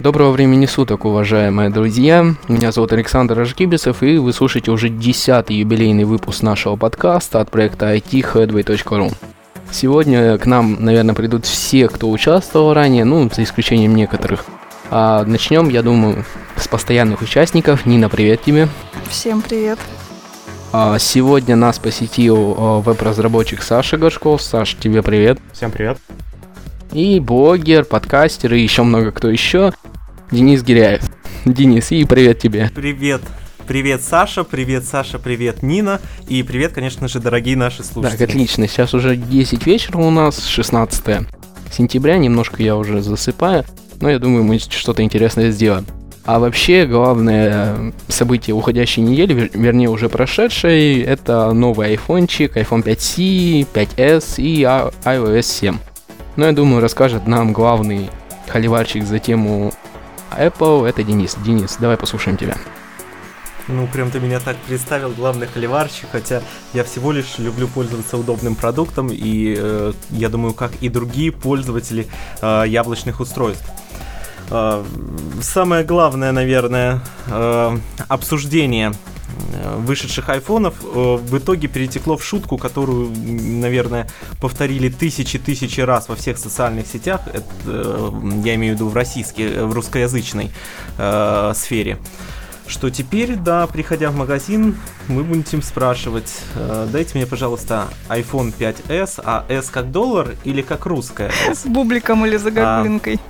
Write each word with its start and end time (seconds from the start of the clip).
Доброго 0.00 0.30
времени 0.30 0.64
суток, 0.64 1.04
уважаемые 1.04 1.68
друзья. 1.68 2.34
Меня 2.48 2.72
зовут 2.72 2.90
Александр 2.94 3.38
Ажгибисов, 3.38 4.02
и 4.02 4.16
вы 4.16 4.32
слушаете 4.32 4.70
уже 4.70 4.88
десятый 4.88 5.56
юбилейный 5.56 6.04
выпуск 6.04 6.40
нашего 6.42 6.76
подкаста 6.76 7.42
от 7.42 7.50
проекта 7.50 7.94
itheadway.ru. 7.94 9.12
Сегодня 9.70 10.38
к 10.38 10.46
нам, 10.46 10.82
наверное, 10.82 11.14
придут 11.14 11.44
все, 11.44 11.86
кто 11.88 12.10
участвовал 12.10 12.72
ранее, 12.72 13.04
ну, 13.04 13.28
за 13.30 13.42
исключением 13.42 13.94
некоторых. 13.94 14.46
А 14.90 15.22
начнем, 15.26 15.68
я 15.68 15.82
думаю, 15.82 16.24
с 16.56 16.66
постоянных 16.66 17.20
участников. 17.20 17.84
Нина, 17.84 18.08
привет 18.08 18.40
тебе. 18.40 18.68
Всем 19.10 19.42
привет. 19.42 19.78
А 20.72 20.98
сегодня 20.98 21.56
нас 21.56 21.78
посетил 21.78 22.54
а, 22.56 22.80
веб-разработчик 22.80 23.62
Саша 23.62 23.98
Горшков. 23.98 24.40
Саш, 24.40 24.76
тебе 24.80 25.02
привет. 25.02 25.38
Всем 25.52 25.70
привет. 25.70 25.98
И 26.90 27.20
блогер, 27.20 27.84
подкастер 27.84 28.54
и 28.54 28.60
еще 28.60 28.82
много 28.82 29.12
кто 29.12 29.28
еще. 29.28 29.72
Денис 30.30 30.62
Гиряев. 30.62 31.02
Денис, 31.44 31.90
и 31.90 32.04
привет 32.04 32.38
тебе. 32.38 32.70
Привет. 32.72 33.20
Привет, 33.66 34.00
Саша, 34.00 34.44
привет, 34.44 34.84
Саша, 34.84 35.18
привет, 35.18 35.62
Нина, 35.62 36.00
и 36.28 36.42
привет, 36.42 36.72
конечно 36.72 37.08
же, 37.08 37.18
дорогие 37.20 37.56
наши 37.56 37.82
слушатели. 37.82 38.18
Так, 38.18 38.28
отлично, 38.28 38.68
сейчас 38.68 38.94
уже 38.94 39.16
10 39.16 39.66
вечера 39.66 39.98
у 39.98 40.10
нас, 40.10 40.44
16 40.44 41.26
сентября, 41.70 42.18
немножко 42.18 42.62
я 42.62 42.76
уже 42.76 43.00
засыпаю, 43.00 43.64
но 44.00 44.10
я 44.10 44.18
думаю, 44.18 44.44
мы 44.44 44.58
что-то 44.58 45.02
интересное 45.02 45.50
сделаем. 45.50 45.86
А 46.24 46.38
вообще, 46.38 46.86
главное 46.86 47.92
событие 48.08 48.54
уходящей 48.54 49.02
недели, 49.02 49.50
вернее 49.54 49.88
уже 49.88 50.08
прошедшей, 50.08 51.00
это 51.00 51.52
новый 51.52 51.88
айфончик, 51.88 52.56
iPhone 52.56 52.84
5C, 52.84 53.66
5S 53.72 54.34
и 54.38 54.62
iOS 54.62 55.42
7. 55.42 55.78
Но 56.36 56.46
я 56.46 56.52
думаю, 56.52 56.80
расскажет 56.80 57.26
нам 57.26 57.52
главный 57.52 58.10
холиварчик 58.48 59.04
за 59.04 59.18
тему 59.18 59.72
Apple, 60.38 60.88
это 60.88 61.02
Денис. 61.02 61.36
Денис, 61.44 61.76
давай 61.80 61.96
послушаем 61.96 62.36
тебя. 62.36 62.56
Ну, 63.68 63.86
прям 63.86 64.10
ты 64.10 64.18
меня 64.18 64.40
так 64.40 64.56
представил, 64.56 65.10
главный 65.10 65.46
холиварщик, 65.46 66.08
хотя 66.10 66.42
я 66.72 66.82
всего 66.82 67.12
лишь 67.12 67.38
люблю 67.38 67.68
пользоваться 67.68 68.16
удобным 68.16 68.56
продуктом, 68.56 69.08
и 69.12 69.54
э, 69.56 69.92
я 70.10 70.28
думаю, 70.28 70.54
как 70.54 70.72
и 70.80 70.88
другие 70.88 71.30
пользователи 71.30 72.08
э, 72.40 72.64
яблочных 72.66 73.20
устройств. 73.20 73.64
Э, 74.50 74.84
самое 75.40 75.84
главное, 75.84 76.32
наверное, 76.32 77.00
э, 77.28 77.78
обсуждение 78.08 78.92
вышедших 79.76 80.28
айфонов 80.28 80.74
э, 80.82 81.16
в 81.16 81.38
итоге 81.38 81.68
перетекло 81.68 82.16
в 82.16 82.24
шутку, 82.24 82.58
которую, 82.58 83.10
наверное, 83.10 84.08
повторили 84.40 84.88
тысячи-тысячи 84.88 85.80
раз 85.80 86.08
во 86.08 86.16
всех 86.16 86.38
социальных 86.38 86.86
сетях. 86.86 87.22
Это, 87.32 87.44
э, 87.66 88.10
я 88.44 88.54
имею 88.54 88.74
в 88.74 88.76
виду 88.76 88.88
в 88.88 88.94
российской, 88.94 89.64
в 89.64 89.72
русскоязычной 89.72 90.50
э, 90.98 91.52
сфере. 91.54 91.98
Что 92.66 92.88
теперь, 92.88 93.34
да, 93.34 93.66
приходя 93.66 94.10
в 94.10 94.14
магазин, 94.14 94.76
мы 95.08 95.24
будем 95.24 95.60
спрашивать, 95.60 96.32
э, 96.54 96.86
дайте 96.92 97.18
мне, 97.18 97.26
пожалуйста, 97.26 97.88
iPhone 98.08 98.54
5s, 98.56 99.20
а 99.24 99.44
S 99.48 99.70
как 99.70 99.90
доллар 99.90 100.36
или 100.44 100.62
как 100.62 100.86
русская 100.86 101.32
S? 101.48 101.62
С 101.62 101.66
бубликом 101.66 102.24
или 102.26 102.36
загогулинкой. 102.36 103.18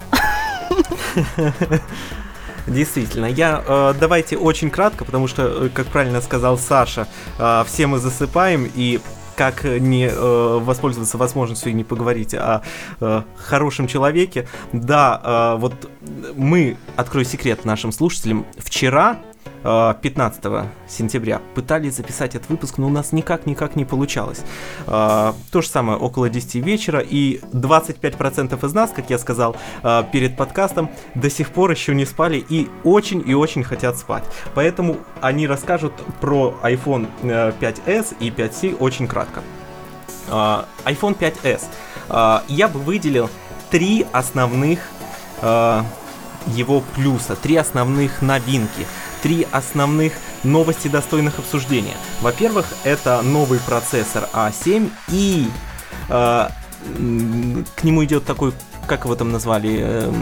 Действительно, 2.67 3.27
я 3.27 3.63
э, 3.67 3.95
давайте 3.99 4.37
очень 4.37 4.71
кратко, 4.71 5.05
потому 5.05 5.29
что, 5.29 5.43
э, 5.43 5.69
как 5.69 5.87
правильно 5.87 6.21
сказал 6.21 6.59
Саша, 6.59 7.07
э, 7.39 7.65
все 7.67 7.87
мы 7.87 7.99
засыпаем 7.99 8.71
и 8.75 9.01
как 9.37 9.65
не 9.65 10.07
э, 10.07 10.59
воспользоваться 10.59 11.17
возможностью 11.17 11.73
и 11.73 11.75
не 11.75 11.83
поговорить 11.83 12.35
о 12.35 12.61
э, 13.01 13.23
хорошем 13.37 13.87
человеке. 13.87 14.47
Да, 14.75 15.55
э, 15.57 15.61
вот 15.61 15.91
мы, 16.37 16.77
открою 16.97 17.25
секрет 17.25 17.65
нашим 17.65 17.91
слушателям, 17.91 18.45
вчера 18.59 19.19
15 19.63 20.41
э, 20.45 20.65
сентября 20.89 21.41
пытались 21.55 21.97
записать 21.97 22.35
этот 22.35 22.49
выпуск, 22.49 22.79
но 22.79 22.87
у 22.87 22.91
нас 22.91 23.13
никак-никак 23.13 23.77
не 23.77 23.85
получалось. 23.85 24.43
Э, 24.87 25.33
то 25.51 25.61
же 25.61 25.69
самое 25.69 25.99
около 25.99 26.31
10 26.31 26.55
вечера, 26.57 27.01
и 27.01 27.41
25% 27.53 28.67
из 28.67 28.73
нас, 28.73 28.91
как 28.91 29.11
я 29.11 29.19
сказал 29.19 29.57
э, 29.83 30.05
перед 30.13 30.37
подкастом, 30.37 30.91
до 31.15 31.29
сих 31.29 31.51
пор 31.51 31.71
еще 31.71 31.95
не 31.95 32.07
спали 32.07 32.45
и 32.49 32.69
очень 32.85 33.23
и 33.27 33.35
очень 33.35 33.63
хотят 33.63 33.99
спать. 33.99 34.25
Поэтому 34.55 34.97
они 35.21 35.47
расскажут 35.47 35.93
про 36.21 36.55
iPhone 36.63 37.09
5s 37.23 38.17
и 38.21 38.31
5c 38.31 38.77
очень 38.79 39.07
кратко. 39.07 39.43
iPhone 40.29 41.17
5s. 41.19 42.43
Я 42.49 42.69
бы 42.69 42.81
выделил 42.81 43.29
три 43.71 44.07
основных 44.13 44.81
его 45.43 46.83
плюса, 46.95 47.37
три 47.37 47.57
основных 47.57 48.23
новинки 48.23 48.87
три 49.23 49.47
основных 49.53 50.13
новости, 50.45 50.89
достойных 50.89 51.39
обсуждения. 51.39 51.95
Во-первых, 52.21 52.67
это 52.85 53.21
новый 53.23 53.59
процессор 53.61 54.29
A7 54.33 54.91
и 55.09 55.49
э, 56.09 56.49
к 57.77 57.85
нему 57.85 58.05
идет 58.05 58.25
такой 58.25 58.53
как 58.87 59.05
его 59.05 59.15
там 59.15 59.31
назвали, 59.31 59.79
э, 59.81 60.13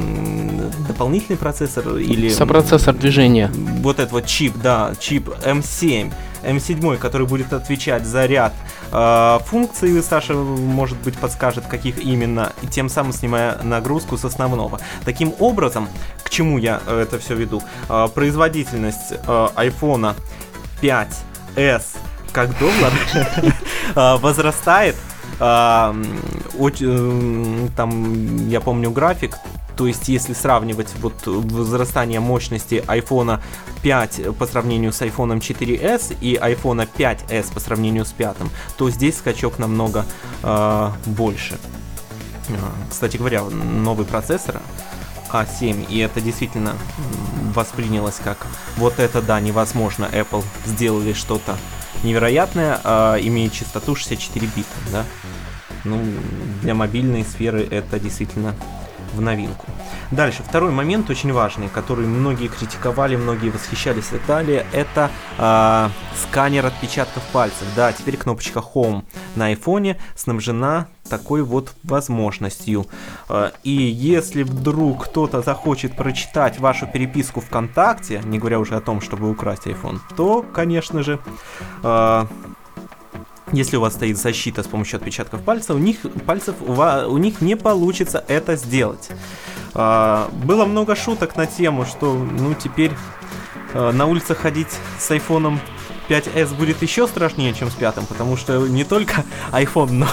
дополнительный 0.87 1.39
процессор 1.39 1.97
или... 1.97 2.29
Сопроцессор 2.29 2.95
движения. 2.95 3.51
Вот 3.55 3.99
этот 3.99 4.13
вот 4.13 4.27
чип, 4.27 4.57
да, 4.63 4.93
чип 5.01 5.29
M7. 5.29 6.13
M7, 6.43 6.99
который 6.99 7.27
будет 7.27 7.55
отвечать 7.55 8.05
за 8.05 8.27
ряд 8.27 8.53
функций, 8.91 10.03
Саша, 10.03 10.35
может 10.35 10.99
быть, 10.99 11.19
подскажет, 11.19 11.67
каких 11.67 11.99
именно, 11.99 12.53
и 12.63 12.67
тем 12.67 12.89
самым 12.89 13.13
снимая 13.13 13.63
нагрузку 13.63 14.17
с 14.17 14.25
основного. 14.25 14.81
Таким 15.05 15.35
образом, 15.39 15.89
к 16.23 16.31
чему 16.31 16.59
я 16.59 16.81
э, 16.87 17.01
это 17.03 17.19
все 17.19 17.35
веду? 17.35 17.63
Э, 17.89 18.09
производительность 18.15 19.13
э, 19.13 19.49
iPhone 19.57 20.15
5s 20.81 21.85
как 22.33 22.59
доллар 22.59 22.93
э, 23.95 24.17
возрастает 24.21 24.97
а, 25.41 25.95
там, 27.77 28.49
я 28.49 28.61
помню 28.61 28.91
график, 28.91 29.37
то 29.79 29.87
есть 29.87 30.09
если 30.09 30.33
сравнивать 30.33 30.89
вот 31.01 31.15
возрастание 31.25 32.19
мощности 32.19 32.83
iPhone 32.89 33.41
5 33.83 34.37
по 34.37 34.45
сравнению 34.45 34.93
с 34.93 35.01
iPhone 35.03 35.39
4s 35.39 36.17
и 36.21 36.35
iPhone 36.35 36.89
5s 36.99 37.55
по 37.55 37.61
сравнению 37.61 38.05
с 38.05 38.11
5, 38.11 38.37
то 38.77 38.91
здесь 38.91 39.19
скачок 39.19 39.61
намного 39.61 40.05
э, 40.43 40.91
больше. 41.07 41.59
Кстати 42.91 43.19
говоря, 43.19 43.45
новый 43.45 44.05
процессор 44.05 44.61
A7, 45.31 45.87
и 45.89 45.99
это 45.99 46.21
действительно 46.21 46.75
воспринялось 47.55 48.17
как 48.23 48.49
вот 48.79 48.99
это 48.99 49.23
да, 49.23 49.39
невозможно, 49.41 50.09
Apple 50.13 50.45
сделали 50.67 51.13
что-то 51.13 51.57
невероятное, 52.03 52.81
а, 52.83 53.17
имеет 53.17 53.53
частоту 53.53 53.95
64 53.95 54.47
бита, 54.57 54.69
да. 54.91 55.05
Ну, 55.85 56.03
для 56.63 56.75
мобильной 56.75 57.25
сферы 57.25 57.63
это 57.71 58.01
действительно 58.01 58.57
в 59.13 59.21
новинку. 59.21 59.67
Дальше, 60.11 60.43
второй 60.43 60.71
момент 60.71 61.11
очень 61.11 61.33
важный, 61.33 61.69
который 61.69 62.07
многие 62.07 62.49
критиковали, 62.49 63.17
многие 63.17 63.51
восхищались 63.51 64.13
и 64.13 64.27
далее, 64.27 64.67
это 64.73 65.11
э, 65.39 65.89
сканер 66.23 66.67
отпечатков 66.67 67.23
пальцев. 67.33 67.67
Да, 67.77 67.93
теперь 67.93 68.17
кнопочка 68.17 68.61
Home 68.75 69.05
на 69.37 69.47
айфоне 69.47 69.99
снабжена 70.15 70.89
такой 71.09 71.43
вот 71.43 71.73
возможностью. 71.85 72.87
Э, 73.29 73.51
и 73.65 73.73
если 73.73 74.43
вдруг 74.43 75.07
кто-то 75.07 75.43
захочет 75.43 75.97
прочитать 75.97 76.59
вашу 76.59 76.87
переписку 76.87 77.41
ВКонтакте, 77.41 78.23
не 78.25 78.39
говоря 78.39 78.59
уже 78.61 78.77
о 78.77 78.81
том, 78.81 79.01
чтобы 79.01 79.31
украсть 79.31 79.67
iPhone, 79.67 79.99
то, 80.17 80.45
конечно 80.53 81.03
же, 81.03 81.19
э, 81.83 82.27
если 83.53 83.77
у 83.77 83.81
вас 83.81 83.95
стоит 83.95 84.19
защита 84.19 84.63
с 84.63 84.67
помощью 84.67 84.99
отпечатков 84.99 85.43
пальцев, 85.43 85.77
у 85.77 85.79
них 85.79 85.99
пальцев 86.27 86.57
у, 86.61 87.19
них 87.19 87.41
не 87.41 87.57
получится 87.57 88.25
это 88.29 88.57
сделать. 88.57 89.09
А, 89.75 90.31
было 90.45 90.65
много 90.65 90.97
шуток 90.97 91.37
на 91.37 91.47
тему, 91.47 91.85
что 91.87 92.15
ну 92.15 92.55
теперь 92.55 92.93
а, 93.75 93.93
на 93.93 94.07
улицах 94.07 94.39
ходить 94.39 94.77
с 94.99 95.11
айфоном 95.11 95.61
5s 96.09 96.55
будет 96.55 96.83
еще 96.83 97.07
страшнее, 97.07 97.53
чем 97.55 97.71
с 97.71 97.75
пятым, 97.75 98.07
потому 98.07 98.37
что 98.37 98.67
не 98.67 98.85
только 98.85 99.25
iPhone, 99.53 99.93
но 99.93 100.07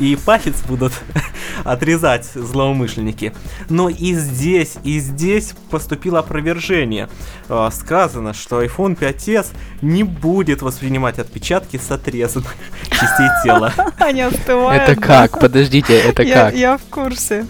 и 0.00 0.16
палец 0.16 0.62
будут 0.66 0.92
отрезать 1.64 2.24
злоумышленники. 2.34 3.34
Но 3.68 3.88
и 3.88 4.14
здесь, 4.14 4.76
и 4.82 4.98
здесь 4.98 5.54
поступило 5.70 6.20
опровержение. 6.20 7.08
А, 7.48 7.70
сказано, 7.70 8.32
что 8.32 8.62
iPhone 8.64 8.98
5s 8.98 9.48
не 9.82 10.02
будет 10.02 10.62
воспринимать 10.62 11.18
отпечатки 11.18 11.76
с 11.76 11.90
отрезанных 11.90 12.54
частей 12.90 13.28
тела. 13.44 13.72
Они 13.98 14.22
остывают. 14.22 14.82
Это 14.82 15.00
как? 15.00 15.38
Подождите, 15.38 15.98
это 15.98 16.24
как? 16.24 16.54
Я 16.54 16.78
в 16.78 16.84
курсе. 16.84 17.46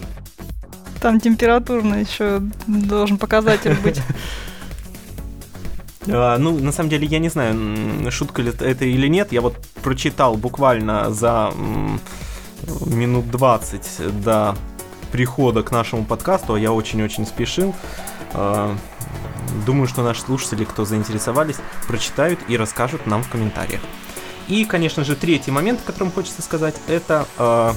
Там 1.01 1.19
температурно 1.19 1.95
еще 1.95 2.41
должен 2.67 3.17
показатель 3.17 3.75
быть. 3.81 3.99
Uh, 6.05 6.37
ну, 6.37 6.57
на 6.57 6.71
самом 6.71 6.89
деле, 6.89 7.05
я 7.05 7.19
не 7.19 7.29
знаю, 7.29 8.11
шутка 8.11 8.41
ли 8.41 8.51
это 8.59 8.85
или 8.85 9.07
нет. 9.07 9.31
Я 9.31 9.41
вот 9.41 9.55
прочитал 9.83 10.35
буквально 10.35 11.11
за 11.11 11.53
минут 12.85 13.29
20 13.29 14.21
до 14.21 14.55
прихода 15.11 15.63
к 15.63 15.71
нашему 15.71 16.05
подкасту, 16.05 16.53
а 16.53 16.59
я 16.59 16.71
очень-очень 16.71 17.25
спешил. 17.25 17.75
Э, 18.33 18.75
думаю, 19.65 19.87
что 19.87 20.03
наши 20.03 20.21
слушатели, 20.21 20.63
кто 20.63 20.85
заинтересовались, 20.85 21.57
прочитают 21.87 22.39
и 22.47 22.57
расскажут 22.57 23.05
нам 23.05 23.23
в 23.23 23.29
комментариях. 23.29 23.81
И, 24.47 24.65
конечно 24.65 25.03
же, 25.03 25.15
третий 25.15 25.51
момент, 25.51 25.81
о 25.81 25.85
котором 25.85 26.11
хочется 26.11 26.41
сказать, 26.41 26.75
это 26.87 27.25
э, 27.37 27.73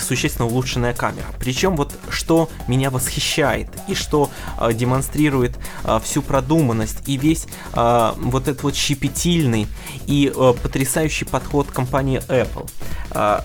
существенно 0.00 0.46
улучшенная 0.46 0.94
камера. 0.94 1.26
Причем 1.38 1.76
вот 1.76 1.92
что 2.08 2.48
меня 2.66 2.90
восхищает 2.90 3.68
и 3.86 3.94
что 3.94 4.30
э, 4.58 4.72
демонстрирует 4.72 5.58
э, 5.84 6.00
всю 6.02 6.22
продуманность 6.22 7.06
и 7.06 7.16
весь 7.16 7.46
э, 7.74 8.12
вот 8.16 8.48
этот 8.48 8.62
вот 8.62 8.76
щепетильный 8.76 9.66
и 10.06 10.32
э, 10.34 10.54
потрясающий 10.62 11.24
подход 11.24 11.70
компании 11.70 12.22
Apple. 12.28 12.68
Э, 13.10 13.40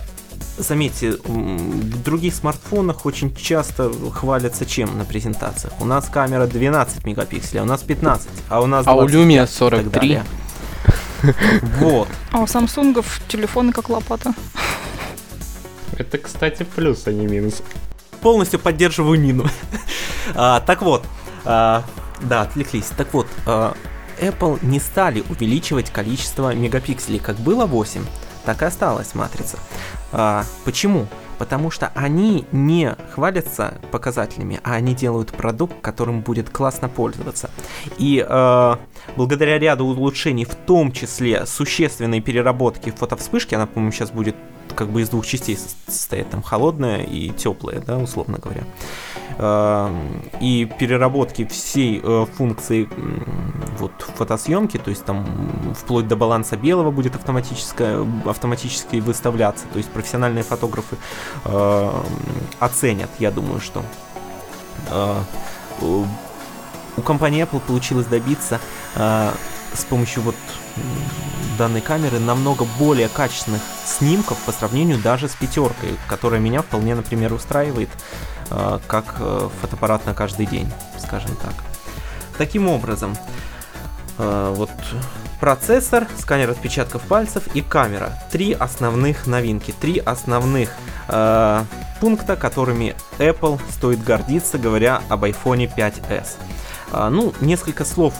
Заметьте, 0.56 1.16
в 1.24 2.02
других 2.02 2.34
смартфонах 2.34 3.06
очень 3.06 3.34
часто 3.34 3.90
хвалятся 4.12 4.64
чем 4.64 4.96
на 4.96 5.04
презентациях. 5.04 5.72
У 5.80 5.84
нас 5.84 6.08
камера 6.08 6.46
12 6.46 7.04
мегапикселей, 7.04 7.60
а 7.60 7.64
у 7.64 7.66
нас 7.66 7.82
15, 7.82 8.28
а 8.48 8.60
у 8.60 8.66
нас 8.66 8.86
А 8.86 8.94
у 8.94 9.06
Lumia 9.06 9.46
43. 9.46 10.20
Вот. 11.78 12.08
А 12.30 12.40
у 12.40 12.46
Самсунгов 12.46 13.20
телефоны 13.28 13.72
как 13.72 13.88
лопата. 13.88 14.34
Это, 15.96 16.18
кстати, 16.18 16.64
плюс, 16.64 17.06
а 17.06 17.12
не 17.12 17.26
минус. 17.26 17.62
Полностью 18.20 18.60
поддерживаю 18.60 19.20
Нину. 19.20 19.48
а, 20.34 20.60
так 20.60 20.82
вот, 20.82 21.04
а, 21.44 21.84
да, 22.20 22.42
отвлеклись. 22.42 22.90
Так 22.96 23.12
вот, 23.12 23.26
а, 23.46 23.74
Apple 24.20 24.58
не 24.62 24.80
стали 24.80 25.24
увеличивать 25.28 25.90
количество 25.90 26.54
мегапикселей, 26.54 27.18
как 27.18 27.36
было 27.36 27.66
8, 27.66 28.04
так 28.44 28.62
и 28.62 28.64
осталась 28.64 29.14
матрица. 29.14 29.58
А, 30.12 30.44
почему? 30.64 31.06
Потому 31.38 31.70
что 31.70 31.90
они 31.94 32.46
не 32.52 32.94
хвалятся 33.12 33.74
показателями, 33.90 34.60
а 34.62 34.74
они 34.74 34.94
делают 34.94 35.30
продукт, 35.32 35.74
которым 35.80 36.20
будет 36.20 36.48
классно 36.48 36.88
пользоваться. 36.88 37.50
И 37.98 38.24
э, 38.26 38.76
благодаря 39.16 39.58
ряду 39.58 39.84
улучшений, 39.84 40.44
в 40.44 40.54
том 40.54 40.92
числе 40.92 41.44
существенной 41.46 42.20
переработки 42.20 42.90
фотовспышки, 42.90 43.56
она, 43.56 43.66
по-моему, 43.66 43.90
сейчас 43.90 44.10
будет 44.12 44.36
как 44.74 44.88
бы 44.88 45.02
из 45.02 45.08
двух 45.08 45.26
частей 45.26 45.58
состоит, 45.86 46.30
там 46.30 46.42
холодная 46.42 47.02
и 47.02 47.30
теплая, 47.30 47.80
да, 47.80 47.98
условно 47.98 48.38
говоря. 48.38 48.64
Эм, 49.36 50.22
и 50.40 50.64
переработки 50.78 51.44
всей 51.44 52.00
э, 52.02 52.26
функции 52.36 52.88
вот 53.78 53.92
фотосъемки, 54.16 54.78
то 54.78 54.90
есть 54.90 55.04
там 55.04 55.26
вплоть 55.74 56.06
до 56.06 56.14
баланса 56.14 56.56
белого 56.56 56.90
будет 56.92 57.16
автоматическое, 57.16 58.06
автоматически 58.26 58.96
выставляться, 58.96 59.64
то 59.72 59.78
есть 59.78 59.90
профессиональные 59.90 60.44
фотографы 60.44 60.96
э, 61.44 61.90
оценят, 62.60 63.10
я 63.18 63.32
думаю, 63.32 63.60
что 63.60 63.82
э, 64.90 65.14
у 65.80 67.02
компании 67.02 67.42
Apple 67.42 67.60
получилось 67.60 68.06
добиться 68.06 68.60
с 68.94 69.84
помощью 69.88 70.22
вот 70.22 70.36
данной 71.58 71.80
камеры 71.80 72.18
намного 72.18 72.66
более 72.78 73.08
качественных 73.08 73.62
снимков 73.84 74.38
по 74.38 74.52
сравнению 74.52 74.98
даже 74.98 75.28
с 75.28 75.34
пятеркой, 75.34 75.96
которая 76.08 76.40
меня 76.40 76.62
вполне, 76.62 76.94
например, 76.94 77.32
устраивает 77.32 77.90
э, 78.50 78.78
как 78.86 79.16
э, 79.20 79.48
фотоаппарат 79.60 80.06
на 80.06 80.14
каждый 80.14 80.46
день, 80.46 80.70
скажем 80.98 81.36
так. 81.36 81.54
Таким 82.38 82.68
образом, 82.68 83.16
э, 84.18 84.54
вот 84.56 84.70
процессор, 85.40 86.08
сканер 86.18 86.50
отпечатков 86.50 87.02
пальцев 87.02 87.44
и 87.54 87.60
камера. 87.60 88.18
Три 88.32 88.52
основных 88.52 89.26
новинки, 89.26 89.72
три 89.72 89.98
основных 89.98 90.70
э, 91.08 91.64
пункта, 92.00 92.36
которыми 92.36 92.96
Apple 93.18 93.60
стоит 93.70 94.02
гордиться, 94.02 94.58
говоря 94.58 95.02
об 95.08 95.24
iPhone 95.24 95.72
5s. 95.72 96.28
Э, 96.92 97.08
ну, 97.10 97.32
несколько 97.40 97.84
слов 97.84 98.14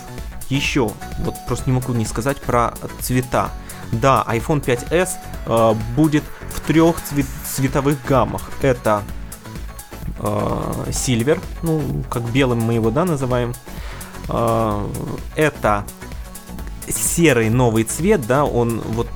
еще, 0.49 0.91
вот 1.21 1.35
просто 1.47 1.71
не 1.71 1.75
могу 1.75 1.93
не 1.93 2.05
сказать 2.05 2.41
про 2.41 2.75
цвета. 3.01 3.51
Да, 3.93 4.25
iPhone 4.29 4.65
5s 4.65 5.09
э, 5.47 5.75
будет 5.95 6.25
в 6.51 6.61
трех 6.61 7.01
цвет 7.03 7.27
цветовых 7.47 7.99
гаммах. 8.07 8.51
Это 8.63 9.03
э, 10.19 10.85
Silver, 10.89 11.41
ну, 11.63 11.83
как 12.11 12.23
белым 12.31 12.61
мы 12.61 12.75
его, 12.75 12.91
да, 12.91 13.05
называем. 13.05 13.55
Э, 14.29 14.87
это 15.37 15.85
серый 16.89 17.51
новый 17.51 17.85
цвет, 17.85 18.27
да, 18.27 18.45
он 18.45 18.81
вот 18.81 19.09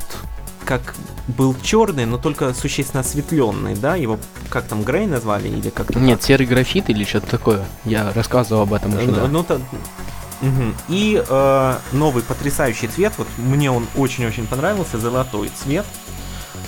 как 0.65 0.95
был 1.29 1.57
черный, 1.63 2.05
но 2.05 2.19
только 2.19 2.53
существенно 2.55 3.01
осветленный, 3.01 3.75
да, 3.75 3.97
его 3.97 4.19
как 4.51 4.65
там 4.67 4.83
Грей 4.83 5.07
назвали 5.07 5.49
или 5.49 5.71
как-то 5.71 5.99
Нет, 5.99 6.21
так? 6.21 6.27
серый 6.27 6.47
графит 6.47 6.91
или 6.91 7.05
что-то 7.05 7.27
такое. 7.27 7.65
Я 7.85 8.13
рассказывал 8.13 8.63
об 8.63 8.73
этом 8.73 8.95
уже, 8.95 9.07
ну, 9.07 9.15
да. 9.15 9.29
Ну, 9.29 9.43
то, 9.43 9.61
Угу. 10.41 10.75
И 10.89 11.23
э, 11.27 11.79
новый 11.93 12.23
потрясающий 12.23 12.87
цвет, 12.87 13.13
вот 13.19 13.27
мне 13.39 13.71
он 13.71 13.87
очень-очень 13.97 14.47
понравился, 14.47 14.99
золотой 14.99 15.49
цвет. 15.49 15.87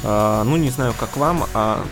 Э, 0.02 0.42
ну, 0.44 0.56
не 0.56 0.70
знаю, 0.70 0.94
как 0.98 1.16
вам, 1.16 1.44
а 1.54 1.84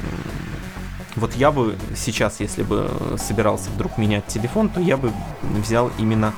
вот 1.17 1.35
я 1.35 1.51
бы 1.51 1.77
сейчас, 1.97 2.41
если 2.41 2.63
бы 2.63 2.91
собирался 3.17 3.71
вдруг 3.71 3.99
менять 3.99 4.27
телефон, 4.27 4.69
то 4.69 4.81
я 4.81 4.97
бы 4.97 5.13
взял 5.43 5.91
именно 5.99 6.33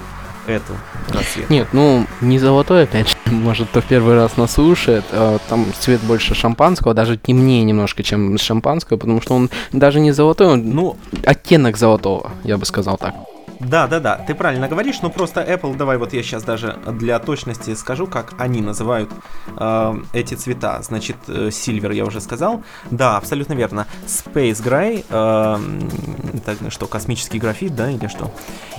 эту 0.46 0.72
расцветку. 1.08 1.52
Нет, 1.52 1.68
ну, 1.72 2.06
не 2.20 2.38
золотой, 2.38 2.84
опять 2.84 3.08
же, 3.10 3.16
может, 3.26 3.68
кто 3.68 3.80
в 3.80 3.84
первый 3.84 4.14
раз 4.14 4.36
нас 4.36 4.52
слушает, 4.52 5.04
э, 5.10 5.38
там 5.48 5.66
цвет 5.78 6.00
больше 6.02 6.34
шампанского, 6.34 6.94
даже 6.94 7.16
темнее 7.16 7.62
немножко, 7.62 8.02
чем 8.02 8.36
шампанского, 8.38 8.96
потому 8.96 9.20
что 9.20 9.34
он 9.34 9.50
даже 9.72 10.00
не 10.00 10.12
золотой, 10.12 10.48
он, 10.48 10.70
ну, 10.70 10.96
оттенок 11.24 11.76
золотого, 11.76 12.32
я 12.44 12.58
бы 12.58 12.64
сказал 12.64 12.96
так. 12.96 13.14
Да, 13.58 13.86
да, 13.86 14.00
да, 14.00 14.16
ты 14.16 14.34
правильно 14.34 14.68
говоришь, 14.68 15.02
но 15.02 15.10
просто 15.10 15.42
Apple, 15.42 15.76
давай 15.76 15.98
вот 15.98 16.12
я 16.12 16.22
сейчас 16.22 16.42
даже 16.42 16.78
для 16.86 17.18
точности 17.18 17.74
скажу, 17.74 18.06
как 18.06 18.34
они 18.38 18.60
называют 18.60 19.10
э, 19.56 19.94
эти 20.12 20.34
цвета. 20.34 20.80
Значит, 20.82 21.16
э, 21.28 21.48
Silver 21.48 21.94
я 21.94 22.04
уже 22.04 22.20
сказал. 22.20 22.62
Да, 22.90 23.16
абсолютно 23.16 23.54
верно. 23.54 23.86
Space 24.06 24.62
Gray, 24.62 25.04
э, 25.08 26.40
так, 26.44 26.72
что, 26.72 26.86
космический 26.86 27.38
графит, 27.38 27.74
да, 27.74 27.90
или 27.90 28.06
что? 28.06 28.32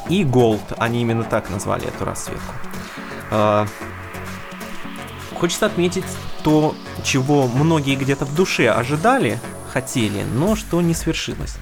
И 0.10 0.24
Gold, 0.24 0.76
они 0.78 1.02
именно 1.02 1.24
так 1.24 1.50
назвали 1.50 1.88
эту 1.88 2.06
расцветку. 2.06 2.54
Э, 3.32 3.66
хочется 5.36 5.66
отметить 5.66 6.06
то, 6.44 6.76
чего 7.04 7.48
многие 7.48 7.96
где-то 7.96 8.26
в 8.26 8.36
душе 8.36 8.70
ожидали, 8.70 9.40
хотели, 9.72 10.24
но 10.24 10.56
что 10.56 10.82
не 10.82 10.94
свершилось. 10.94 11.58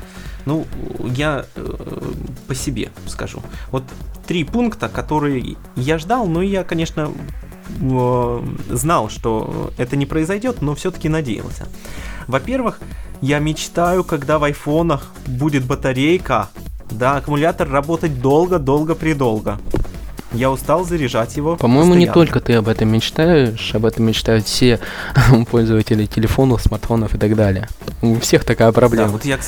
Ну, 0.46 0.65
я 1.00 1.46
э, 1.55 2.12
по 2.48 2.55
себе 2.55 2.89
скажу. 3.08 3.41
Вот 3.72 3.84
три 4.27 4.43
пункта, 4.43 4.89
которые 4.89 5.58
я 5.75 5.98
ждал, 5.98 6.27
но 6.27 6.41
я, 6.41 6.63
конечно, 6.63 7.12
э, 7.79 8.41
знал, 8.69 9.10
что 9.10 9.72
это 9.77 9.96
не 9.96 10.05
произойдет, 10.05 10.62
но 10.62 10.75
все-таки 10.75 11.10
надеялся. 11.10 11.67
Во-первых, 12.27 12.79
я 13.22 13.39
мечтаю, 13.39 14.03
когда 14.03 14.39
в 14.39 14.43
айфонах 14.43 15.12
будет 15.25 15.65
батарейка, 15.65 16.50
да, 16.91 17.17
аккумулятор 17.17 17.69
работать 17.69 18.22
долго-долго-предолго. 18.22 19.60
Я 20.33 20.51
устал 20.51 20.86
заряжать 20.86 21.36
его. 21.38 21.55
По-моему, 21.55 21.95
не 21.95 22.07
только 22.07 22.39
ты 22.39 22.53
об 22.53 22.67
этом 22.67 22.89
мечтаешь, 22.89 23.74
об 23.74 23.86
этом 23.86 24.05
мечтают 24.05 24.45
все 24.45 24.79
пользователи 25.50 26.05
телефонов, 26.05 26.62
смартфонов 26.62 27.15
и 27.15 27.17
так 27.17 27.36
далее. 27.36 27.67
У 28.01 28.19
всех 28.19 28.45
такая 28.45 28.71
проблема. 28.71 29.07
Да, 29.07 29.12
вот 29.12 29.25
я, 29.25 29.39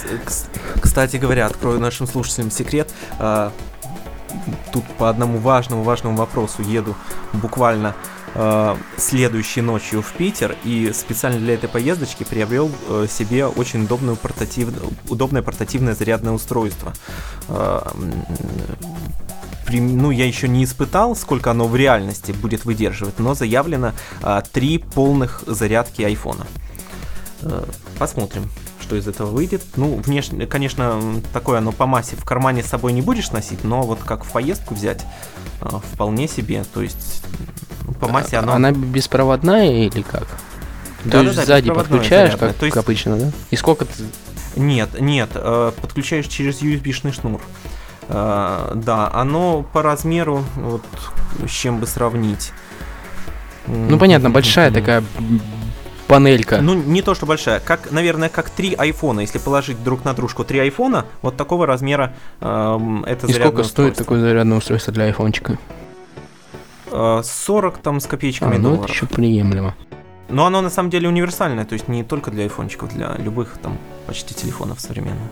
кстати 0.82 1.18
говоря, 1.18 1.46
открою 1.46 1.80
нашим 1.80 2.08
слушателям 2.08 2.50
секрет. 2.50 2.92
А, 3.20 3.52
тут 4.72 4.84
по 4.98 5.10
одному 5.10 5.38
важному 5.38 5.84
важному 5.84 6.18
вопросу 6.18 6.62
еду 6.64 6.96
буквально 7.34 7.96
э, 8.34 8.76
следующей 8.98 9.62
ночью 9.62 10.02
в 10.02 10.12
Питер 10.14 10.56
и 10.64 10.92
специально 10.94 11.40
для 11.40 11.54
этой 11.56 11.70
поездочки 11.70 12.24
приобрел 12.24 12.72
э, 12.90 13.08
себе 13.10 13.46
очень 13.46 13.84
удобную 13.84 14.16
портатив... 14.16 14.70
удобное 15.10 15.42
портативное 15.42 15.96
зарядное 15.96 16.34
устройство. 16.34 16.94
Э, 17.50 17.82
ну, 19.80 20.12
я 20.12 20.26
еще 20.26 20.48
не 20.48 20.64
испытал, 20.64 21.16
сколько 21.16 21.52
оно 21.52 21.68
в 21.68 21.76
реальности 21.76 22.32
будет 22.32 22.66
выдерживать, 22.66 23.20
но 23.20 23.34
заявлено 23.34 23.94
а, 24.22 24.42
три 24.42 24.78
полных 24.78 25.44
зарядки 25.46 26.02
айфона. 26.02 26.48
А, 27.42 27.68
посмотрим, 27.98 28.50
что 28.82 28.96
из 28.96 29.08
этого 29.08 29.32
выйдет. 29.32 29.64
Ну, 29.76 29.96
внешне, 29.96 30.46
конечно, 30.48 31.22
такое 31.34 31.60
оно 31.60 31.72
по 31.72 31.86
массе 31.86 32.16
в 32.16 32.24
кармане 32.24 32.64
с 32.64 32.68
собой 32.68 32.94
не 32.94 33.02
будешь 33.02 33.32
носить, 33.32 33.64
но 33.64 33.82
вот 33.84 34.00
как 34.04 34.24
в 34.24 34.32
поездку 34.32 34.74
взять, 34.76 35.06
а, 35.62 35.80
вполне 35.80 36.28
себе. 36.28 36.64
То 36.74 36.82
есть 36.82 37.24
ну, 37.86 37.94
по 37.94 38.08
массе 38.08 38.38
оно... 38.38 38.54
Она 38.54 38.72
беспроводная 38.72 39.86
или 39.88 40.02
как? 40.02 40.28
Да, 41.06 41.12
То 41.12 41.22
есть 41.24 41.36
да, 41.36 41.46
сзади 41.46 41.72
подключаешь, 41.72 42.36
как, 42.38 42.54
То 42.54 42.66
есть... 42.66 42.78
обычно, 42.78 43.18
да? 43.18 43.32
И 43.50 43.56
сколько 43.56 43.86
ты... 43.86 43.94
Нет, 44.56 45.00
нет, 45.00 45.30
э, 45.34 45.72
подключаешь 45.82 46.28
через 46.28 46.62
USB-шный 46.62 47.14
шнур. 47.14 47.42
Uh, 48.12 48.76
да, 48.76 49.10
оно 49.14 49.64
по 49.72 49.82
размеру, 49.82 50.44
вот 50.58 50.84
с 51.48 51.50
чем 51.50 51.80
бы 51.80 51.88
сравнить. 51.88 52.52
Ну 53.68 53.98
понятно, 53.98 54.30
большая 54.30 54.70
такая 54.70 55.02
панелька. 56.08 56.60
Ну, 56.62 56.74
не 56.74 57.02
то, 57.02 57.16
что 57.16 57.26
большая. 57.26 57.62
Как, 57.62 57.90
наверное, 57.92 58.28
как 58.28 58.50
три 58.50 58.74
айфона. 58.74 59.22
Если 59.22 59.38
положить 59.38 59.82
друг 59.82 60.04
на 60.04 60.14
дружку 60.14 60.44
три 60.44 60.60
айфона, 60.60 61.06
вот 61.22 61.38
такого 61.38 61.66
размера 61.66 62.14
эм, 62.42 63.06
это 63.06 63.28
И 63.28 63.32
зарядное 63.32 63.48
сколько 63.48 63.64
стоит 63.64 63.92
устройство. 63.92 64.04
такое 64.04 64.20
зарядное 64.20 64.58
устройство 64.58 64.94
для 64.94 65.06
айфончика? 65.06 65.58
Э, 66.92 67.22
40 67.24 67.78
там 67.78 68.02
с 68.02 68.06
А, 68.06 68.10
копеечками 68.10 68.58
ну 68.58 68.72
это 68.72 68.76
долларов. 68.76 68.90
еще 68.90 69.06
приемлемо. 69.06 69.74
Но 70.28 70.46
оно 70.46 70.60
на 70.62 70.70
самом 70.70 70.90
деле 70.90 71.08
универсальное, 71.08 71.64
то 71.64 71.74
есть 71.74 71.88
не 71.88 72.04
только 72.04 72.30
для 72.30 72.44
айфончиков, 72.44 72.94
для 72.94 73.16
любых 73.18 73.58
там 73.62 73.78
почти 74.06 74.34
телефонов 74.34 74.82
современных. 74.82 75.32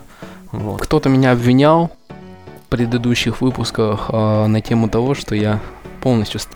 Вот. 0.54 0.82
Кто-то 0.82 1.10
меня 1.10 1.32
обвинял 1.32 1.92
предыдущих 2.70 3.42
выпусках 3.42 4.06
а, 4.10 4.48
на 4.48 4.62
тему 4.62 4.90
того, 4.90 5.16
что 5.16 5.36
я 5.36 5.60
полностью 6.02 6.40
ст- 6.40 6.50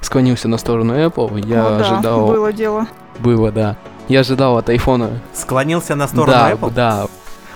склонился 0.00 0.48
на 0.48 0.58
сторону 0.58 0.94
Apple. 0.94 1.46
Я 1.46 1.62
Ну 1.62 1.78
да, 1.78 1.92
ожидал... 1.94 2.26
было 2.26 2.52
дело. 2.52 2.86
Было, 3.20 3.50
да. 3.52 3.76
Я 4.08 4.20
ожидал 4.20 4.58
от 4.58 4.68
айфона... 4.68 5.20
Склонился 5.32 5.94
на 5.94 6.06
сторону 6.08 6.32
да, 6.32 6.52
Apple. 6.52 6.72
да. 6.74 7.06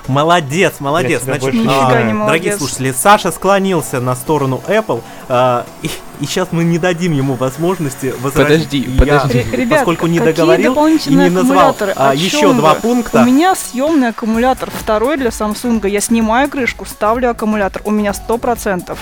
Молодец, 0.08 0.74
молодец. 0.80 1.22
Значит, 1.22 1.54
а, 1.66 2.02
не 2.02 2.12
дорогие 2.26 2.56
слушатели, 2.56 2.92
Саша 2.92 3.30
склонился 3.30 4.00
на 4.00 4.16
сторону 4.16 4.60
Apple, 4.66 5.02
а, 5.28 5.66
и, 5.82 5.90
сейчас 6.20 6.48
мы 6.50 6.64
не 6.64 6.78
дадим 6.78 7.12
ему 7.12 7.34
возможности 7.34 8.14
возразить. 8.20 8.64
Подожди, 8.64 8.78
Я, 8.80 8.98
подожди. 8.98 9.38
Ре- 9.50 9.56
Ребят, 9.58 9.78
поскольку 9.80 10.06
не 10.06 10.18
договорил 10.18 10.74
и 10.86 11.14
не 11.14 11.28
назвал 11.28 11.76
а, 11.96 12.14
еще 12.14 12.52
два 12.54 12.74
вы? 12.74 12.80
пункта. 12.80 13.22
У 13.22 13.24
меня 13.26 13.54
съемный 13.54 14.08
аккумулятор 14.08 14.70
второй 14.70 15.18
для 15.18 15.28
Samsung. 15.28 15.86
Я 15.88 16.00
снимаю 16.00 16.48
крышку, 16.48 16.86
ставлю 16.86 17.30
аккумулятор. 17.30 17.82
У 17.84 17.90
меня 17.90 18.12
100%. 18.12 18.96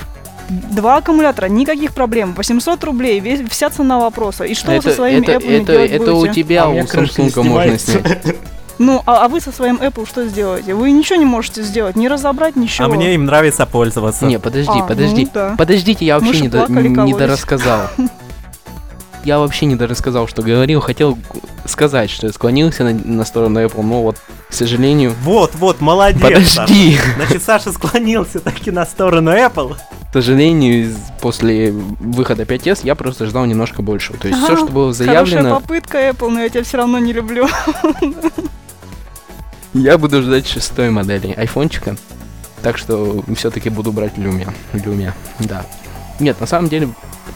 Два 0.49 0.97
аккумулятора, 0.97 1.47
никаких 1.47 1.93
проблем. 1.93 2.33
800 2.33 2.81
рублей, 2.85 3.19
весь, 3.19 3.41
вся 3.49 3.69
цена 3.69 3.99
вопроса. 3.99 4.45
И 4.45 4.53
что 4.53 4.67
вы 4.71 4.77
это, 4.77 4.89
со 4.89 4.95
своими 4.95 5.23
это, 5.23 5.31
Apple 5.33 5.61
это, 5.61 5.71
делать 5.73 5.91
это 5.91 6.13
у 6.13 6.19
будете? 6.19 6.33
тебя, 6.35 6.63
А 6.63 6.67
у 6.69 6.77
у 6.77 6.81
Samsung 6.83 7.43
можно 7.43 7.77
снять. 7.79 8.35
Ну, 8.79 9.01
а, 9.05 9.25
а 9.25 9.27
вы 9.27 9.41
со 9.41 9.51
своим 9.51 9.77
Apple 9.77 10.07
что 10.07 10.27
сделаете? 10.27 10.73
Вы 10.75 10.91
ничего 10.91 11.17
не 11.17 11.25
можете 11.25 11.63
сделать, 11.63 11.95
не 11.95 12.07
разобрать 12.07 12.55
ничего. 12.55 12.85
А 12.85 12.89
мне 12.89 13.15
им 13.15 13.25
нравится 13.25 13.65
пользоваться. 13.65 14.25
Не, 14.25 14.39
подожди, 14.39 14.79
А, 14.79 14.83
подожди. 14.83 15.25
ну 15.25 15.31
да. 15.33 15.55
Подождите, 15.57 16.05
я 16.05 16.19
вообще 16.19 16.41
не, 16.41 16.49
до- 16.49 16.67
не 16.69 17.13
дорассказал. 17.13 17.89
Я 19.23 19.39
вообще 19.39 19.65
не 19.65 19.75
дорассказал, 19.75 20.27
что 20.27 20.41
говорил. 20.41 20.79
Хотел 20.79 21.17
сказать, 21.65 22.09
что 22.09 22.27
я 22.27 22.33
склонился 22.33 22.83
на, 22.85 22.93
на 22.93 23.25
сторону 23.25 23.59
Apple, 23.61 23.81
но 23.81 24.03
вот, 24.03 24.17
к 24.49 24.53
сожалению... 24.53 25.13
Вот, 25.23 25.51
вот, 25.55 25.81
молодец. 25.81 26.21
Саша. 26.21 26.61
Подожди! 26.61 26.97
Значит, 27.17 27.43
Саша 27.43 27.71
склонился 27.73 28.39
таки 28.39 28.71
на 28.71 28.85
сторону 28.85 29.31
Apple. 29.31 29.75
К 30.09 30.13
сожалению, 30.13 30.95
после 31.19 31.71
выхода 31.71 32.43
5S 32.43 32.79
я 32.83 32.95
просто 32.95 33.25
ждал 33.25 33.43
немножко 33.45 33.81
больше. 33.81 34.13
То 34.13 34.29
есть 34.29 34.39
все, 34.41 34.53
Ага, 34.53 34.63
что 34.63 34.71
было 34.71 34.93
Хорошая 34.93 35.25
заявлено, 35.25 35.59
попытка 35.59 35.97
Apple, 36.09 36.29
но 36.29 36.39
я 36.41 36.49
тебя 36.49 36.63
все 36.63 36.77
равно 36.77 36.97
не 36.99 37.11
люблю. 37.11 37.47
я 39.73 39.97
буду 39.97 40.21
ждать 40.21 40.47
шестой 40.47 40.89
модели 40.89 41.31
айфончика. 41.33 41.95
Так 42.61 42.77
что 42.77 43.23
все-таки 43.35 43.69
буду 43.69 43.91
брать 43.91 44.13
Lumia. 44.17 44.51
Lumia, 44.73 45.13
да. 45.39 45.65
Нет, 46.19 46.41
на 46.41 46.47
самом 46.47 46.67
деле, 46.69 46.89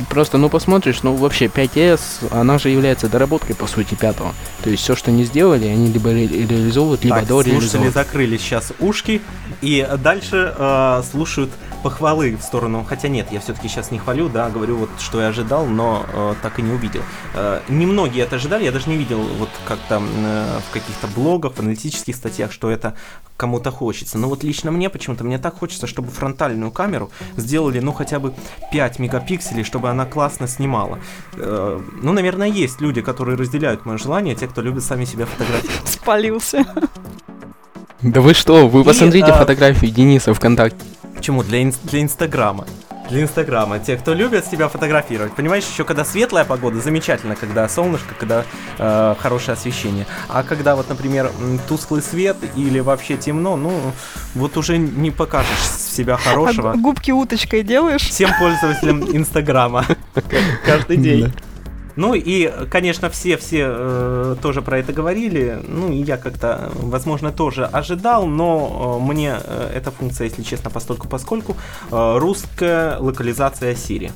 просто, 0.10 0.40
ну, 0.40 0.50
посмотришь, 0.50 1.04
ну, 1.04 1.16
вообще, 1.16 1.46
5S, 1.46 2.00
она 2.32 2.58
же 2.58 2.70
является 2.70 3.08
доработкой, 3.08 3.56
по 3.56 3.68
сути, 3.68 3.94
пятого. 3.94 4.34
То 4.64 4.72
есть 4.72 4.82
все, 4.82 4.96
что 4.96 5.12
не 5.12 5.24
сделали, 5.24 5.68
они 5.68 5.92
либо 5.92 6.10
ре- 6.12 6.26
реализовывают, 6.28 7.04
либо 7.04 7.18
Так, 7.18 7.28
слушатели 7.28 7.52
дореализовывают. 7.54 7.94
закрыли 7.94 8.38
сейчас 8.38 8.74
ушки 8.80 9.22
и 9.62 9.88
дальше 10.04 10.52
э, 10.58 11.04
слушают 11.12 11.52
похвалы 11.82 12.36
в 12.36 12.42
сторону. 12.42 12.86
Хотя 12.88 13.08
нет, 13.08 13.28
я 13.32 13.40
все-таки 13.40 13.68
сейчас 13.68 13.92
не 13.92 14.00
хвалю, 14.00 14.30
да, 14.30 14.50
говорю 14.50 14.78
вот, 14.78 14.90
что 15.00 15.22
я 15.22 15.28
ожидал, 15.28 15.66
но 15.66 16.06
э, 16.14 16.36
так 16.42 16.60
и 16.60 16.62
не 16.62 16.72
увидел. 16.72 17.02
Э, 17.34 17.62
немногие 17.70 18.24
это 18.24 18.38
ожидали, 18.38 18.64
я 18.64 18.72
даже 18.72 18.90
не 18.90 18.98
видел 18.98 19.22
вот 19.22 19.50
как-то 19.66 20.02
э, 20.02 20.60
в 20.70 20.74
каких-то 20.74 21.08
блогах, 21.08 21.54
в 21.54 21.60
аналитических 21.60 22.16
статьях, 22.16 22.52
что 22.52 22.70
это 22.70 22.96
кому-то 23.38 23.72
хочется. 23.72 24.18
Но 24.18 24.30
вот 24.30 24.44
лично 24.44 24.72
мне 24.72 24.90
почему-то, 24.90 25.24
мне 25.24 25.40
так 25.40 25.58
хочется, 25.58 25.88
чтобы 25.88 26.12
фронтальную 26.12 26.72
камеру 26.72 27.10
сделали, 27.38 27.80
ну, 27.80 27.92
хотя 27.92 28.20
бы 28.20 28.34
5 28.72 29.00
мегапикселей, 29.00 29.64
чтобы 29.64 29.90
она 29.90 30.06
классно 30.06 30.48
снимала. 30.48 31.00
Э, 31.34 31.82
ну, 32.02 32.14
наверное, 32.14 32.48
есть 32.48 32.82
люди, 32.82 33.02
которые 33.02 33.38
разделяют 33.38 33.86
мое 33.86 33.98
желание, 33.98 34.36
те, 34.36 34.48
кто 34.48 34.62
любит 34.62 34.84
сами 34.84 35.06
себя 35.06 35.26
фотографировать. 35.26 35.88
Спалился. 35.88 36.66
Да 38.02 38.22
вы 38.22 38.34
что, 38.34 38.68
вы 38.68 38.82
И, 38.82 38.84
посмотрите 38.84 39.32
а, 39.32 39.38
фотографию 39.38 39.92
Дениса 39.92 40.34
ВКонтакте. 40.34 40.86
Почему? 41.22 41.44
Для, 41.44 41.62
ин- 41.62 41.74
для 41.84 42.02
Инстаграма. 42.02 42.66
Для 43.12 43.22
Инстаграма. 43.22 43.78
Те, 43.78 43.96
кто 43.96 44.16
любит 44.16 44.44
себя 44.48 44.68
фотографировать. 44.70 45.34
Понимаешь, 45.36 45.64
еще 45.72 45.84
когда 45.84 46.04
светлая 46.04 46.46
погода, 46.46 46.82
замечательно, 46.82 47.36
когда 47.36 47.70
солнышко, 47.70 48.16
когда 48.18 48.44
э, 48.80 49.14
хорошее 49.20 49.54
освещение. 49.54 50.08
А 50.30 50.42
когда 50.42 50.76
вот, 50.76 50.90
например, 50.90 51.32
тусклый 51.68 52.02
свет 52.02 52.38
или 52.56 52.80
вообще 52.80 53.18
темно, 53.18 53.56
ну, 53.56 53.72
вот 54.34 54.58
уже 54.58 54.80
не 54.80 55.12
покажешь 55.12 55.60
себя 55.62 56.18
хорошего 56.18 56.72
А 56.72 56.76
губки 56.76 57.12
уточкой 57.12 57.62
делаешь? 57.62 58.02
всем 58.02 58.32
пользователям 58.40 59.04
Инстаграма 59.16 59.86
каждый 60.66 60.98
день. 60.98 61.32
Ну 61.96 62.14
и, 62.14 62.52
конечно, 62.70 63.10
все-все 63.10 63.66
э, 63.68 64.36
тоже 64.42 64.62
про 64.62 64.80
это 64.80 64.94
говорили. 64.94 65.60
Ну 65.68 65.92
и 65.92 65.98
я 65.98 66.18
как-то, 66.18 66.72
возможно, 66.76 67.32
тоже 67.32 67.66
ожидал, 67.66 68.28
но 68.28 69.00
э, 69.00 69.06
мне 69.06 69.38
э, 69.44 69.72
эта 69.76 69.92
функция, 69.92 70.26
если 70.26 70.44
честно, 70.44 70.70
постольку 70.70 71.08
поскольку 71.08 71.56
э, 71.92 72.18
русская 72.18 72.98
локализация 73.00 73.74
Siri. 73.74 74.12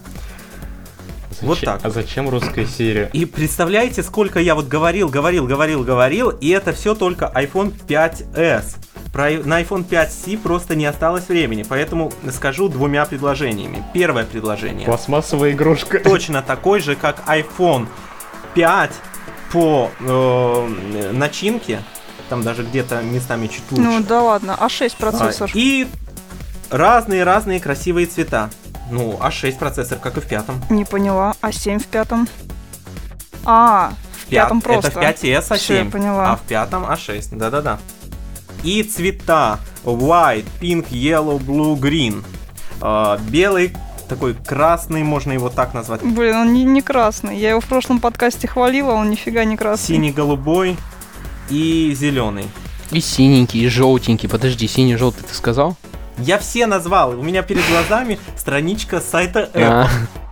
Вот 1.42 1.56
Зачем- 1.60 1.74
так. 1.74 1.82
А 1.86 1.89
зачем 1.89 2.30
русская 2.30 2.65
Сирия? 2.65 3.10
И 3.13 3.25
представляете, 3.25 4.04
сколько 4.04 4.39
я 4.39 4.56
вот 4.56 4.68
говорил, 4.68 5.10
говорил, 5.10 5.46
говорил, 5.46 5.84
говорил, 5.84 6.30
и 6.30 6.50
это 6.50 6.72
все 6.74 6.96
только 6.96 7.32
iPhone 7.36 7.74
5s. 7.88 8.77
Про, 9.12 9.30
на 9.44 9.62
iPhone 9.62 9.88
5c 9.88 10.38
просто 10.38 10.75
не 10.75 10.86
осталось 10.86 11.27
времени, 11.30 11.63
поэтому 11.68 12.12
скажу 12.32 12.68
двумя 12.70 13.06
предложениями. 13.06 13.84
Первое 13.94 14.25
предложение 14.25 14.86
Пластмассовая 14.86 15.51
игрушка. 15.51 16.00
точно 16.00 16.42
такой 16.42 16.80
же, 16.82 16.96
как 16.96 17.24
iPhone 17.27 17.88
5 18.56 18.92
по 19.54 19.89
э, 20.01 21.12
начинке, 21.13 21.82
там 22.30 22.44
даже 22.44 22.63
где-то 22.63 23.01
местами 23.04 23.48
чуть 23.48 23.63
лучше. 23.72 23.84
Ну 23.84 24.00
да 24.01 24.22
ладно, 24.22 24.58
А6 24.60 24.94
А, 24.98 25.01
процессор. 25.01 25.50
и 25.54 25.88
разные-разные 26.70 27.60
красивые 27.60 28.08
цвета. 28.08 28.50
Ну, 28.92 29.18
А6 29.20 29.58
процессор, 29.58 29.98
как 29.98 30.18
и 30.18 30.22
в 30.22 30.27
пятом. 30.27 30.62
Не 30.70 30.86
поняла. 30.86 31.34
А7 31.42 31.80
в 31.80 31.86
пятом. 31.88 32.27
А, 33.44 33.94
в 34.22 34.25
Пят- 34.25 34.44
пятом 34.44 34.62
просто. 34.62 34.88
Это 34.89 35.00
в 35.00 35.04
5s 35.04 35.51
А7. 35.51 35.58
Всё, 35.58 35.74
я 35.75 35.86
поняла. 35.86 36.32
А 36.34 36.36
в 36.36 36.42
пятом 36.42 36.84
А6. 36.86 37.36
Да-да-да. 37.38 37.80
И 38.63 38.84
цвета 38.84 39.60
white, 39.84 40.46
pink, 40.62 40.89
yellow, 40.89 41.39
blue, 41.39 41.75
green. 41.80 42.24
А, 42.82 43.18
белый, 43.30 43.75
такой 44.08 44.34
красный, 44.34 45.04
можно 45.04 45.32
его 45.32 45.50
так 45.50 45.74
назвать. 45.74 46.01
Блин, 46.04 46.36
он 46.36 46.54
не, 46.54 46.63
не 46.63 46.82
красный. 46.82 47.38
Я 47.38 47.51
его 47.51 47.62
в 47.62 47.65
прошлом 47.65 48.00
подкасте 48.00 48.48
хвалила, 48.48 48.92
он 48.94 49.10
нифига 49.10 49.44
не 49.46 49.58
красный. 49.58 49.96
Синий, 49.96 50.12
голубой 50.12 50.77
и 51.50 51.94
зеленый. 51.98 52.46
И 52.92 53.01
синенький, 53.01 53.62
и 53.63 53.68
желтенький. 53.68 54.30
Подожди, 54.30 54.68
синий-желтый 54.68 55.24
ты 55.27 55.34
сказал? 55.34 55.75
Я 56.17 56.38
все 56.38 56.65
назвал. 56.65 57.19
У 57.19 57.24
меня 57.24 57.43
перед 57.43 57.67
глазами 57.69 58.19
страничка 58.38 59.01
сайта 59.01 59.50
Apple. 59.53 59.62
А, 59.63 59.89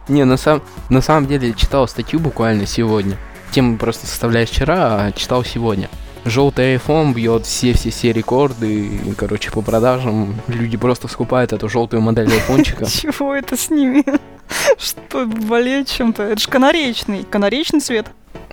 Не, 0.07 0.25
на, 0.25 0.37
сам, 0.37 0.61
на 0.89 1.01
самом 1.01 1.27
деле 1.27 1.53
читал 1.53 1.87
статью 1.87 2.19
буквально 2.19 2.65
сегодня. 2.65 3.17
Тему 3.51 3.77
просто 3.77 4.07
составляешь 4.07 4.49
вчера, 4.49 5.05
а 5.05 5.11
читал 5.11 5.43
сегодня. 5.43 5.89
Желтый 6.25 6.75
iPhone 6.75 7.13
бьет 7.13 7.45
все-все-все 7.45 8.13
рекорды, 8.13 8.85
и, 8.87 9.13
короче, 9.13 9.51
по 9.51 9.61
продажам 9.61 10.35
люди 10.47 10.77
просто 10.77 11.09
скупают 11.09 11.51
эту 11.51 11.67
желтую 11.67 12.01
модель 12.01 12.31
айфончика. 12.31 12.85
Чего 12.85 13.35
это 13.35 13.57
с 13.57 13.69
ними? 13.69 14.05
Что, 14.77 15.25
болеют 15.25 15.89
чем-то? 15.89 16.23
Это 16.23 16.39
же 16.39 16.47
канареечный. 16.47 17.25
Канареечный 17.29 17.81
цвет. 17.81 18.07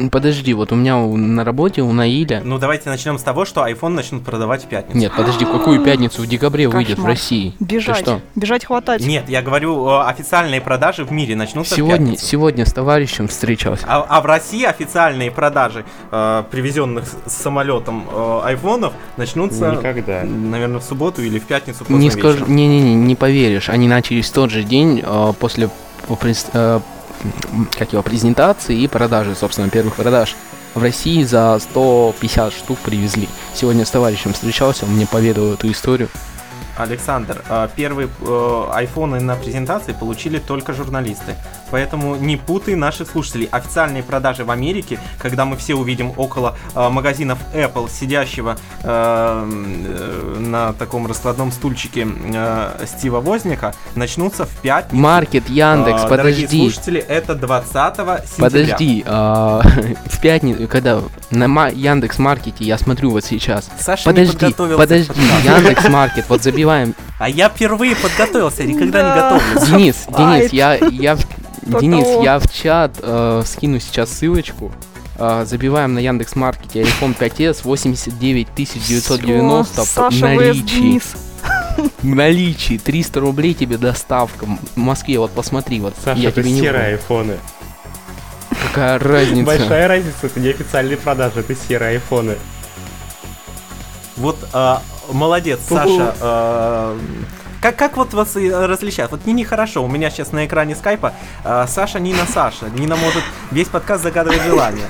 Подожди, 0.08 0.54
вот 0.54 0.72
у 0.72 0.76
меня 0.76 0.96
у- 0.98 1.16
на 1.16 1.44
работе 1.44 1.82
у 1.82 1.92
Наиля... 1.92 2.40
Ну, 2.44 2.58
давайте 2.58 2.88
начнем 2.88 3.18
с 3.18 3.22
того, 3.22 3.44
что 3.44 3.66
iPhone 3.68 3.90
начнут 3.90 4.24
продавать 4.24 4.64
в 4.64 4.68
пятницу. 4.68 4.96
Нет, 4.96 5.12
подожди, 5.16 5.44
в 5.44 5.52
какую 5.52 5.82
пятницу? 5.84 6.22
В 6.22 6.26
декабре 6.26 6.68
выйдет 6.68 6.98
в. 6.98 7.04
России. 7.04 7.54
Ты 7.58 7.64
Бежать. 7.64 7.98
что? 7.98 8.20
Бежать 8.34 8.64
хватать. 8.64 9.02
Нет, 9.04 9.28
я 9.28 9.42
говорю, 9.42 9.86
э, 9.88 10.02
официальные 10.06 10.60
продажи 10.60 11.04
в 11.04 11.10
мире 11.12 11.34
начнутся 11.36 11.74
в 11.74 11.76
Сегодня, 11.76 12.06
пятницу. 12.12 12.26
сегодня 12.26 12.64
с 12.66 12.72
товарищем 12.72 13.28
встречался. 13.28 13.84
А, 13.88 14.06
а 14.08 14.20
в 14.20 14.26
России 14.26 14.64
официальные 14.64 15.30
продажи 15.30 15.84
э, 16.10 16.44
привезенных 16.50 17.04
с 17.26 17.32
самолетом 17.32 18.04
э, 18.10 18.40
айфонов 18.44 18.92
начнутся, 19.16 19.72
Никогда. 19.72 20.22
наверное, 20.24 20.78
в 20.80 20.84
субботу 20.84 21.22
или 21.22 21.38
в 21.38 21.44
пятницу 21.44 21.80
поздно 21.80 21.96
Не 21.96 22.10
скажу, 22.10 22.44
не-не-не, 22.46 22.94
не 22.94 23.16
поверишь. 23.16 23.68
Они 23.68 23.88
начались 23.88 24.30
в 24.30 24.32
тот 24.32 24.50
же 24.50 24.62
день 24.62 25.02
э, 25.04 25.32
после 25.38 25.68
э, 26.08 26.08
м, 26.08 26.82
как 27.78 27.92
его 27.92 28.02
презентации 28.02 28.78
и 28.78 28.88
продажи, 28.88 29.34
собственно, 29.34 29.68
первых 29.68 29.96
продаж. 29.96 30.36
В 30.74 30.82
России 30.82 31.24
за 31.24 31.58
150 31.58 32.52
штук 32.52 32.78
привезли. 32.78 33.28
Сегодня 33.54 33.84
с 33.84 33.90
товарищем 33.90 34.32
встречался, 34.32 34.84
он 34.84 34.92
мне 34.92 35.06
поведал 35.06 35.52
эту 35.52 35.70
историю. 35.70 36.08
Александр, 36.76 37.42
э, 37.48 37.68
первые 37.76 38.08
э, 38.20 38.64
айфоны 38.72 39.20
на 39.20 39.36
презентации 39.36 39.92
получили 39.92 40.38
только 40.38 40.72
журналисты. 40.72 41.34
Поэтому 41.70 42.16
не 42.16 42.36
путай 42.36 42.74
наших 42.74 43.08
слушателей. 43.10 43.48
Официальные 43.50 44.02
продажи 44.02 44.44
в 44.44 44.50
Америке, 44.50 44.98
когда 45.18 45.44
мы 45.44 45.56
все 45.56 45.74
увидим 45.74 46.12
около 46.16 46.56
э, 46.74 46.88
магазинов 46.88 47.38
Apple, 47.54 47.88
сидящего 47.90 48.56
на 48.82 50.72
таком 50.78 51.06
раскладном 51.06 51.52
стульчике 51.52 52.06
Стива 52.86 53.20
Возника, 53.20 53.74
начнутся 53.94 54.46
в 54.46 54.50
пятницу. 54.62 54.96
Маркет, 54.96 55.48
Яндекс, 55.48 56.04
Э, 56.04 56.08
Дорогие 56.08 56.46
подожди. 56.46 56.58
слушатели, 56.60 57.00
это 57.00 57.34
20 57.34 57.72
сентября. 57.74 58.24
Подожди, 58.38 59.04
а, 59.06 59.62
в 60.06 60.20
пятницу, 60.20 60.68
когда 60.68 61.00
на 61.30 61.68
Яндекс 61.68 62.18
Маркете 62.18 62.64
я 62.64 62.78
смотрю 62.78 63.10
вот 63.10 63.24
сейчас. 63.24 63.70
Саша 63.78 64.08
не 64.08 64.12
Подожди, 64.14 64.32
подготовился 64.32 64.76
к 64.76 64.78
подожди. 64.88 65.12
Яндекс 65.44 65.88
Маркет, 65.88 66.24
вот 66.28 66.42
забиваем. 66.42 66.94
А 67.18 67.28
я 67.28 67.48
впервые 67.48 67.94
подготовился, 67.96 68.64
никогда 68.64 69.02
не 69.02 69.08
Да. 69.08 69.38
готовлюсь. 69.38 69.68
Денис, 69.68 69.96
Денис, 70.08 70.52
я, 70.52 70.74
я, 70.74 71.16
Денис, 71.62 72.24
я 72.24 72.38
в 72.38 72.52
чат 72.52 72.96
э, 73.02 73.42
скину 73.46 73.78
сейчас 73.80 74.10
ссылочку. 74.10 74.72
Э, 75.18 75.44
забиваем 75.46 75.94
на 75.94 75.98
Яндекс 75.98 76.34
Маркете 76.34 76.82
iPhone 76.82 77.16
5s 77.16 77.58
89 77.62 78.48
990 78.56 79.84
Всё, 79.84 80.10
в 80.10 80.20
наличии. 80.20 81.00
В 82.02 82.04
наличии 82.04 82.78
300 82.78 83.20
рублей 83.20 83.54
тебе 83.54 83.78
доставка. 83.78 84.46
В 84.74 84.76
Москве, 84.76 85.18
вот 85.18 85.30
посмотри, 85.30 85.80
вот 85.80 85.94
Саша, 86.04 86.20
я 86.20 86.28
это 86.30 86.42
тебе 86.42 86.52
не 86.52 86.66
айфоны. 86.68 87.36
Какая 88.70 88.98
разница? 88.98 89.46
Большая 89.46 89.88
разница, 89.88 90.26
это 90.26 90.38
не 90.40 90.48
официальные 90.48 90.96
продажи, 90.96 91.40
это 91.40 91.54
серые 91.54 91.90
айфоны. 91.90 92.36
Вот 94.16 94.36
а, 94.52 94.82
молодец, 95.10 95.60
Саша. 95.68 96.14
а, 96.20 96.98
как, 97.60 97.76
как 97.76 97.96
вот 97.96 98.14
вас 98.14 98.36
различают? 98.36 99.10
Вот 99.10 99.26
не 99.26 99.32
нехорошо. 99.32 99.82
У 99.84 99.88
меня 99.88 100.10
сейчас 100.10 100.32
на 100.32 100.46
экране 100.46 100.76
скайпа 100.76 101.12
а, 101.44 101.66
Саша, 101.66 101.98
Нина, 101.98 102.26
Саша. 102.32 102.70
Нина 102.70 102.96
может 102.96 103.22
весь 103.50 103.68
подкаст 103.68 104.02
загадывать 104.02 104.42
желание. 104.42 104.86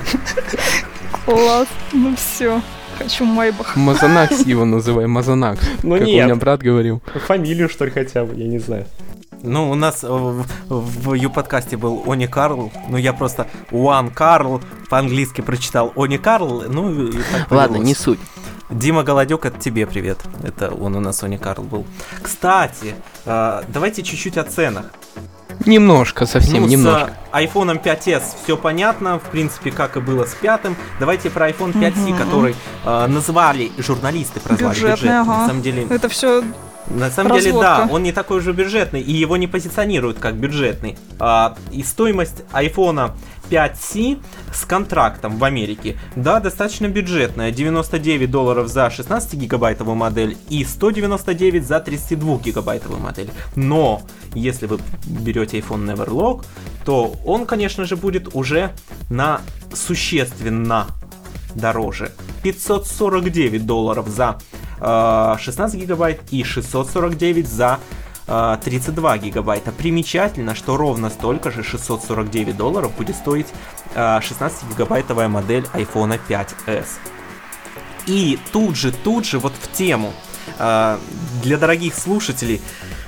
Класс. 1.25 1.67
Ну 1.91 2.15
все. 2.15 2.61
Хочу 2.97 3.25
Майбах. 3.25 3.75
Мазанакс 3.75 4.45
его 4.45 4.63
называем, 4.63 5.09
Мазанакс. 5.11 5.61
Ну 5.81 5.97
как 5.97 6.07
нет. 6.07 6.23
у 6.23 6.25
меня 6.27 6.35
брат 6.35 6.61
говорил. 6.61 7.01
Фамилию, 7.27 7.67
что 7.67 7.85
ли, 7.85 7.91
хотя 7.91 8.25
бы, 8.25 8.35
я 8.35 8.47
не 8.47 8.59
знаю. 8.59 8.85
Ну, 9.43 9.71
у 9.71 9.75
нас 9.75 10.03
э, 10.03 10.07
в, 10.07 10.45
в 10.69 11.13
Ю-подкасте 11.13 11.77
был 11.77 12.03
Они 12.07 12.27
Карл. 12.27 12.71
Ну, 12.89 12.97
я 12.97 13.13
просто 13.13 13.47
Уан 13.71 14.09
Карл 14.09 14.61
по-английски 14.89 15.41
прочитал 15.41 15.91
Они 15.95 16.17
Карл. 16.17 16.63
Ну, 16.67 17.07
и 17.07 17.11
так 17.31 17.49
Ладно, 17.51 17.77
не 17.77 17.95
суть. 17.95 18.19
Дима 18.69 19.03
Голодек, 19.03 19.45
это 19.45 19.59
тебе 19.59 19.85
привет. 19.87 20.19
Это 20.43 20.71
он 20.71 20.95
у 20.95 20.99
нас 20.99 21.23
Они 21.23 21.37
Карл 21.37 21.63
был. 21.63 21.85
Кстати, 22.21 22.95
э, 23.25 23.63
давайте 23.67 24.03
чуть-чуть 24.03 24.37
о 24.37 24.43
ценах. 24.43 24.85
Немножко, 25.65 26.25
совсем 26.25 26.61
ну, 26.63 26.67
немножко. 26.67 27.13
с 27.31 27.35
iPhone 27.35 27.81
5s 27.83 28.23
все 28.43 28.57
понятно, 28.57 29.19
в 29.19 29.23
принципе, 29.29 29.69
как 29.71 29.95
и 29.95 29.99
было 29.99 30.25
с 30.25 30.33
пятым. 30.33 30.75
Давайте 30.99 31.29
про 31.29 31.49
iPhone 31.49 31.73
5c, 31.73 32.09
Мгм. 32.09 32.17
который 32.17 32.55
э, 32.85 33.07
назвали, 33.07 33.71
журналисты 33.77 34.39
прозвали 34.39 34.73
Бюджетный, 34.73 34.91
бюджетным. 35.09 35.21
ага. 35.29 35.41
На 35.41 35.47
самом 35.47 35.61
деле, 35.61 35.85
Это 35.89 36.09
все 36.09 36.43
на 36.87 37.09
самом 37.09 37.37
деле, 37.39 37.53
да, 37.53 37.77
Разводка. 37.77 37.93
он 37.93 38.03
не 38.03 38.11
такой 38.11 38.37
уже 38.37 38.53
бюджетный, 38.53 39.01
и 39.01 39.11
его 39.11 39.37
не 39.37 39.47
позиционируют 39.47 40.19
как 40.19 40.35
бюджетный. 40.35 40.97
А, 41.19 41.55
и 41.71 41.83
стоимость 41.83 42.43
iPhone 42.51 43.11
5C 43.49 44.21
с 44.53 44.65
контрактом 44.65 45.37
в 45.37 45.43
Америке, 45.43 45.97
да, 46.15 46.39
достаточно 46.39 46.87
бюджетная. 46.87 47.51
99 47.51 48.31
долларов 48.31 48.67
за 48.67 48.87
16-гигабайтовую 48.87 49.95
модель 49.95 50.37
и 50.49 50.63
199 50.63 51.65
за 51.65 51.77
32-гигабайтовую 51.77 52.99
модель. 52.99 53.29
Но, 53.55 54.01
если 54.33 54.65
вы 54.65 54.79
берете 55.05 55.59
iPhone 55.59 55.85
Neverlock, 55.93 56.45
то 56.85 57.15
он, 57.25 57.45
конечно 57.45 57.85
же, 57.85 57.95
будет 57.95 58.33
уже 58.33 58.71
на 59.09 59.41
существенно 59.73 60.87
дороже. 61.55 62.11
549 62.43 63.65
долларов 63.65 64.07
за 64.07 64.37
э, 64.79 65.35
16 65.39 65.79
гигабайт 65.79 66.21
и 66.31 66.43
649 66.43 67.47
за 67.47 67.79
э, 68.27 68.57
32 68.63 69.17
гигабайта. 69.17 69.71
Примечательно, 69.71 70.55
что 70.55 70.77
ровно 70.77 71.09
столько 71.09 71.51
же 71.51 71.63
649 71.63 72.57
долларов 72.57 72.91
будет 72.97 73.15
стоить 73.15 73.47
э, 73.95 74.19
16 74.21 74.69
гигабайтовая 74.69 75.27
модель 75.27 75.65
iPhone 75.73 76.19
5s. 76.27 76.87
И 78.07 78.39
тут 78.51 78.75
же, 78.75 78.91
тут 78.91 79.25
же, 79.25 79.39
вот 79.39 79.53
в 79.53 79.71
тему 79.71 80.13
э, 80.57 80.97
для 81.43 81.57
дорогих 81.57 81.93
слушателей 81.95 82.57
э, 82.57 83.00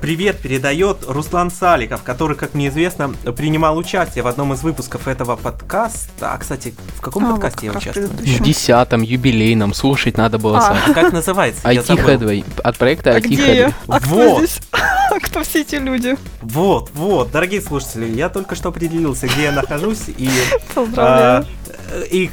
привет 0.00 0.38
передает 0.40 0.98
Руслан 1.06 1.50
Саликов, 1.50 2.02
который, 2.02 2.36
как 2.36 2.54
мне 2.54 2.68
известно, 2.68 3.10
принимал 3.36 3.76
участие 3.76 4.22
в 4.22 4.26
одном 4.26 4.52
из 4.52 4.62
выпусков 4.62 5.08
этого 5.08 5.36
подкаста. 5.36 6.32
А, 6.32 6.38
кстати, 6.38 6.74
в 6.96 7.00
каком 7.00 7.24
А, 7.24 7.26
вот 7.28 7.40
подкасте 7.40 7.66
я 7.66 7.72
как 7.72 7.82
раз 7.84 7.96
участвую? 7.96 8.26
В 8.38 8.42
десятом 8.42 9.02
юбилейном 9.02 9.74
слушать 9.74 10.16
надо 10.16 10.38
было 10.38 10.58
А. 10.58 10.62
Саш. 10.62 10.78
А 10.88 10.92
Как 10.94 11.12
называется? 11.12 11.68
Я 11.70 11.80
IT. 11.80 11.96
Headway. 12.04 12.44
От 12.62 12.76
проекта 12.78 13.10
А 13.12 13.18
IT 13.18 13.22
где 13.22 13.34
я? 13.56 13.66
Headway. 13.68 13.74
А 13.88 14.00
кто 14.00 14.08
Вот. 14.14 14.38
здесь? 14.38 14.60
Кто 15.22 15.42
все 15.42 15.62
эти 15.62 15.76
люди? 15.76 16.16
Вот, 16.42 16.90
вот, 16.92 17.30
дорогие 17.32 17.62
слушатели, 17.62 18.04
я 18.14 18.28
только 18.28 18.54
что 18.54 18.68
определился, 18.68 19.26
где 19.26 19.44
я 19.44 19.52
нахожусь 19.52 20.02
и 20.06 20.28
Поздравляю. 20.74 21.46
а, 21.66 22.00
и 22.10 22.30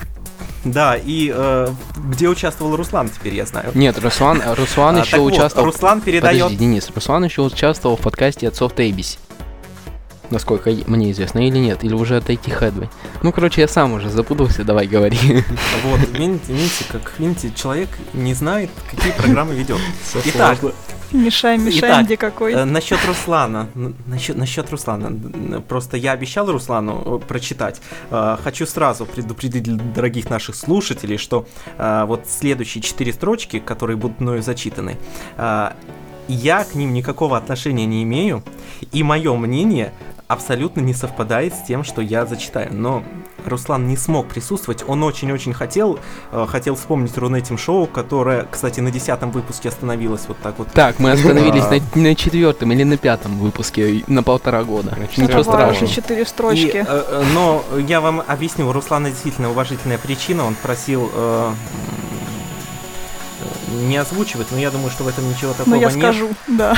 да, 0.66 0.96
и 0.98 1.32
э, 1.34 1.68
где 2.10 2.28
участвовал 2.28 2.76
Руслан, 2.76 3.10
теперь 3.10 3.36
я 3.36 3.46
знаю. 3.46 3.72
Нет, 3.76 3.98
Руслан, 4.00 4.42
Руслан 4.58 4.98
А, 4.98 5.00
еще 5.02 5.20
участвовал. 5.20 5.68
Руслан 5.68 6.02
передает. 6.02 6.42
Подожди, 6.42 6.58
Денис, 6.58 6.90
Руслан 6.94 7.24
еще 7.24 7.44
участвовал 7.44 7.96
в 7.96 8.02
подкасте 8.02 8.48
отцов 8.48 8.74
Тейбиси. 8.76 9.20
Насколько 10.30 10.72
мне 10.88 11.12
известно, 11.12 11.48
или 11.48 11.58
нет, 11.58 11.84
или 11.84 11.94
уже 11.94 12.18
от 12.18 12.30
IT 12.30 12.46
Headway. 12.60 12.90
Ну, 13.24 13.32
короче, 13.32 13.62
я 13.62 13.68
сам 13.68 13.94
уже 13.94 14.10
запутался, 14.10 14.64
давай 14.64 14.88
говори. 14.88 15.18
Вот, 15.84 16.00
видите, 16.18 16.54
видите, 16.54 16.86
как 16.92 17.14
видите, 17.20 17.52
человек 17.56 17.90
не 18.14 18.34
знает, 18.34 18.70
какие 18.90 19.12
программы 19.12 19.54
ведет. 19.54 19.80
Итак, 20.26 20.60
Мешай, 21.12 21.58
мешай, 21.58 21.90
итак, 21.92 22.06
где 22.06 22.18
какой. 22.18 22.54
Э, 22.54 22.66
Насчет 22.66 23.00
Руслана. 23.06 23.70
Насчет, 24.08 24.36
насчет 24.36 24.70
Руслана. 24.72 25.62
Просто 25.62 25.98
я 25.98 26.12
обещал 26.12 26.52
Руслану 26.52 27.22
э, 27.22 27.26
прочитать. 27.26 27.82
Э, 28.12 28.38
Хочу 28.44 28.66
сразу 28.66 29.06
предупредить 29.06 29.94
дорогих 29.94 30.30
наших 30.30 30.56
слушателей, 30.56 31.18
что 31.18 31.48
э, 31.78 32.06
вот 32.06 32.28
следующие 32.28 32.82
четыре 32.82 33.14
строчки, 33.14 33.60
которые 33.60 33.98
будут 33.98 34.20
мною 34.20 34.42
зачитаны, 34.42 34.98
э, 35.38 35.70
я 36.28 36.64
к 36.64 36.76
ним 36.76 36.94
никакого 36.94 37.38
отношения 37.38 37.86
не 37.86 38.04
имею, 38.04 38.44
и 38.92 39.04
мое 39.04 39.36
мнение 39.36 39.94
абсолютно 40.28 40.82
не 40.82 40.94
совпадает 40.94 41.54
с 41.54 41.62
тем, 41.68 41.84
что 41.84 42.02
я 42.02 42.26
зачитаю. 42.26 42.70
Но 42.74 43.04
Руслан 43.46 43.88
не 43.88 43.96
смог 43.96 44.28
присутствовать, 44.28 44.84
он 44.88 45.04
очень-очень 45.04 45.54
хотел, 45.54 46.00
э, 46.32 46.46
хотел 46.50 46.76
вспомнить 46.76 47.16
Рунетим 47.18 47.58
шоу, 47.60 47.86
которое, 47.86 48.48
кстати, 48.50 48.80
на 48.80 48.90
десятом 48.90 49.30
выпуске 49.30 49.70
остановилось 49.70 50.24
вот 50.28 50.38
так 50.42 50.58
вот 50.58 50.72
Так, 50.72 50.98
мы 51.00 51.12
остановились 51.12 51.64
А. 51.66 51.80
на, 51.96 52.02
на 52.10 52.16
четвертом 52.16 52.72
или 52.72 52.84
на 52.84 52.98
пятом 52.98 53.38
выпуске 53.38 54.04
на 54.08 54.24
полтора 54.24 54.64
года. 54.64 54.96
На 54.98 55.04
Ничего 55.04 55.44
страшного. 55.44 55.88
четыре 55.94 56.24
И, 56.24 56.26
строчки. 56.26 56.78
э, 56.78 56.86
э, 56.88 57.24
но 57.36 57.64
я 57.88 58.02
вам 58.02 58.24
объясню, 58.26 58.68
у 58.68 58.72
Руслана 58.72 59.12
действительно 59.12 59.52
уважительная 59.52 60.00
причина, 60.00 60.44
он 60.46 60.56
просил 60.56 61.12
э, 61.14 61.52
не 63.84 63.98
озвучивать, 63.98 64.48
но 64.52 64.58
я 64.58 64.72
думаю, 64.72 64.90
что 64.90 65.04
в 65.04 65.08
этом 65.08 65.28
ничего 65.30 65.52
такого 65.52 65.70
Но 65.70 65.76
Ну, 65.76 65.82
я 65.82 65.88
нет. 65.92 65.98
скажу, 66.00 66.30
да. 66.48 66.76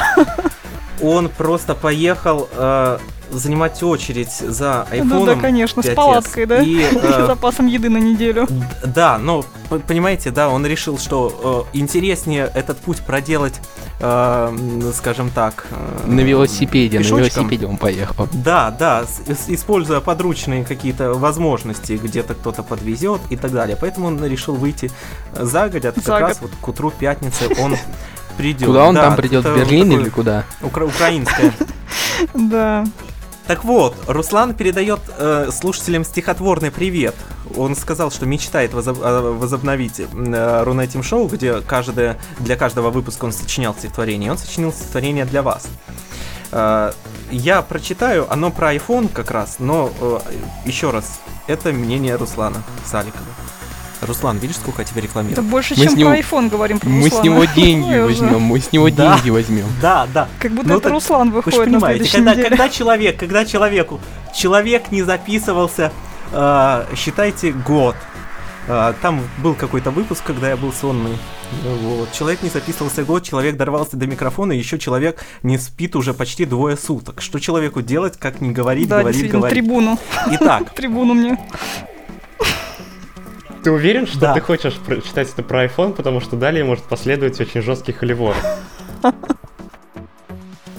Он 1.01 1.29
просто 1.29 1.75
поехал 1.75 2.49
э, 2.51 2.97
занимать 3.31 3.81
очередь 3.83 4.31
за 4.33 4.85
Ну 4.91 4.95
айфоном. 4.95 5.25
да, 5.25 5.35
конечно, 5.35 5.81
с 5.83 5.85
5S. 5.87 5.93
палаткой, 5.95 6.45
да? 6.45 6.61
И, 6.61 6.79
э, 6.95 7.25
запасом 7.27 7.67
еды 7.67 7.89
на 7.89 7.97
неделю. 7.97 8.47
Да, 8.85 9.17
но 9.17 9.43
понимаете, 9.87 10.31
да, 10.31 10.49
он 10.49 10.65
решил, 10.65 10.97
что 10.97 11.65
э, 11.73 11.77
интереснее 11.77 12.49
этот 12.53 12.77
путь 12.79 12.97
проделать, 13.01 13.59
э, 13.99 14.91
скажем 14.95 15.29
так, 15.29 15.65
э, 15.71 16.07
На 16.07 16.21
велосипеде, 16.21 16.97
на 16.99 17.03
пешочком. 17.03 17.19
велосипеде 17.43 17.65
он 17.65 17.77
поехал. 17.77 18.27
Да, 18.33 18.71
да, 18.71 19.03
с- 19.05 19.21
с- 19.27 19.49
используя 19.49 19.99
подручные 19.99 20.63
какие-то 20.63 21.13
возможности, 21.13 21.99
где-то 22.01 22.33
кто-то 22.35 22.63
подвезет 22.63 23.21
и 23.29 23.35
так 23.35 23.51
далее. 23.51 23.77
Поэтому 23.79 24.07
он 24.07 24.23
решил 24.25 24.55
выйти 24.55 24.91
загодя, 25.33 25.91
как 25.91 26.03
За 26.03 26.19
раз 26.19 26.39
год. 26.39 26.49
вот 26.51 26.59
к 26.61 26.67
утру 26.67 26.91
пятницы 26.91 27.45
он 27.61 27.75
придет. 28.37 28.67
Куда 28.67 28.85
он 28.85 28.95
Да, 28.95 29.01
там 29.03 29.15
придет? 29.15 29.45
В 29.45 29.55
Берлин 29.55 29.91
или 29.91 30.09
куда? 30.09 30.43
укра- 30.61 30.85
украинское. 30.85 31.53
Да. 32.33 32.83
Так 33.47 33.63
вот, 33.63 33.95
Руслан 34.07 34.53
передает 34.53 34.99
э, 35.17 35.49
слушателям 35.53 36.03
стихотворный 36.03 36.69
привет. 36.69 37.15
Он 37.55 37.77
сказал, 37.77 38.11
что 38.11 38.25
мечтает 38.25 38.73
возоб- 38.73 39.01
э, 39.01 39.31
возобновить 39.31 40.01
э, 40.01 40.63
Рунетим 40.63 41.01
шоу, 41.01 41.27
где 41.29 41.61
каждое, 41.61 42.17
для 42.39 42.57
каждого 42.57 42.89
выпуска 42.89 43.23
он 43.23 43.31
сочинял 43.31 43.73
стихотворение. 43.73 44.31
Он 44.31 44.37
сочинил 44.37 44.73
стихотворение 44.73 45.23
для 45.23 45.43
вас. 45.43 45.67
Э, 46.51 46.91
я 47.31 47.61
прочитаю, 47.61 48.31
оно 48.31 48.51
про 48.51 48.75
iPhone 48.75 49.07
как 49.07 49.31
раз, 49.31 49.57
но 49.59 49.91
э, 50.01 50.19
еще 50.65 50.91
раз, 50.91 51.19
это 51.47 51.71
мнение 51.71 52.15
Руслана 52.15 52.61
Саликова. 52.85 53.23
Руслан, 54.01 54.37
видишь, 54.37 54.57
сколько 54.57 54.81
я 54.81 54.85
тебе 54.87 54.99
Это 54.99 55.07
рекламирую? 55.07 55.43
больше, 55.47 55.75
Мы 55.77 55.83
чем 55.83 55.93
с 55.93 55.95
него- 55.95 56.09
про 56.11 56.19
iPhone 56.19 56.49
говорим 56.49 56.79
про 56.79 56.89
Мы 56.89 57.01
с 57.01 57.05
Руслана. 57.05 57.23
него 57.25 57.45
деньги 57.55 57.97
возьмем, 57.99 58.41
мы 58.41 58.59
с 58.59 58.71
него 58.71 58.89
Да. 58.89 59.15
деньги 59.15 59.29
возьмем. 59.29 59.65
Да, 59.81 60.07
да. 60.13 60.27
Как 60.39 60.51
будто 60.51 60.67
Ну 60.69 60.77
это 60.77 60.89
Руслан 60.89 61.29
Вы 61.29 61.35
выходит 61.37 61.59
понимаете, 61.59 62.03
следующей 62.05 62.11
когда, 62.17 62.31
неделе. 62.33 62.49
когда 62.49 62.69
человек, 62.69 63.19
когда 63.19 63.45
человеку, 63.45 63.99
человек 64.35 64.91
не 64.91 65.03
записывался, 65.03 65.91
э, 66.31 66.85
считайте, 66.95 67.51
год. 67.51 67.95
Э, 68.69 68.93
там 69.01 69.21
был 69.37 69.53
какой-то 69.55 69.91
выпуск, 69.91 70.23
когда 70.25 70.49
я 70.49 70.57
был 70.57 70.73
сонный. 70.73 71.17
Вот. 71.81 72.11
Человек 72.11 72.43
не 72.43 72.49
записывался 72.49 73.03
год, 73.05 73.23
человек 73.23 73.55
дорвался 73.55 73.95
до 73.95 74.05
микрофона, 74.07 74.51
и 74.51 74.57
еще 74.57 74.77
человек 74.77 75.23
не 75.41 75.57
спит 75.57 75.95
уже 75.95 76.13
почти 76.13 76.43
двое 76.43 76.75
суток. 76.75 77.21
Что 77.21 77.39
человеку 77.39 77.81
делать, 77.81 78.17
как 78.17 78.41
не 78.41 78.51
говорить, 78.51 78.89
Да, 78.89 78.99
говорить, 78.99 79.31
говорить. 79.31 79.55
трибуну. 79.57 79.97
Итак, 80.31 80.69
Трибуну 80.75 81.13
мне. 81.13 81.37
Ты 83.67 83.71
уверен, 83.71 84.07
что 84.07 84.17
Да. 84.21 84.33
ты 84.33 84.39
хочешь 84.39 84.75
прочитать 84.75 85.29
это 85.29 85.43
про 85.43 85.65
iPhone, 85.65 85.91
потому 85.91 86.21
что 86.21 86.37
далее 86.37 86.63
может 86.63 86.85
последовать 86.85 87.37
очень 87.41 87.61
жесткий 87.61 87.91
холивор. 87.91 88.33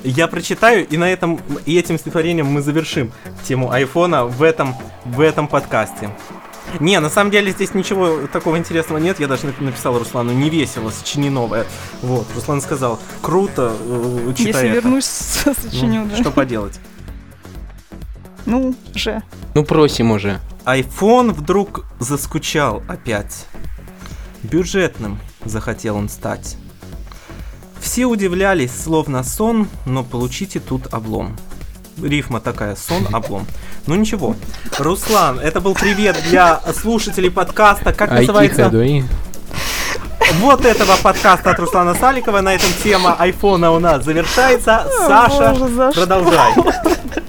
я 0.04 0.26
прочитаю, 0.26 0.88
и 0.88 0.96
на 0.96 1.04
этом, 1.12 1.38
и 1.66 1.78
этим 1.78 1.98
стихотворением 1.98 2.46
мы 2.46 2.62
завершим 2.62 3.12
тему 3.46 3.70
айфона 3.72 4.24
в 4.24 4.42
этом, 4.42 4.74
в 5.04 5.20
этом 5.20 5.48
подкасте. 5.48 6.08
Не, 6.80 6.98
на 7.00 7.10
самом 7.10 7.30
деле 7.30 7.50
здесь 7.50 7.74
ничего 7.74 8.26
такого 8.32 8.56
интересного 8.56 8.96
нет. 8.96 9.20
Я 9.20 9.26
даже 9.26 9.48
нап- 9.48 9.62
написал 9.62 9.98
Руслану, 9.98 10.32
не 10.32 10.48
весело, 10.48 10.88
сочини 10.88 11.28
новое. 11.28 11.66
Вот, 12.00 12.26
Руслан 12.34 12.62
сказал, 12.62 12.98
круто, 13.20 13.74
э, 13.78 14.32
читай 14.34 14.46
Если 14.46 14.66
это. 14.70 14.74
вернусь, 14.76 15.04
сочиню, 15.62 16.04
Ну, 16.04 16.08
да. 16.08 16.16
Что 16.16 16.30
поделать? 16.30 16.80
Ну, 18.46 18.74
же. 18.94 19.22
Ну 19.52 19.62
просим 19.62 20.10
уже. 20.10 20.40
iPhone 20.68 21.32
вдруг 21.32 21.86
заскучал 21.98 22.82
опять. 22.88 23.46
Бюджетным 24.42 25.18
захотел 25.42 25.96
он 25.96 26.10
стать. 26.10 26.58
Все 27.80 28.04
удивлялись, 28.04 28.72
словно 28.78 29.24
сон, 29.24 29.68
но 29.86 30.04
получите 30.04 30.60
тут 30.60 30.92
облом. 30.92 31.36
Рифма 32.02 32.40
такая, 32.40 32.76
сон, 32.76 33.08
облом. 33.14 33.46
Ну 33.86 33.94
ничего. 33.94 34.36
Руслан, 34.78 35.40
это 35.40 35.62
был 35.62 35.74
привет 35.74 36.22
для 36.28 36.60
слушателей 36.74 37.30
подкаста. 37.30 37.94
Как 37.94 38.10
называется? 38.10 38.70
Вот 40.40 40.66
этого 40.66 40.96
подкаста 41.02 41.52
от 41.52 41.58
Руслана 41.58 41.94
Саликова. 41.94 42.42
На 42.42 42.54
этом 42.54 42.68
тема 42.84 43.16
айфона 43.18 43.70
у 43.70 43.78
нас 43.78 44.04
завершается. 44.04 44.86
Саша, 45.06 45.56
продолжай. 45.94 46.52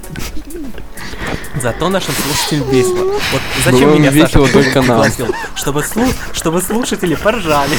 Зато 1.62 1.88
нашим 1.90 2.14
слушателям 2.14 2.70
весело. 2.70 3.04
Вот 3.04 3.20
Было 3.22 3.64
зачем 3.64 3.90
им 3.90 3.98
меня 4.00 4.10
весело 4.10 4.46
Саша 4.46 4.52
только 4.52 4.82
нам. 4.82 4.86
пригласил? 5.02 5.34
Чтобы, 5.54 5.80
слу- 5.80 6.14
чтобы 6.32 6.62
слушатели 6.62 7.14
поржали. 7.14 7.76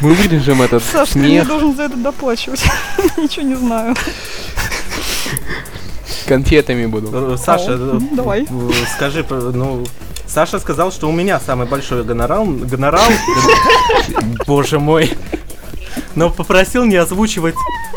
Мы 0.00 0.14
вырежем 0.14 0.62
этот 0.62 0.82
Саш, 0.84 1.10
ты 1.10 1.18
мне 1.18 1.28
смех, 1.28 1.48
должен 1.48 1.74
за 1.76 1.82
это 1.84 1.96
доплачивать. 1.96 2.62
Ничего 3.16 3.46
не 3.46 3.54
знаю. 3.56 3.94
конфетами 6.26 6.86
буду. 6.86 7.10
Э, 7.12 7.36
Саша, 7.36 7.72
О, 7.74 7.96
э, 7.96 8.00
давай. 8.12 8.42
э, 8.48 8.70
скажи, 8.96 9.24
ну, 9.28 9.84
Саша 10.26 10.60
сказал, 10.60 10.92
что 10.92 11.08
у 11.08 11.12
меня 11.12 11.40
самый 11.40 11.66
большой 11.66 12.04
гонорар. 12.04 12.44
Гонорар. 12.44 13.10
Боже 14.46 14.78
мой. 14.78 15.12
Но 16.14 16.30
попросил 16.30 16.84
не 16.84 16.96
озвучивать 16.96 17.54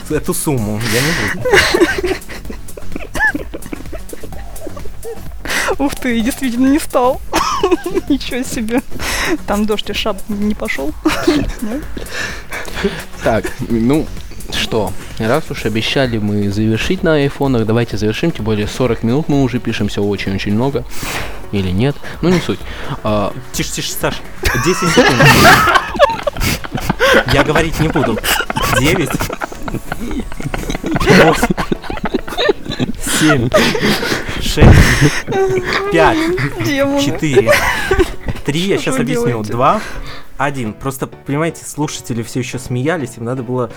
эту 0.10 0.34
сумму. 0.34 0.82
Я 0.94 1.02
не 1.02 1.42
буду. 1.42 1.85
Ух 5.78 5.96
ты, 5.96 6.20
действительно 6.22 6.68
не 6.68 6.80
стал. 6.80 7.22
Ничего 8.10 8.44
себе. 8.44 8.82
Там 9.48 9.66
дождь 9.66 9.90
и 9.90 9.94
шап 9.94 10.18
не 10.30 10.56
пошел. 10.56 10.94
Так, 13.24 13.46
ну 13.70 14.06
что, 14.54 14.94
раз 15.18 15.50
уж 15.50 15.66
обещали 15.66 16.18
мы 16.18 16.52
завершить 16.52 17.04
на 17.04 17.16
айфонах, 17.16 17.66
давайте 17.66 17.98
завершим, 17.98 18.32
тем 18.32 18.46
более 18.46 18.68
40 18.68 19.04
минут 19.04 19.28
мы 19.28 19.42
уже 19.42 19.60
пишем, 19.60 19.88
все 19.88 20.04
очень-очень 20.04 20.54
много. 20.54 20.84
Или 21.52 21.72
нет, 21.72 21.96
ну 22.22 22.30
не 22.30 22.40
суть. 22.40 22.60
А, 23.04 23.34
Тише, 23.54 23.72
тише, 23.72 23.92
Саш. 23.92 24.22
10 24.66 24.90
секунд. 24.90 25.22
Я 27.34 27.44
говорить 27.44 27.80
не 27.80 27.88
буду. 27.88 28.18
9. 28.80 29.10
8. 31.24 31.48
7. 33.20 33.50
6. 34.46 34.68
5. 35.92 36.18
Демоны. 36.66 37.02
4. 37.02 37.52
3. 38.46 38.60
Я 38.60 38.78
сейчас 38.78 39.00
объясню. 39.00 39.44
2. 39.44 39.82
1. 40.38 40.74
Просто, 40.74 41.08
понимаете, 41.08 41.66
слушатели 41.66 42.22
все 42.24 42.40
еще 42.40 42.60
смеялись, 42.60 43.18
им 43.18 43.26
надо 43.26 43.44
было 43.44 43.72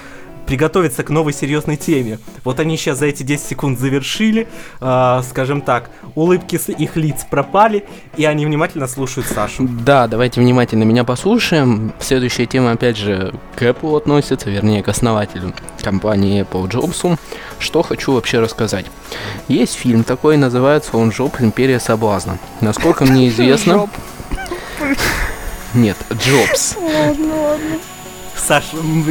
приготовиться 0.49 1.05
к 1.05 1.11
новой 1.11 1.35
серьезной 1.35 1.77
теме. 1.77 2.19
Вот 2.43 2.59
они 2.59 2.79
сейчас 2.79 2.99
за 2.99 3.07
эти 3.07 3.23
10 3.23 3.47
секунд 3.47 3.79
завершили, 3.79 4.49
а, 4.81 5.23
скажем 5.29 5.61
так, 5.61 5.91
улыбки 6.15 6.57
с 6.57 6.71
их 6.71 6.97
лиц 6.97 7.27
пропали, 7.31 7.85
и 8.17 8.25
они 8.25 8.47
внимательно 8.47 8.89
слушают 8.89 9.29
Сашу. 9.29 9.69
да, 9.69 10.07
давайте 10.07 10.41
внимательно 10.41 10.85
меня 10.85 11.05
послушаем. 11.05 11.93
Следующая 12.01 12.47
тема, 12.47 12.73
опять 12.73 12.97
же, 12.97 13.35
к 13.57 13.63
Apple 13.63 13.99
относится, 13.99 14.49
вернее, 14.49 14.83
к 14.83 14.89
основателю 14.89 15.53
компании 15.83 16.43
Apple 16.43 16.67
Джобсу. 16.67 17.19
Что 17.59 17.83
хочу 17.83 18.15
вообще 18.15 18.41
рассказать. 18.41 18.87
Есть 19.49 19.75
фильм 19.75 20.03
такой, 20.03 20.39
называется 20.39 20.97
он 20.97 21.11
«Джоб. 21.11 21.41
Империя 21.41 21.79
соблазна». 21.79 22.39
Насколько 22.63 23.05
мне 23.05 23.29
известно... 23.29 23.87
Нет, 25.75 25.99
Джобс. 26.11 26.77
Ладно, 26.77 27.35
ладно. 27.37 27.98
Саш, 28.49 28.65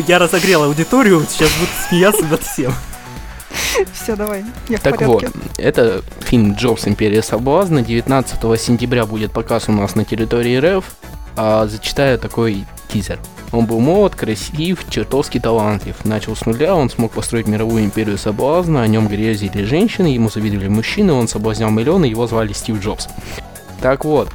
я 0.08 0.18
разогрел 0.18 0.64
аудиторию, 0.64 1.24
сейчас 1.30 1.52
буду 1.60 1.70
смеяться 1.88 2.26
над 2.26 2.42
всем. 2.42 2.74
Все, 3.94 4.16
давай. 4.16 4.44
Я 4.68 4.78
в 4.78 4.82
Так 4.82 5.00
вот, 5.04 5.26
это 5.58 6.02
фильм 6.22 6.54
«Джобс. 6.54 6.88
Империя 6.88 7.22
соблазна». 7.22 7.84
19 7.84 8.60
сентября 8.60 9.06
будет 9.06 9.32
показ 9.32 9.70
у 9.70 9.74
нас 9.74 9.94
на 9.94 10.06
территории 10.06 10.58
РФ. 10.58 10.86
А, 11.36 11.68
зачитаю 11.68 12.18
такой 12.18 12.66
тизер. 12.92 13.20
Он 13.52 13.68
был 13.68 13.80
молод, 13.80 14.16
красив, 14.16 14.90
чертовски 14.90 15.40
талантлив. 15.40 16.04
Начал 16.04 16.36
с 16.36 16.48
нуля, 16.48 16.74
он 16.74 16.90
смог 16.90 17.12
построить 17.12 17.46
мировую 17.46 17.84
империю 17.84 18.18
соблазна, 18.18 18.82
о 18.82 18.88
нем 18.88 19.08
грезили 19.08 19.64
женщины, 19.66 20.08
ему 20.08 20.32
завидовали 20.32 20.68
мужчины, 20.68 21.14
он 21.14 21.28
соблазнял 21.28 21.70
миллионы, 21.70 22.06
его 22.06 22.26
звали 22.26 22.54
Стив 22.54 22.82
Джобс. 22.82 23.08
Так 23.82 24.04
вот, 24.04 24.30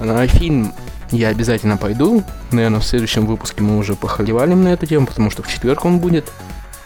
на 0.00 0.26
фильм 0.26 0.74
я 1.10 1.28
обязательно 1.28 1.76
пойду. 1.76 2.22
Наверное, 2.52 2.80
в 2.80 2.84
следующем 2.84 3.26
выпуске 3.26 3.62
мы 3.62 3.78
уже 3.78 3.94
похоливалим 3.94 4.62
на 4.62 4.68
эту 4.68 4.86
тему, 4.86 5.06
потому 5.06 5.30
что 5.30 5.42
в 5.42 5.48
четверг 5.48 5.84
он 5.84 5.98
будет. 5.98 6.30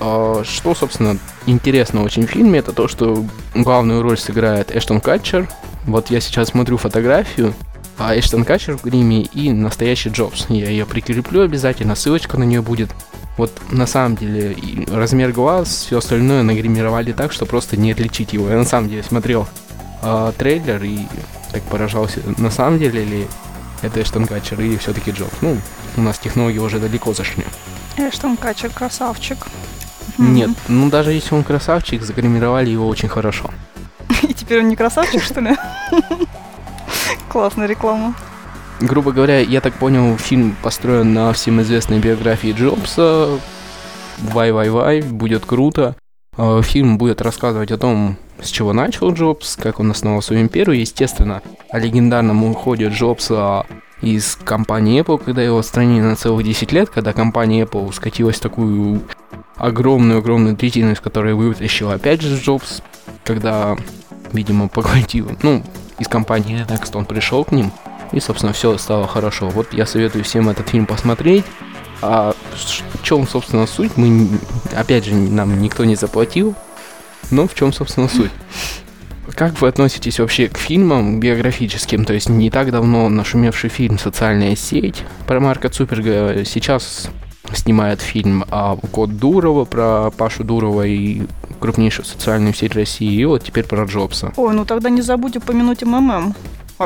А, 0.00 0.42
Что, 0.44 0.74
собственно, 0.74 1.18
интересно 1.46 2.02
очень 2.02 2.26
в 2.26 2.30
фильме, 2.30 2.58
это 2.58 2.72
то, 2.72 2.88
что 2.88 3.24
главную 3.54 4.02
роль 4.02 4.18
сыграет 4.18 4.74
Эштон 4.74 5.00
Катчер. 5.00 5.48
Вот 5.84 6.10
я 6.10 6.20
сейчас 6.20 6.48
смотрю 6.48 6.76
фотографию, 6.76 7.54
а 7.98 8.18
Эштон 8.18 8.44
Катчер 8.44 8.76
в 8.76 8.84
гриме 8.84 9.22
и 9.22 9.50
настоящий 9.50 10.10
Джобс. 10.10 10.46
Я 10.48 10.68
ее 10.68 10.86
прикреплю 10.86 11.42
обязательно, 11.42 11.94
ссылочка 11.94 12.38
на 12.38 12.44
нее 12.44 12.62
будет. 12.62 12.90
Вот 13.36 13.50
на 13.70 13.86
самом 13.86 14.16
деле 14.16 14.56
размер 14.90 15.32
глаз, 15.32 15.84
все 15.86 15.98
остальное 15.98 16.42
нагримировали 16.42 17.12
так, 17.12 17.32
что 17.32 17.46
просто 17.46 17.76
не 17.76 17.92
отличить 17.92 18.32
его. 18.32 18.48
Я 18.48 18.56
на 18.56 18.64
самом 18.64 18.88
деле 18.88 19.02
смотрел 19.02 19.48
а, 20.02 20.32
трейлер 20.32 20.82
и 20.82 21.00
так 21.50 21.62
поражался, 21.62 22.20
на 22.38 22.50
самом 22.50 22.78
деле 22.78 23.04
ли 23.04 23.26
это 23.82 24.00
Эштон 24.00 24.26
Катчер 24.26 24.60
и 24.60 24.76
все-таки 24.76 25.10
Джобс. 25.10 25.34
Ну, 25.40 25.58
у 25.96 26.00
нас 26.00 26.18
технологии 26.18 26.58
уже 26.58 26.78
далеко 26.78 27.12
зашли. 27.12 27.44
Эштон 27.96 28.36
Качер 28.36 28.70
красавчик. 28.70 29.46
Нет, 30.18 30.50
ну 30.68 30.90
даже 30.90 31.12
если 31.12 31.34
он 31.34 31.44
красавчик, 31.44 32.02
загримировали 32.02 32.70
его 32.70 32.86
очень 32.88 33.08
хорошо. 33.08 33.50
И 34.22 34.34
теперь 34.34 34.60
он 34.60 34.68
не 34.68 34.76
красавчик, 34.76 35.22
что 35.22 35.40
ли? 35.40 35.56
Классная 37.28 37.66
реклама. 37.66 38.14
Грубо 38.80 39.12
говоря, 39.12 39.38
я 39.38 39.60
так 39.60 39.74
понял, 39.74 40.16
фильм 40.18 40.56
построен 40.62 41.12
на 41.14 41.32
всем 41.32 41.60
известной 41.62 41.98
биографии 41.98 42.52
Джобса. 42.52 43.38
Вай-вай-вай, 44.18 45.02
будет 45.02 45.44
круто. 45.46 45.96
Э, 46.36 46.62
Фильм 46.62 46.96
будет 46.96 47.20
рассказывать 47.20 47.70
о 47.72 47.78
том, 47.78 48.16
с 48.40 48.48
чего 48.48 48.72
начал 48.72 49.12
Джобс, 49.12 49.56
как 49.56 49.80
он 49.80 49.90
основал 49.90 50.22
свою 50.22 50.42
империю. 50.42 50.78
Естественно, 50.78 51.42
о 51.70 51.78
легендарном 51.78 52.44
уходе 52.44 52.88
Джобса 52.88 53.66
из 54.00 54.36
компании 54.36 55.02
Apple, 55.02 55.22
когда 55.22 55.42
его 55.42 55.58
отстранили 55.58 56.00
на 56.00 56.16
целых 56.16 56.44
10 56.44 56.72
лет, 56.72 56.90
когда 56.90 57.12
компания 57.12 57.62
Apple 57.64 57.92
скатилась 57.92 58.36
в 58.36 58.40
такую 58.40 59.02
огромную-огромную 59.56 60.56
из 60.56 61.00
которой 61.00 61.34
вытащил 61.34 61.90
опять 61.90 62.22
же 62.22 62.36
Джобс, 62.36 62.82
когда, 63.24 63.76
видимо, 64.32 64.68
поглотил, 64.68 65.30
ну, 65.42 65.62
из 65.98 66.08
компании 66.08 66.66
Next 66.66 66.96
он 66.96 67.04
пришел 67.04 67.44
к 67.44 67.52
ним, 67.52 67.70
и, 68.10 68.18
собственно, 68.18 68.52
все 68.52 68.76
стало 68.78 69.06
хорошо. 69.06 69.50
Вот 69.50 69.72
я 69.72 69.86
советую 69.86 70.24
всем 70.24 70.48
этот 70.48 70.68
фильм 70.68 70.86
посмотреть. 70.86 71.44
А 72.02 72.34
в 72.94 73.02
чем, 73.02 73.26
собственно, 73.26 73.66
суть, 73.66 73.96
мы, 73.96 74.28
опять 74.76 75.04
же, 75.04 75.14
нам 75.14 75.62
никто 75.62 75.84
не 75.84 75.96
заплатил, 75.96 76.54
но 77.30 77.46
в 77.46 77.54
чем, 77.54 77.72
собственно, 77.72 78.08
суть. 78.08 78.30
как 79.34 79.60
вы 79.60 79.68
относитесь 79.68 80.18
вообще 80.18 80.48
к 80.48 80.58
фильмам 80.58 81.20
биографическим? 81.20 82.04
То 82.04 82.12
есть 82.12 82.28
не 82.28 82.50
так 82.50 82.70
давно 82.70 83.08
нашумевший 83.08 83.70
фильм 83.70 83.98
«Социальная 83.98 84.56
сеть» 84.56 85.04
про 85.26 85.40
Марка 85.40 85.68
Цуперга 85.68 86.44
сейчас 86.44 87.08
снимает 87.54 88.00
фильм 88.00 88.44
о 88.50 88.76
Код 88.76 89.18
Дурова, 89.18 89.64
про 89.64 90.10
Пашу 90.10 90.44
Дурова 90.44 90.86
и 90.86 91.22
крупнейшую 91.60 92.06
социальную 92.06 92.54
сеть 92.54 92.74
России, 92.74 93.12
и 93.12 93.24
вот 93.24 93.44
теперь 93.44 93.64
про 93.64 93.84
Джобса. 93.84 94.32
Ой, 94.36 94.54
ну 94.54 94.64
тогда 94.64 94.90
не 94.90 95.02
забудь 95.02 95.36
упомянуть 95.36 95.82
МММ. 95.82 96.34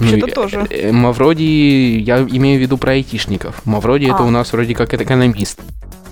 Вообще-то 0.00 0.26
Ну, 0.26 0.32
тоже. 0.32 0.66
э, 0.70 0.88
э, 0.88 0.92
Мавроди, 0.92 1.98
я 1.98 2.18
имею 2.20 2.58
в 2.58 2.62
виду 2.62 2.78
про 2.78 2.92
айтишников. 2.92 3.64
Мавроди 3.64 4.04
это 4.06 4.18
А. 4.18 4.22
у 4.22 4.30
нас 4.30 4.52
вроде 4.52 4.74
как 4.74 4.94
это 4.94 5.04
экономист. 5.04 5.60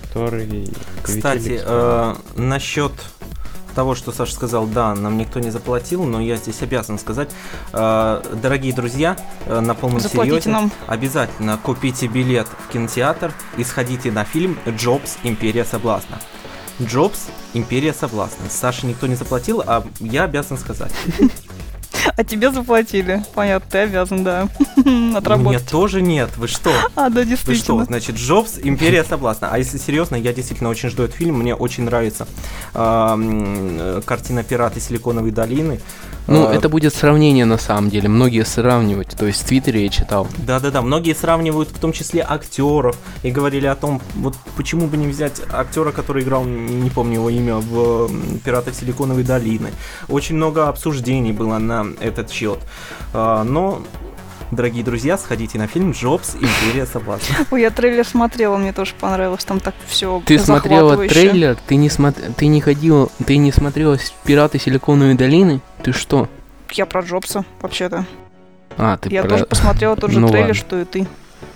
Который... 0.09 0.69
Кстати, 1.03 1.61
э, 1.63 2.15
насчет 2.37 2.93
того, 3.75 3.97
что 3.97 4.13
Саша 4.13 4.33
сказал, 4.35 4.67
да, 4.67 4.95
нам 4.95 5.19
никто 5.19 5.41
не 5.41 5.51
заплатил, 5.51 6.05
но 6.05 6.21
я 6.21 6.37
здесь 6.37 6.63
обязан 6.63 6.97
сказать, 6.99 7.31
э, 7.73 8.23
дорогие 8.41 8.73
друзья, 8.73 9.17
э, 9.47 9.59
на 9.61 9.75
полном 9.75 9.99
Заплатите 10.01 10.43
серьезе, 10.43 10.51
нам. 10.51 10.71
обязательно 10.87 11.59
купите 11.61 12.07
билет 12.07 12.47
в 12.69 12.73
кинотеатр 12.73 13.33
и 13.57 13.65
сходите 13.65 14.13
на 14.13 14.25
фильм 14.25 14.57
«Джобс. 14.69 15.17
Империя 15.25 15.65
соблазна». 15.65 16.21
«Джобс. 16.81 17.27
Империя 17.53 17.93
соблазна». 17.93 18.49
Саше 18.49 18.87
никто 18.87 19.07
не 19.09 19.17
заплатил, 19.17 19.63
а 19.67 19.85
я 20.01 20.25
обязан 20.25 20.57
сказать. 20.57 20.93
А 22.17 22.25
тебе 22.25 22.51
заплатили. 22.51 23.23
Понятно, 23.35 23.69
ты 23.71 23.79
обязан, 23.79 24.25
да. 24.25 24.49
Мне 24.77 25.17
Отработать. 25.17 25.69
тоже 25.69 26.03
нет, 26.03 26.37
вы 26.37 26.49
что? 26.49 26.71
А, 26.95 27.09
да, 27.11 27.21
Вы 27.21 27.37
что, 27.37 27.47
действительно. 27.53 27.85
значит, 27.85 28.17
Джобс, 28.17 28.59
Империя 28.63 29.05
соблазна. 29.05 29.49
А 29.51 29.59
если 29.59 29.79
серьезно, 29.79 30.17
я 30.17 30.33
действительно 30.33 30.71
очень 30.71 30.91
жду 30.91 31.05
этот 31.05 31.17
фильм, 31.17 31.39
мне 31.39 31.55
очень 31.55 31.85
нравится 31.85 32.27
э, 32.75 34.01
картина 34.05 34.43
«Пираты 34.43 34.81
Силиконовой 34.81 35.31
долины». 35.31 35.81
Ну, 36.27 36.47
А, 36.49 36.55
это 36.55 36.71
будет 36.71 36.95
сравнение 36.95 37.45
на 37.45 37.59
самом 37.59 37.91
деле. 37.91 38.09
Многие 38.09 38.45
сравнивать. 38.47 39.09
То 39.09 39.27
есть 39.27 39.43
в 39.43 39.47
Твиттере 39.47 39.83
я 39.85 39.89
читал. 39.91 40.27
Да-да-да, 40.39 40.81
многие 40.81 41.15
сравнивают 41.15 41.69
в 41.69 41.79
том 41.79 41.93
числе 41.93 42.25
актеров 42.27 42.97
и 43.23 43.31
говорили 43.31 43.67
о 43.67 43.75
том, 43.75 44.01
вот 44.15 44.35
почему 44.57 44.87
бы 44.87 44.97
не 44.97 45.07
взять 45.07 45.43
актера, 45.53 45.93
который 45.93 46.23
играл, 46.23 46.45
не 46.45 46.89
помню 46.89 47.15
его 47.17 47.29
имя, 47.29 47.57
в 47.57 48.11
«Пиратах 48.43 48.75
Силиконовой 48.75 49.23
долины». 49.23 49.71
Очень 50.09 50.37
много 50.37 50.69
обсуждений 50.69 51.33
было 51.33 51.59
на 51.59 51.87
этот 52.01 52.31
счет. 52.31 52.59
А, 53.13 53.45
Но, 53.45 53.83
дорогие 54.51 54.85
друзья, 54.85 55.17
сходите 55.19 55.59
на 55.59 55.67
фильм 55.67 55.93
«Джобс. 55.93 56.35
Империя 56.35 56.87
соблазна». 56.87 57.35
Ой, 57.51 57.63
я 57.63 57.71
трейлер 57.71 58.07
смотрела, 58.07 58.57
мне 58.57 58.73
тоже 58.73 58.93
понравилось. 59.01 59.45
Там 59.45 59.61
так 59.61 59.75
все 59.87 60.23
Ты 60.27 60.39
смотрела 60.39 60.97
трейлер, 61.09 61.57
ты 61.67 61.77
не, 61.77 61.91
смо... 61.91 62.13
ты 62.13 62.47
не 62.47 62.61
ходила, 62.61 63.09
ты 63.27 63.37
не 63.37 63.53
смотрела 63.53 63.99
«Пираты 64.25 64.59
Силиконовой 64.59 65.15
долины»? 65.15 65.61
Ты 65.83 65.93
что? 65.93 66.29
Я 66.73 66.87
про 66.87 67.03
Джобса, 67.03 67.45
вообще-то. 67.61 68.07
А, 68.77 68.97
ты 68.97 69.09
Я 69.09 69.23
про... 69.23 69.31
тоже 69.31 69.47
посмотрела 69.49 69.97
тот 69.97 70.11
же 70.11 70.19
Ну 70.21 70.29
трейлер, 70.29 70.49
ладно. 70.49 70.55
что 70.55 70.81
и 70.81 70.85
ты. 70.85 71.07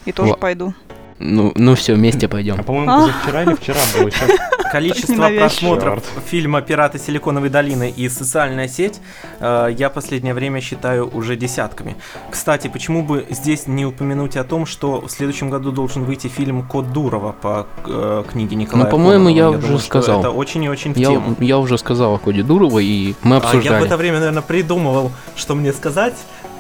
И 0.05 0.13
тоже 0.13 0.31
Ла- 0.33 0.37
пойду. 0.37 0.75
Ну, 1.21 1.53
ну 1.57 1.75
все, 1.75 1.95
вместе 1.95 2.27
А 2.27 2.29
пойдем. 2.29 2.63
по-моему, 2.63 2.91
А. 2.93 2.99
позавчера 3.07 3.43
или 3.43 3.55
вчера 3.55 3.79
был 3.99 4.07
еще. 4.07 4.25
Количество 4.73 5.29
просмотров 5.31 6.05
фильма 6.27 6.61
«Пираты 6.61 6.99
Силиконовой 6.99 7.49
долины» 7.49 7.89
и 7.97 8.07
«Социальная 8.11 8.69
сеть» 8.69 9.01
э, 9.41 9.69
я 9.79 9.89
последнее 9.89 10.35
время 10.35 10.61
считаю 10.61 11.09
уже 11.09 11.37
десятками. 11.37 11.97
Кстати, 12.31 12.69
почему 12.69 13.03
бы 13.03 13.25
здесь 13.31 13.67
не 13.67 13.87
упомянуть 13.87 14.37
о 14.37 14.45
том, 14.45 14.67
что 14.67 15.01
в 15.01 15.11
следующем 15.11 15.49
году 15.49 15.73
должен 15.73 16.05
выйти 16.05 16.27
фильм 16.29 16.63
«Код 16.67 16.93
Дурова» 16.93 17.33
по 17.33 17.67
э, 17.87 18.25
книге 18.31 18.57
Николая 18.57 18.85
Ну, 18.85 18.91
по-моему, 18.91 19.29
Кононова. 19.29 19.37
я 19.39 19.49
уже 19.51 19.61
думаю, 19.63 19.79
сказал. 19.79 20.21
Это 20.21 20.31
очень 20.31 20.63
и 20.65 20.69
очень 20.69 20.93
в 20.93 20.99
Я, 20.99 21.09
тему. 21.09 21.35
я 21.41 21.59
уже 21.59 21.79
сказал 21.79 22.15
о 22.15 22.19
Коде 22.19 22.43
Дуровой, 22.43 22.85
и 22.85 23.15
мы 23.23 23.37
А 23.37 23.39
я 23.39 23.41
в 23.41 23.45
обсуждали. 23.47 23.87
это 23.87 23.97
время, 23.97 24.19
наверное, 24.19 24.43
придумывал, 24.43 25.13
что 25.35 25.55
мне 25.55 25.73
сказать, 25.73 26.15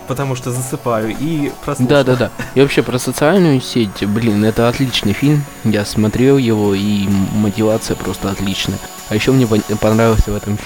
потому 0.08 0.34
что 0.34 0.50
засыпаю, 0.50 1.14
и 1.20 1.52
прослушал. 1.64 1.88
Да, 1.90 2.02
да, 2.04 2.16
да. 2.16 2.30
И 2.54 2.60
вообще 2.60 2.82
про 2.82 2.98
социальную 2.98 3.60
сеть, 3.60 4.04
блин, 4.06 4.44
это 4.44 4.68
отличный 4.68 5.12
фильм. 5.12 5.44
Я 5.64 5.84
смотрел 5.84 6.38
его, 6.38 6.74
и 6.74 7.06
мотивация 7.34 7.94
просто 7.96 8.30
отличная. 8.30 8.78
А 9.10 9.14
еще 9.14 9.30
мне 9.32 9.44
пон- 9.44 9.76
понравился 9.78 10.32
в 10.32 10.36
этом 10.36 10.58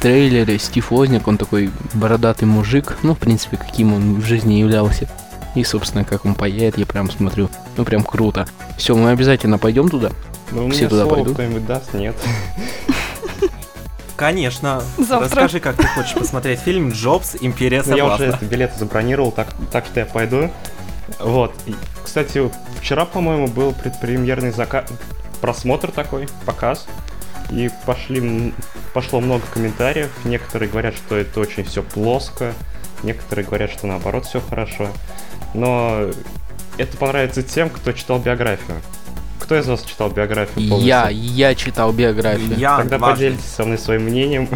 трейлере 0.00 0.58
Стив 0.58 0.90
Возняк, 0.90 1.28
он 1.28 1.36
такой 1.36 1.70
бородатый 1.92 2.44
мужик, 2.44 2.96
ну, 3.02 3.14
в 3.14 3.18
принципе, 3.18 3.56
каким 3.58 3.92
он 3.92 4.14
в 4.20 4.24
жизни 4.24 4.54
являлся. 4.54 5.08
И, 5.54 5.64
собственно, 5.64 6.04
как 6.04 6.24
он 6.24 6.34
поедет, 6.34 6.78
я 6.78 6.86
прям 6.86 7.10
смотрю. 7.10 7.50
Ну, 7.76 7.84
прям 7.84 8.02
круто. 8.04 8.46
Все, 8.76 8.94
мы 8.94 9.10
обязательно 9.10 9.58
пойдем 9.58 9.88
туда. 9.88 10.10
Ну, 10.52 10.70
Все 10.70 10.88
туда 10.88 11.04
пойдут? 11.06 11.34
кто-нибудь 11.34 11.66
даст? 11.66 11.92
Нет. 11.94 12.16
Конечно. 14.18 14.82
Завтра. 14.98 15.26
Расскажи, 15.26 15.60
как 15.60 15.76
ты 15.76 15.86
хочешь 15.86 16.14
посмотреть 16.14 16.58
фильм 16.58 16.90
«Джобс. 16.90 17.36
Империя 17.40 17.84
Ну, 17.86 17.96
я 17.96 18.04
уже 18.04 18.16
соблазна». 18.16 18.36
это, 18.36 18.44
билет 18.46 18.74
забронировал, 18.76 19.30
так, 19.30 19.54
так 19.70 19.86
что 19.86 20.00
я 20.00 20.06
пойду. 20.06 20.50
Вот. 21.20 21.54
И, 21.66 21.76
кстати, 22.02 22.50
вчера, 22.80 23.04
по-моему, 23.04 23.46
был 23.46 23.72
предпремьерный 23.72 24.50
зака... 24.50 24.84
просмотр 25.40 25.92
такой, 25.92 26.28
показ. 26.44 26.88
И 27.50 27.70
пошли, 27.86 28.52
пошло 28.92 29.20
много 29.20 29.44
комментариев. 29.54 30.10
Некоторые 30.24 30.68
говорят, 30.68 30.96
что 30.96 31.16
это 31.16 31.38
очень 31.38 31.62
все 31.62 31.84
плоско. 31.84 32.54
Некоторые 33.04 33.46
говорят, 33.46 33.70
что 33.70 33.86
наоборот 33.86 34.26
все 34.26 34.40
хорошо. 34.40 34.88
Но 35.54 36.10
это 36.76 36.96
понравится 36.96 37.44
тем, 37.44 37.70
кто 37.70 37.92
читал 37.92 38.18
биографию. 38.18 38.80
Кто 39.48 39.56
из 39.58 39.66
вас 39.66 39.82
читал 39.82 40.10
биографию 40.10 40.68
полностью? 40.68 40.86
Я, 40.86 41.08
я 41.08 41.54
читал 41.54 41.90
биографию. 41.90 42.54
Я 42.58 42.76
Тогда 42.76 42.98
дважды. 42.98 43.28
поделитесь 43.28 43.48
со 43.48 43.64
мной 43.64 43.78
своим 43.78 44.02
мнением. 44.02 44.46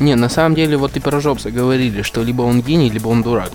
Не, 0.00 0.14
на 0.14 0.30
самом 0.30 0.54
деле, 0.54 0.78
вот 0.78 0.96
и 0.96 1.00
про 1.00 1.18
Джобса 1.18 1.50
говорили, 1.50 2.00
что 2.00 2.22
либо 2.22 2.40
он 2.40 2.62
гений, 2.62 2.88
либо 2.88 3.08
он 3.08 3.22
дурак. 3.22 3.50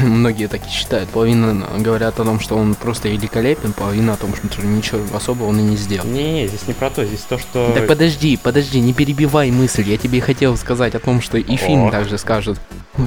Многие 0.00 0.48
так 0.48 0.66
и 0.66 0.70
считают. 0.70 1.08
Половина 1.10 1.66
говорят 1.78 2.18
о 2.20 2.24
том, 2.24 2.40
что 2.40 2.56
он 2.56 2.74
просто 2.74 3.08
великолепен, 3.08 3.72
половина 3.72 4.14
о 4.14 4.16
том, 4.16 4.34
что 4.34 4.66
ничего 4.66 5.00
особого 5.14 5.48
он 5.48 5.60
и 5.60 5.62
не 5.62 5.76
сделал. 5.76 6.06
Не, 6.06 6.46
здесь 6.46 6.66
не 6.66 6.74
про 6.74 6.90
то, 6.90 7.04
здесь 7.04 7.20
то, 7.20 7.38
что... 7.38 7.72
Так 7.74 7.86
подожди, 7.86 8.36
подожди, 8.36 8.80
не 8.80 8.92
перебивай 8.92 9.50
мысль. 9.50 9.82
Я 9.82 9.96
тебе 9.96 10.20
хотел 10.20 10.56
сказать 10.56 10.94
о 10.94 11.00
том, 11.00 11.20
что 11.20 11.38
и 11.38 11.56
фильм 11.56 11.90
также 11.90 12.18
скажет. 12.18 12.60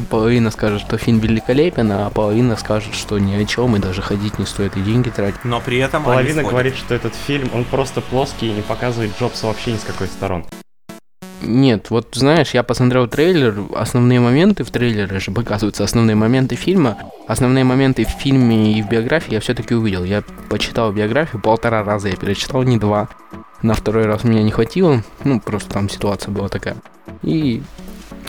Половина 0.10 0.52
скажет, 0.52 0.82
что 0.82 0.98
фильм 0.98 1.20
великолепен, 1.20 1.92
а 1.92 2.10
половина 2.10 2.56
скажет, 2.56 2.94
что 2.94 3.20
ни 3.20 3.34
о 3.34 3.46
чем, 3.46 3.76
и 3.76 3.80
даже 3.80 4.02
ходить 4.02 4.40
не 4.40 4.46
стоит, 4.46 4.78
и 4.78 4.82
деньги 4.82 5.10
тратить. 5.10 5.44
Но 5.44 5.60
при 5.60 5.80
этом 5.80 6.04
Половина 6.04 6.44
говорит, 6.44 6.76
что 6.76 6.96
этот 6.96 7.14
фильм, 7.16 7.50
он 7.54 7.66
просто 7.66 8.02
плоский 8.02 8.48
и 8.48 8.52
не 8.52 8.62
показывает 8.62 9.12
Джобса 9.20 9.48
вообще 9.48 9.74
ни 9.74 9.78
с 9.78 9.84
какой 9.84 10.08
стороны. 10.08 10.46
Нет, 11.42 11.90
вот 11.90 12.10
знаешь, 12.14 12.54
я 12.54 12.62
посмотрел 12.62 13.08
трейлер, 13.08 13.56
основные 13.74 14.20
моменты 14.20 14.64
в 14.64 14.72
трейлере 14.72 15.20
же 15.20 15.32
показываются, 15.32 15.84
основные 15.84 16.16
моменты 16.16 16.56
фильма, 16.56 16.98
основные 17.28 17.64
моменты 17.64 18.06
в 18.06 18.10
фильме 18.10 18.78
и 18.78 18.82
в 18.84 18.90
биографии 18.90 19.34
я 19.34 19.40
все-таки 19.40 19.74
увидел. 19.74 20.04
Я 20.04 20.24
почитал 20.50 20.92
биографию 20.92 21.42
полтора 21.42 21.84
раза, 21.84 22.10
я 22.10 22.16
перечитал, 22.16 22.64
не 22.64 22.78
два. 22.78 23.10
На 23.64 23.74
второй 23.74 24.06
раз 24.06 24.24
меня 24.24 24.44
не 24.44 24.52
хватило, 24.52 25.04
ну 25.24 25.40
просто 25.40 25.70
там 25.70 25.90
ситуация 25.90 26.32
была 26.32 26.48
такая. 26.48 26.78
И 27.24 27.62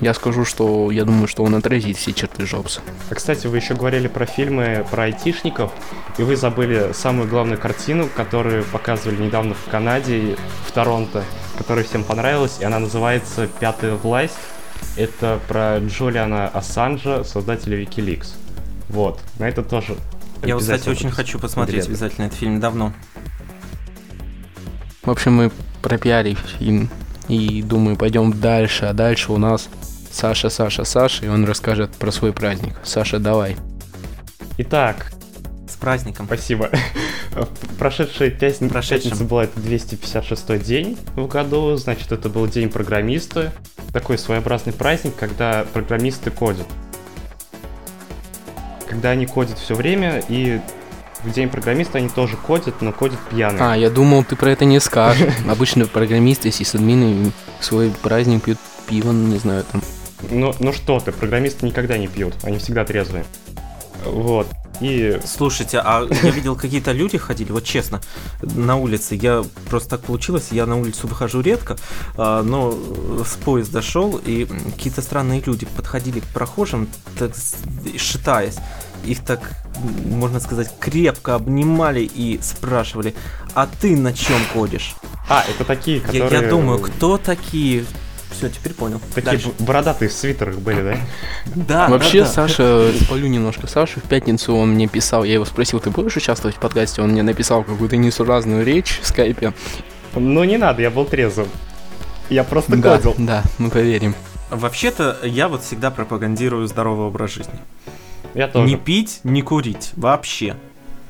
я 0.02 0.14
скажу, 0.14 0.44
что 0.44 0.90
я 0.90 1.04
думаю, 1.04 1.28
что 1.28 1.44
он 1.44 1.54
отразит 1.54 1.96
все 1.96 2.12
черты 2.12 2.42
Джобса. 2.42 2.80
А, 3.08 3.14
кстати, 3.14 3.46
вы 3.46 3.58
еще 3.58 3.74
говорили 3.74 4.08
про 4.08 4.26
фильмы 4.26 4.84
про 4.90 5.04
айтишников, 5.04 5.70
и 6.18 6.22
вы 6.22 6.34
забыли 6.34 6.90
самую 6.92 7.28
главную 7.28 7.56
картину, 7.56 8.08
которую 8.14 8.64
показывали 8.64 9.22
недавно 9.22 9.54
в 9.54 9.70
Канаде, 9.70 10.36
в 10.66 10.72
Торонто, 10.72 11.24
которая 11.56 11.84
всем 11.84 12.02
понравилась, 12.02 12.58
и 12.60 12.64
она 12.64 12.80
называется 12.80 13.46
«Пятая 13.60 13.94
власть». 13.94 14.34
Это 14.96 15.38
про 15.46 15.78
Джулиана 15.78 16.48
Ассанжа, 16.48 17.22
создателя 17.22 17.80
Wikileaks. 17.80 18.34
Вот, 18.88 19.20
на 19.38 19.48
это 19.48 19.62
тоже 19.62 19.96
Я, 20.44 20.54
вот, 20.54 20.62
кстати, 20.62 20.88
очень 20.88 21.12
хочу 21.12 21.38
посмотреть 21.38 21.76
билеты. 21.76 21.90
обязательно 21.92 22.26
этот 22.26 22.38
фильм 22.38 22.58
давно. 22.58 22.92
В 25.04 25.10
общем, 25.10 25.34
мы 25.34 25.52
пропиарили 25.80 26.36
фильм 26.58 26.90
и 27.28 27.62
думаю, 27.62 27.96
пойдем 27.96 28.32
дальше, 28.32 28.86
а 28.86 28.92
дальше 28.92 29.32
у 29.32 29.38
нас 29.38 29.68
Саша, 30.12 30.51
Саша, 30.51 30.85
Саша, 30.85 31.25
и 31.25 31.29
он 31.29 31.44
расскажет 31.44 31.90
про 31.92 32.11
свой 32.12 32.33
праздник. 32.33 32.75
Саша, 32.85 33.18
давай. 33.18 33.57
Итак, 34.59 35.12
С 35.68 35.77
праздником. 35.77 36.27
Спасибо. 36.27 36.70
Прошедшая 37.79 38.31
пятница, 38.31 38.72
Прошедшим. 38.72 39.11
пятница 39.11 39.25
была 39.25 39.44
это 39.44 39.59
256 39.59 40.62
день 40.62 40.98
в 41.16 41.27
году, 41.27 41.75
значит, 41.77 42.12
это 42.12 42.29
был 42.29 42.46
день 42.46 42.68
программиста. 42.68 43.53
Такой 43.92 44.18
своеобразный 44.18 44.72
праздник, 44.75 45.14
когда 45.18 45.64
программисты 45.72 46.31
кодят. 46.31 46.66
Когда 48.88 49.11
они 49.11 49.27
кодят 49.27 49.59
все 49.59 49.75
время, 49.75 50.22
и 50.29 50.61
в 51.25 51.33
день 51.33 51.48
программиста 51.48 51.98
они 51.98 52.11
тоже 52.11 52.37
кодят, 52.37 52.83
но 52.83 52.92
кодят 52.92 53.18
пьяные. 53.31 53.62
А, 53.62 53.75
я 53.77 53.88
думал, 53.88 54.25
ты 54.25 54.37
про 54.37 54.51
это 54.51 54.66
не 54.66 54.81
скажешь. 54.81 55.33
Обычно 55.48 55.87
программисты, 55.87 56.51
сисадмины 56.51 57.33
свой 57.61 57.90
праздник 58.03 58.42
пьют 58.42 58.59
пиво, 58.87 59.12
ну, 59.12 59.29
не 59.29 59.38
знаю, 59.38 59.64
там. 59.72 59.81
Ну, 60.30 60.54
ну 60.61 60.72
что 60.72 61.00
ты, 61.00 61.12
программисты 61.12 61.66
никогда 61.66 61.98
не 61.98 62.08
пьют, 62.08 62.35
они 62.42 62.58
всегда 62.58 62.85
трезвые. 62.85 63.24
Вот. 64.04 64.46
И 64.80 65.20
Слушайте, 65.24 65.78
а 65.78 66.08
я 66.11 66.30
видел, 66.30 66.56
какие-то 66.56 66.92
люди 66.92 67.16
ходили, 67.16 67.52
вот 67.52 67.64
честно, 67.64 68.00
на 68.42 68.76
улице. 68.76 69.14
Я 69.14 69.44
просто 69.68 69.90
так 69.90 70.00
получилось, 70.00 70.48
я 70.50 70.66
на 70.66 70.76
улицу 70.76 71.06
выхожу 71.06 71.40
редко, 71.40 71.76
а, 72.16 72.42
но 72.42 72.76
с 73.24 73.35
поезда 73.44 73.80
шел, 73.80 74.20
и 74.24 74.44
какие-то 74.44 75.02
странные 75.02 75.40
люди 75.44 75.66
подходили 75.76 76.20
к 76.20 76.24
прохожим, 76.24 76.88
так 77.18 77.32
шатаясь. 77.96 78.56
Их 79.04 79.24
так, 79.24 79.40
можно 80.04 80.40
сказать, 80.40 80.72
крепко 80.80 81.35
обнимали 81.35 82.00
и 82.00 82.40
спрашивали, 82.42 83.14
а 83.54 83.68
ты 83.80 83.96
на 83.96 84.12
чем 84.12 84.38
ходишь? 84.52 84.94
А, 85.28 85.44
это 85.48 85.64
такие, 85.64 85.98
Я, 85.98 86.02
которые... 86.02 86.42
я 86.42 86.48
думаю, 86.48 86.78
кто 86.80 87.18
такие? 87.18 87.85
Все, 88.33 88.49
теперь 88.49 88.73
понял. 88.75 89.01
Такие 89.14 89.33
Дальше. 89.33 89.51
бородатые 89.59 90.09
в 90.09 90.12
свитерах 90.12 90.57
были, 90.59 90.83
да? 90.83 90.97
Да, 91.55 91.88
Вообще. 91.88 92.25
Саша, 92.25 92.90
спалю 93.05 93.27
немножко 93.29 93.66
Сашу. 93.66 94.01
В 94.01 94.05
пятницу 94.05 94.55
он 94.55 94.71
мне 94.71 94.88
писал, 94.88 95.25
я 95.25 95.35
его 95.35 95.45
спросил, 95.45 95.81
ты 95.81 95.90
будешь 95.90 96.16
участвовать 96.16 96.57
в 96.57 96.61
подкасте? 96.61 97.03
Он 97.03 97.11
мне 97.11 97.23
написал 97.23 97.62
какую-то 97.64 97.97
несуразную 97.97 98.64
речь 98.64 98.99
в 99.03 99.07
скайпе. 99.07 99.53
Ну 100.14 100.45
не 100.45 100.57
надо, 100.59 100.83
я 100.83 100.90
был 100.90 101.05
трезвым. 101.05 101.49
Я 102.31 102.45
просто 102.45 102.77
Да, 102.77 102.97
кодил. 102.97 103.14
да, 103.18 103.42
мы 103.59 103.71
поверим. 103.71 104.14
Вообще-то 104.51 105.18
я 105.23 105.49
вот 105.49 105.62
всегда 105.62 105.90
пропагандирую 105.90 106.66
здоровый 106.66 107.07
образ 107.07 107.33
жизни. 107.33 107.55
Я 108.35 108.49
тоже. 108.49 108.66
Не 108.66 108.77
пить, 108.77 109.21
не 109.25 109.42
курить. 109.42 109.90
Вообще. 109.97 110.57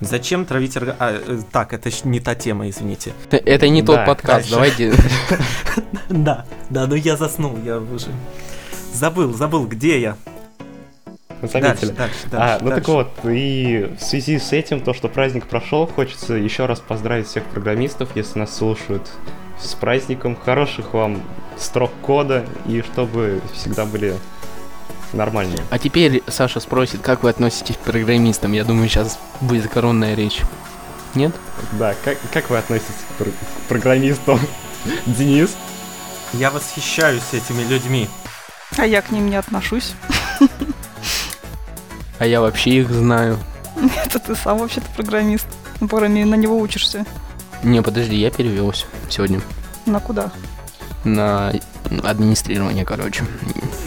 Зачем 0.05 0.45
травить 0.45 0.77
орга... 0.77 0.97
а, 0.99 1.12
э, 1.12 1.41
так, 1.51 1.73
это 1.73 1.91
не 2.05 2.21
та 2.21 2.35
тема, 2.35 2.69
извините. 2.69 3.12
Это- 3.31 3.69
не 3.69 3.83
Да, 3.83 3.97
тот 3.97 4.07
подкаст, 4.07 4.51
дальше. 4.51 4.51
давайте. 4.51 4.93
Да, 6.09 6.45
да, 6.69 6.87
но 6.87 6.95
я 6.95 7.17
заснул, 7.17 7.57
я 7.65 7.79
уже... 7.79 8.09
Забыл, 8.93 9.33
забыл, 9.33 9.67
где 9.67 9.99
я. 10.01 10.17
Заметили. 11.41 11.91
Дальше, 11.91 11.93
дальше, 11.93 12.17
А, 12.33 12.37
дальше. 12.37 12.65
ну 12.65 12.71
так 12.71 12.85
дальше. 12.85 12.91
вот, 12.93 13.11
и 13.25 13.91
в 13.99 14.03
связи 14.03 14.38
с 14.38 14.53
этим, 14.53 14.81
то, 14.81 14.93
что 14.95 15.09
праздник 15.09 15.47
прошел, 15.47 15.87
хочется 15.87 16.35
еще 16.35 16.67
раз 16.67 16.81
поздравить 16.81 17.27
всех 17.27 17.45
программистов, 17.45 18.11
если 18.15 18.38
нас 18.41 18.55
слушают, 18.57 19.09
с 19.61 19.75
праздником. 19.75 20.37
Хороших 20.37 20.93
вам 20.95 21.23
строк 21.57 21.91
кода, 22.03 22.45
и 22.67 22.83
чтобы 22.83 23.41
всегда 23.55 23.87
были 23.87 24.15
нормальные. 25.12 25.61
А 25.70 25.79
теперь 25.79 26.22
Саша 26.29 26.61
спросит, 26.61 27.01
как 27.03 27.22
вы 27.22 27.31
относитесь 27.31 27.77
к 27.77 27.81
программистам? 27.81 28.53
Я 28.53 28.64
думаю, 28.64 28.88
сейчас 28.88 29.18
будет 29.40 29.68
коронная 29.70 30.14
речь. 30.14 30.40
Нет? 31.14 31.35
Да, 31.72 31.94
как, 32.05 32.16
как 32.33 32.48
вы 32.51 32.59
относитесь 32.59 32.94
к, 33.11 33.14
пр- 33.18 33.31
к 33.31 33.68
программистам? 33.68 34.40
Денис? 35.07 35.51
Я 36.33 36.51
восхищаюсь 36.51 37.22
этими 37.33 37.62
людьми. 37.64 38.09
А 38.79 38.87
я 38.87 39.03
к 39.03 39.11
ним 39.11 39.29
не 39.29 39.37
отношусь. 39.37 39.92
А 42.18 42.27
я 42.27 42.40
вообще 42.40 42.70
их 42.81 42.90
знаю. 42.90 43.37
Это 44.05 44.20
ты 44.20 44.37
сам 44.37 44.59
вообще-то 44.59 44.87
программист. 44.94 45.46
Ну, 45.81 45.88
по 45.88 45.96
крайней 45.96 46.20
мере, 46.20 46.31
на 46.31 46.35
него 46.37 46.57
учишься. 46.59 47.05
Не, 47.64 47.83
подожди, 47.83 48.14
я 48.16 48.31
перевелся 48.31 48.87
сегодня 49.09 49.40
На 49.87 49.98
куда? 49.98 50.31
на 51.05 51.53
администрирование, 52.05 52.85
короче. 52.85 53.25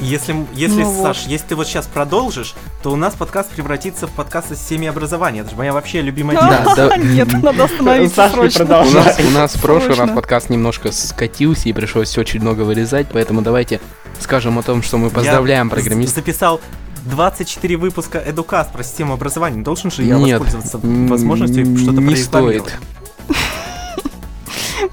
Если, 0.01 0.35
если 0.53 0.81
Ну 0.81 0.89
вот. 0.89 1.03
Саш, 1.03 1.25
если 1.27 1.47
ты 1.47 1.55
вот 1.55 1.67
сейчас 1.67 1.87
продолжишь, 1.87 2.53
то 2.83 2.91
у 2.91 2.95
нас 2.95 3.13
подкаст 3.13 3.49
превратится 3.49 4.07
в 4.07 4.11
подкаст 4.11 4.51
о 4.51 4.55
системе 4.55 4.89
образования. 4.89 5.41
Это 5.41 5.51
же 5.51 5.55
моя 5.55 5.73
вообще 5.73 6.01
любимая 6.01 6.37
тема. 6.37 6.75
Да, 6.75 6.89
да. 6.89 6.97
Нет, 6.97 7.31
надо 7.41 7.63
остановиться 7.65 8.29
срочно. 8.29 8.81
У 8.81 8.91
нас, 8.91 9.19
у 9.19 9.31
нас 9.31 9.55
в 9.55 9.61
прошлый 9.61 9.95
раз 9.95 10.09
подкаст 10.09 10.49
немножко 10.49 10.91
скатился 10.91 11.69
и 11.69 11.73
пришлось 11.73 12.17
очень 12.17 12.41
много 12.41 12.61
вырезать, 12.61 13.07
поэтому 13.11 13.41
давайте 13.41 13.79
скажем 14.19 14.59
о 14.59 14.63
том, 14.63 14.81
что 14.83 14.97
мы 14.97 15.09
поздравляем 15.09 15.67
Я 15.67 15.71
программистов. 15.71 16.23
записал 16.23 16.61
24 17.05 17.77
выпуска 17.77 18.17
Эдукаст 18.17 18.71
про 18.71 18.83
систему 18.83 19.13
образования. 19.13 19.61
Должен 19.61 19.91
же 19.91 20.03
я 20.03 20.15
Нет, 20.15 20.39
воспользоваться 20.39 20.79
возможностью 20.81 21.77
что-то 21.77 22.01
не 22.01 22.07
прорекламировать? 22.07 22.73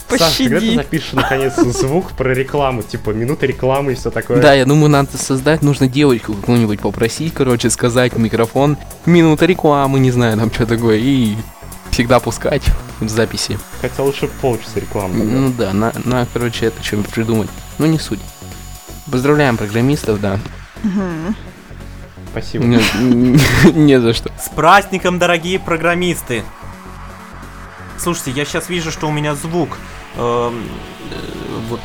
Стоит. 0.00 0.20
Саш, 0.20 0.36
когда 0.38 0.60
ты 0.60 0.60
Пощади. 0.60 0.76
запишешь 0.76 1.12
наконец 1.12 1.54
звук 1.56 2.12
про 2.12 2.32
рекламу, 2.34 2.82
типа 2.82 3.10
минута 3.10 3.46
рекламы 3.46 3.92
и 3.92 3.94
все 3.94 4.10
такое? 4.10 4.40
Да, 4.40 4.54
я 4.54 4.64
думаю, 4.64 4.90
надо 4.90 5.16
создать, 5.18 5.62
нужно 5.62 5.88
девочку 5.88 6.34
какую-нибудь 6.34 6.80
попросить, 6.80 7.34
короче, 7.34 7.70
сказать 7.70 8.12
в 8.12 8.18
микрофон, 8.18 8.76
минута 9.06 9.46
рекламы, 9.46 9.98
не 10.00 10.10
знаю, 10.10 10.36
там 10.38 10.52
что 10.52 10.66
такое, 10.66 10.98
и 10.98 11.36
всегда 11.90 12.20
пускать 12.20 12.62
в 13.00 13.08
записи. 13.08 13.58
Хотя 13.80 14.02
лучше 14.02 14.28
полчаса 14.40 14.80
рекламы. 14.80 15.18
тогда. 15.18 15.34
Ну 15.34 15.52
да, 15.56 15.72
на, 15.72 15.92
на 16.04 16.26
короче, 16.32 16.66
это 16.66 16.82
что-нибудь 16.82 17.10
придумать. 17.10 17.50
Ну, 17.78 17.86
не 17.86 17.98
суть. 17.98 18.20
Поздравляем 19.10 19.56
программистов, 19.56 20.20
да. 20.20 20.38
Спасибо. 22.30 22.64
Не, 22.64 22.78
не 23.72 24.00
за 24.00 24.14
что. 24.14 24.30
С 24.40 24.48
праздником, 24.48 25.18
дорогие 25.18 25.58
программисты! 25.58 26.44
Слушайте, 27.98 28.32
я 28.32 28.44
сейчас 28.44 28.68
вижу, 28.68 28.90
что 28.90 29.08
у 29.08 29.12
меня 29.12 29.34
звук. 29.34 29.78
Эм, 30.16 30.68
э, 31.10 31.16
вот 31.68 31.80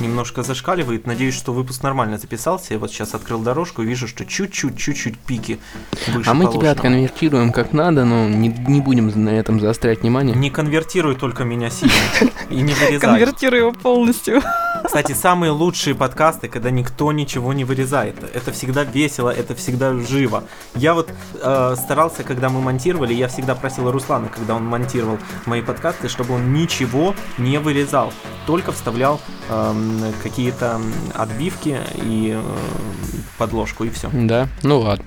немножко 0.00 0.42
зашкаливает. 0.42 1.06
Надеюсь, 1.06 1.34
что 1.34 1.52
выпуск 1.52 1.82
нормально 1.82 2.18
записался. 2.18 2.74
Я 2.74 2.78
вот 2.78 2.90
сейчас 2.90 3.14
открыл 3.14 3.40
дорожку 3.40 3.82
и 3.82 3.86
вижу, 3.86 4.08
что 4.08 4.24
чуть-чуть, 4.24 4.76
чуть-чуть 4.76 5.18
пики 5.18 5.58
выше 6.08 6.30
А 6.30 6.34
мы 6.34 6.40
тебя 6.44 6.50
положенного. 6.50 6.70
отконвертируем 6.72 7.52
как 7.52 7.72
надо, 7.72 8.04
но 8.04 8.28
не, 8.28 8.48
не 8.48 8.80
будем 8.80 9.10
на 9.24 9.30
этом 9.30 9.60
заострять 9.60 10.02
внимание. 10.02 10.34
Не 10.34 10.50
конвертируй 10.50 11.14
только 11.14 11.44
меня 11.44 11.70
сильно 11.70 11.94
и 12.50 12.56
не 12.56 12.74
вырезай. 12.74 12.98
Конвертируй 13.00 13.60
его 13.60 13.72
полностью. 13.72 14.42
Кстати, 14.84 15.12
самые 15.12 15.50
лучшие 15.50 15.94
подкасты, 15.94 16.48
когда 16.48 16.70
никто 16.70 17.10
ничего 17.12 17.52
не 17.52 17.64
вырезает. 17.64 18.16
Это 18.34 18.52
всегда 18.52 18.84
весело, 18.84 19.30
это 19.30 19.54
всегда 19.54 19.94
живо. 19.94 20.44
Я 20.74 20.94
вот 20.94 21.10
э, 21.40 21.76
старался, 21.78 22.22
когда 22.22 22.48
мы 22.50 22.60
монтировали, 22.60 23.14
я 23.14 23.28
всегда 23.28 23.54
просил 23.54 23.90
Руслана, 23.90 24.28
когда 24.28 24.54
он 24.54 24.66
монтировал 24.66 25.18
мои 25.46 25.62
подкасты, 25.62 26.08
чтобы 26.08 26.34
он 26.34 26.52
ничего 26.52 27.14
не 27.38 27.58
вырезал, 27.58 28.12
только 28.46 28.72
вставлял 28.72 29.20
эм, 29.48 29.83
какие-то 30.22 30.80
отбивки 31.14 31.78
и 31.96 32.32
э, 32.36 32.42
подложку 33.38 33.84
и 33.84 33.90
все. 33.90 34.08
Да, 34.12 34.48
ну 34.62 34.80
ладно. 34.80 35.04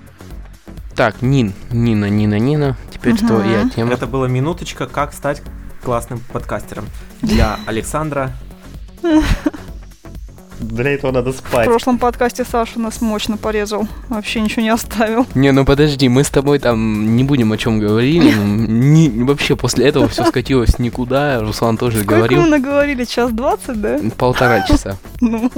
Так, 0.96 1.22
Нин, 1.22 1.54
Нина, 1.72 2.10
Нина, 2.10 2.40
Нина. 2.40 2.76
Теперь 2.92 3.14
Мгм. 3.14 3.28
твоя 3.28 3.70
тема. 3.70 3.94
Это 3.94 4.08
была 4.08 4.28
минуточка, 4.28 4.88
как 4.88 5.14
стать 5.14 5.42
классным 5.84 6.20
подкастером 6.32 6.86
для 7.22 7.60
Александра. 7.68 8.32
Для 10.60 10.92
этого 10.92 11.12
надо 11.12 11.32
В 11.32 11.38
спать. 11.38 11.66
прошлом 11.66 11.98
подкасте 12.00 12.44
Саша 12.44 12.80
нас 12.80 13.00
мощно 13.02 13.38
порезал. 13.38 13.88
Вообще 14.10 14.42
ничего 14.42 14.64
не 14.64 14.70
оставил. 14.70 15.26
Не, 15.36 15.52
ну 15.52 15.66
подожди, 15.66 16.10
мы 16.10 16.24
с 16.24 16.30
тобой 16.30 16.60
там 16.60 17.16
не 17.16 17.24
будем 17.24 17.52
о 17.52 17.58
чем 17.58 17.80
говорили. 17.80 18.34
ну, 18.34 18.44
ни- 18.68 19.24
вообще 19.24 19.56
после 19.56 19.88
этого 19.88 20.08
все 20.08 20.26
скатилось 20.26 20.80
никуда. 20.80 21.42
Руслан 21.42 21.78
тоже 21.78 21.98
Сколько 22.00 22.16
говорил. 22.16 22.42
мы 22.42 22.48
наговорили? 22.50 23.04
Час 23.06 23.32
двадцать, 23.32 23.80
да? 23.82 24.00
Полтора 24.18 24.62
часа. 24.68 24.98
Ну, 25.22 25.52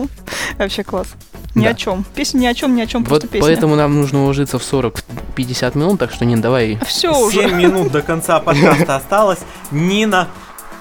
вообще 0.58 0.84
класс. 0.84 1.08
Ни 1.56 1.64
Да. 1.64 1.70
о 1.72 1.74
чем. 1.74 2.06
Песня 2.14 2.40
ни 2.40 2.46
о 2.48 2.54
чем, 2.54 2.76
ни 2.76 2.82
о 2.82 2.86
чем, 2.86 3.02
Вот 3.02 3.10
просто 3.10 3.28
песня. 3.28 3.48
поэтому 3.48 3.76
нам 3.76 3.96
нужно 3.96 4.24
уложиться 4.24 4.60
в 4.60 4.64
40-50 4.64 5.76
минут, 5.78 6.00
так 6.00 6.12
что, 6.12 6.26
Нин, 6.26 6.42
давай. 6.42 6.78
Все 6.86 7.10
уже. 7.18 7.42
7 7.42 7.56
минут 7.56 7.92
до 7.92 8.02
конца 8.02 8.40
подкаста 8.40 8.96
осталось. 8.98 9.40
Нина, 9.72 10.28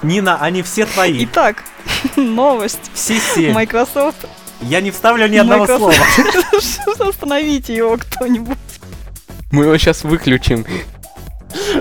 Нина, 0.01 0.37
они 0.41 0.61
все 0.61 0.85
твои. 0.85 1.25
Итак, 1.25 1.63
новость. 2.15 2.91
Все 2.93 3.19
семь. 3.19 3.53
Microsoft. 3.53 4.27
Я 4.61 4.81
не 4.81 4.91
вставлю 4.91 5.27
ни 5.27 5.37
одного 5.37 5.65
слова. 5.65 5.93
Microsoft. 5.93 7.01
Остановите 7.09 7.75
его 7.75 7.97
кто-нибудь. 7.97 8.57
Мы 9.51 9.65
его 9.65 9.77
сейчас 9.77 10.03
выключим. 10.03 10.65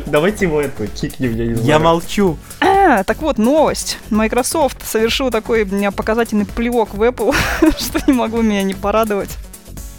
Давайте 0.07 0.47
его 0.47 0.61
это, 0.61 0.87
кикнем, 0.87 1.37
я 1.37 1.47
не 1.47 1.55
знаю. 1.55 1.69
Я 1.69 1.79
молчу. 1.79 2.39
А, 2.61 3.05
так 3.05 3.19
вот, 3.19 3.39
новость. 3.39 3.99
Microsoft 4.11 4.87
совершил 4.87 5.31
такой 5.31 5.65
у 5.65 5.67
меня 5.67 5.91
показательный 5.91 6.47
плевок 6.47 6.95
в 6.95 7.03
Apple, 7.03 7.35
что 7.79 8.01
не 8.07 8.13
могло 8.15 8.41
меня 8.41 8.63
не 8.63 8.75
порадовать. 8.75 9.37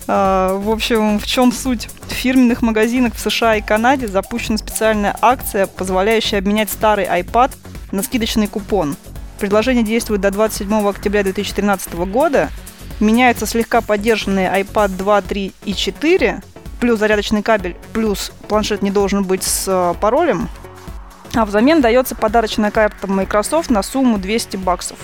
А, 0.08 0.58
в 0.58 0.72
общем, 0.72 1.20
в 1.20 1.28
чем 1.28 1.52
суть? 1.52 1.88
В 2.08 2.12
фирменных 2.12 2.64
магазинах 2.64 3.14
в 3.14 3.20
США 3.20 3.58
и 3.58 3.62
Канаде 3.62 4.08
запущена 4.08 4.58
специальная 4.58 5.16
акция, 5.22 5.68
позволяющая 5.68 6.40
обменять 6.40 6.72
старый 6.72 7.06
iPad 7.06 7.52
на 7.92 8.04
скидочный 8.04 8.48
купон. 8.48 8.96
Предложение 9.40 9.84
действует 9.84 10.22
до 10.22 10.32
27 10.32 10.88
октября 10.88 11.24
2013 11.24 11.94
года. 11.94 12.50
Меняются 13.00 13.46
слегка 13.46 13.82
поддержанные 13.82 14.50
iPad 14.62 14.90
2, 14.90 15.22
3 15.22 15.54
и 15.64 15.74
4, 15.74 16.42
плюс 16.80 17.00
зарядочный 17.00 17.42
кабель, 17.42 17.76
плюс 17.94 18.32
планшет 18.48 18.82
не 18.82 18.92
должен 18.92 19.24
быть 19.24 19.44
с 19.44 19.66
э, 19.68 19.94
паролем. 20.02 20.50
А 21.34 21.46
взамен 21.46 21.82
дается 21.82 22.16
подарочная 22.16 22.72
карта 22.72 23.08
Microsoft 23.08 23.70
на 23.70 23.84
сумму 23.84 24.18
200 24.18 24.58
баксов. 24.58 24.98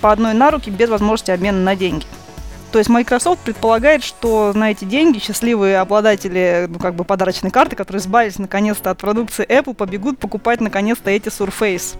По 0.00 0.10
одной 0.10 0.34
на 0.34 0.50
руки, 0.50 0.70
без 0.70 0.88
возможности 0.88 1.30
обмена 1.30 1.58
на 1.58 1.76
деньги. 1.76 2.06
То 2.72 2.78
есть 2.78 2.90
Microsoft 2.90 3.40
предполагает, 3.40 4.02
что 4.02 4.52
на 4.54 4.70
эти 4.70 4.84
деньги 4.84 5.18
счастливые 5.18 5.78
обладатели 5.78 6.66
ну, 6.68 6.78
как 6.78 6.94
бы 6.94 7.04
подарочной 7.04 7.50
карты, 7.50 7.76
которые 7.76 8.00
избавились 8.00 8.38
наконец-то 8.38 8.90
от 8.90 8.98
продукции 8.98 9.46
Apple, 9.46 9.74
побегут 9.74 10.18
покупать 10.18 10.60
наконец-то 10.60 11.10
эти 11.10 11.28
Surface. 11.28 11.96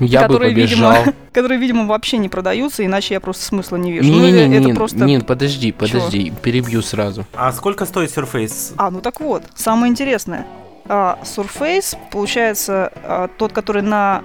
Я 0.00 0.22
бы 0.22 0.26
которые, 0.34 0.52
побежал. 0.54 0.92
видимо, 0.92 1.14
которые, 1.32 1.60
видимо, 1.60 1.86
вообще 1.86 2.18
не 2.18 2.28
продаются, 2.28 2.84
иначе 2.84 3.14
я 3.14 3.20
просто 3.20 3.44
смысла 3.44 3.76
не 3.76 3.92
вижу. 3.92 4.10
Ну, 4.10 4.20
Не-не-не, 4.20 4.46
или 4.46 4.56
это 4.56 4.66
нет, 4.66 4.76
просто... 4.76 5.04
нет, 5.04 5.26
подожди, 5.26 5.72
подожди, 5.72 6.32
перебью 6.42 6.82
сразу. 6.82 7.26
А 7.34 7.52
сколько 7.52 7.86
стоит 7.86 8.10
Surface? 8.10 8.74
А, 8.76 8.90
ну 8.90 9.00
так 9.00 9.20
вот, 9.20 9.44
самое 9.54 9.90
интересное. 9.90 10.46
А, 10.86 11.18
Surface, 11.22 11.96
получается, 12.10 12.92
а, 13.02 13.28
тот, 13.38 13.52
который 13.52 13.82
на 13.82 14.22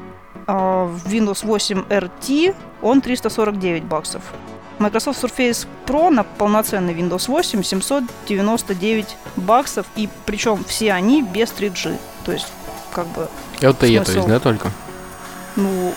а, 0.48 0.90
Windows 1.06 1.46
8 1.46 1.84
RT, 1.90 2.56
он 2.82 3.02
349 3.02 3.84
баксов. 3.84 4.24
Microsoft 4.80 5.22
Surface 5.24 5.68
Pro 5.86 6.10
на 6.10 6.24
полноценный 6.24 6.94
Windows 6.94 7.28
8 7.28 7.64
799 7.64 9.18
баксов, 9.36 9.86
и 9.96 10.10
причем 10.26 10.64
все 10.64 10.94
они 10.94 11.22
без 11.22 11.50
3G. 11.50 11.98
То 12.26 12.32
есть, 12.32 12.48
как 12.92 13.08
бы, 13.08 13.28
Это 13.60 13.86
я, 13.86 14.04
то 14.04 14.12
есть, 14.14 14.28
да, 14.28 14.40
только? 14.40 14.72
Ну, 15.56 15.94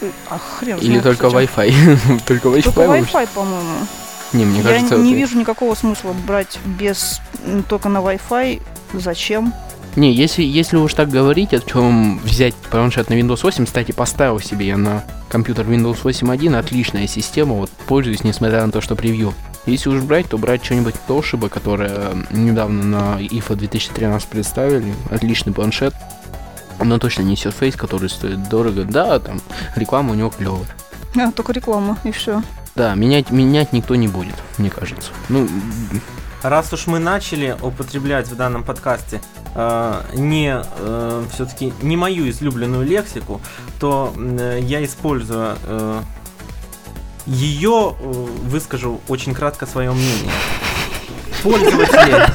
э, 0.00 0.10
а 0.28 0.38
хрен 0.38 0.78
Или 0.78 0.98
знает, 0.98 1.02
только 1.04 1.26
кстати. 1.28 1.48
Wi-Fi? 1.56 2.20
Только 2.26 2.48
Wi-Fi? 2.48 2.62
Только? 2.62 2.80
Wi-Fi, 2.80 3.28
по-моему. 3.34 3.86
Не, 4.32 4.44
мне 4.46 4.60
Я 4.60 4.64
кажется, 4.64 4.96
не 4.96 5.10
это- 5.10 5.18
вижу 5.18 5.38
никакого 5.38 5.74
смысла 5.74 6.14
брать 6.26 6.58
без 6.64 7.20
только 7.68 7.88
на 7.88 7.98
Wi-Fi. 7.98 8.62
Зачем? 8.94 9.52
Не, 9.94 10.10
если, 10.10 10.42
если 10.42 10.78
уж 10.78 10.94
так 10.94 11.10
говорить, 11.10 11.52
о 11.52 11.60
чем 11.60 12.18
взять 12.20 12.54
планшет 12.54 13.10
на 13.10 13.14
Windows 13.14 13.40
8, 13.42 13.66
кстати, 13.66 13.92
поставил 13.92 14.40
себе 14.40 14.66
я 14.68 14.78
на 14.78 15.04
компьютер 15.28 15.66
Windows 15.66 16.02
8.1, 16.02 16.56
отличная 16.58 17.06
система, 17.06 17.56
вот 17.56 17.70
пользуюсь, 17.86 18.24
несмотря 18.24 18.64
на 18.64 18.72
то, 18.72 18.80
что 18.80 18.96
превью. 18.96 19.34
Если 19.66 19.90
уж 19.90 20.00
брать, 20.02 20.28
то 20.28 20.38
брать 20.38 20.64
что-нибудь 20.64 20.94
Toshiba, 21.06 21.48
которое 21.50 22.08
недавно 22.30 22.82
на 22.82 23.20
IFA 23.20 23.54
2013 23.56 24.28
представили, 24.28 24.94
отличный 25.10 25.52
планшет, 25.52 25.94
но 26.84 26.98
точно 26.98 27.22
не 27.22 27.34
Surface, 27.34 27.76
который 27.76 28.08
стоит 28.08 28.48
дорого, 28.48 28.84
да, 28.84 29.18
там 29.18 29.40
реклама 29.76 30.12
у 30.12 30.14
него 30.14 30.30
клевая. 30.30 30.66
А, 31.16 31.30
только 31.32 31.52
реклама, 31.52 31.98
и 32.04 32.10
все. 32.10 32.42
Да, 32.74 32.94
менять, 32.94 33.30
менять 33.30 33.72
никто 33.72 33.94
не 33.94 34.08
будет, 34.08 34.34
мне 34.58 34.70
кажется. 34.70 35.10
Ну, 35.28 35.48
Раз 36.42 36.72
уж 36.72 36.88
мы 36.88 36.98
начали 36.98 37.56
употреблять 37.62 38.26
в 38.26 38.34
данном 38.34 38.64
подкасте 38.64 39.20
э, 39.54 40.02
не 40.14 40.60
все-таки 41.32 41.72
не 41.82 41.96
мою 41.96 42.28
излюбленную 42.28 42.84
лексику, 42.84 43.40
то 43.78 44.12
э, 44.16 44.58
я 44.62 44.84
использую 44.84 45.56
э, 45.62 46.02
ее, 47.26 47.94
э, 47.96 48.26
выскажу 48.46 49.00
очень 49.06 49.34
кратко 49.34 49.66
свое 49.66 49.92
мнение. 49.92 50.32
Пользователи. 51.44 52.26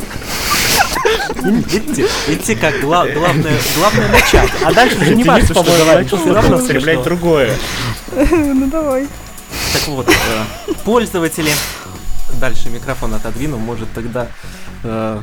Видите, 1.43 2.07
видите, 2.27 2.55
как 2.55 2.79
гла- 2.81 3.07
главное, 3.07 3.53
главное 3.77 4.07
начать. 4.09 4.49
А 4.63 4.71
дальше 4.73 4.97
уже 4.99 5.15
не 5.15 5.23
важно, 5.23 5.47
что 5.47 5.63
говорить. 5.63 6.07
всё 6.07 6.33
равно 6.33 6.59
смешно. 6.59 7.03
другое. 7.03 7.53
Ну 8.11 8.67
давай. 8.67 9.07
Так 9.73 9.87
вот, 9.87 10.07
э, 10.09 10.73
пользователи... 10.83 11.51
Дальше 12.39 12.69
микрофон 12.69 13.13
отодвину, 13.15 13.57
может 13.57 13.91
тогда 13.93 14.27
э, 14.83 15.19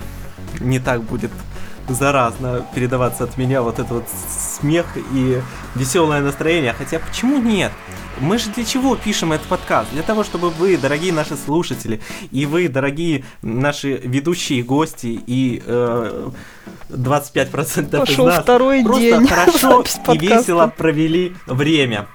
не 0.61 0.81
так 0.81 1.03
будет 1.03 1.31
заразно 1.89 2.65
передаваться 2.75 3.25
от 3.25 3.37
меня 3.37 3.63
вот 3.63 3.79
этот 3.79 3.91
вот 3.91 4.09
смех 4.59 4.87
и 5.13 5.41
веселое 5.75 6.21
настроение. 6.23 6.75
Хотя 6.77 6.99
почему 6.99 7.39
нет? 7.39 7.71
Мы 8.21 8.39
же 8.39 8.51
для 8.51 8.65
чего 8.65 8.97
пишем 8.97 9.33
этот 9.33 9.49
подкаст? 9.49 9.91
Для 9.93 10.03
того, 10.03 10.23
чтобы 10.23 10.51
вы, 10.51 10.77
дорогие 10.77 11.13
наши 11.13 11.37
слушатели, 11.37 12.01
и 12.31 12.47
вы, 12.47 12.69
дорогие 12.69 13.25
наши 13.43 13.97
ведущие 13.97 14.63
гости, 14.63 15.21
и 15.27 15.63
э, 15.65 16.31
25% 16.89 17.87
из 17.87 18.01
Пошел 18.01 18.27
нас 18.27 18.43
второй 18.43 18.83
просто 18.83 19.01
день. 19.03 19.27
хорошо 19.29 19.85
и 20.13 20.19
весело 20.19 20.67
провели 20.67 21.35
время. 21.47 22.07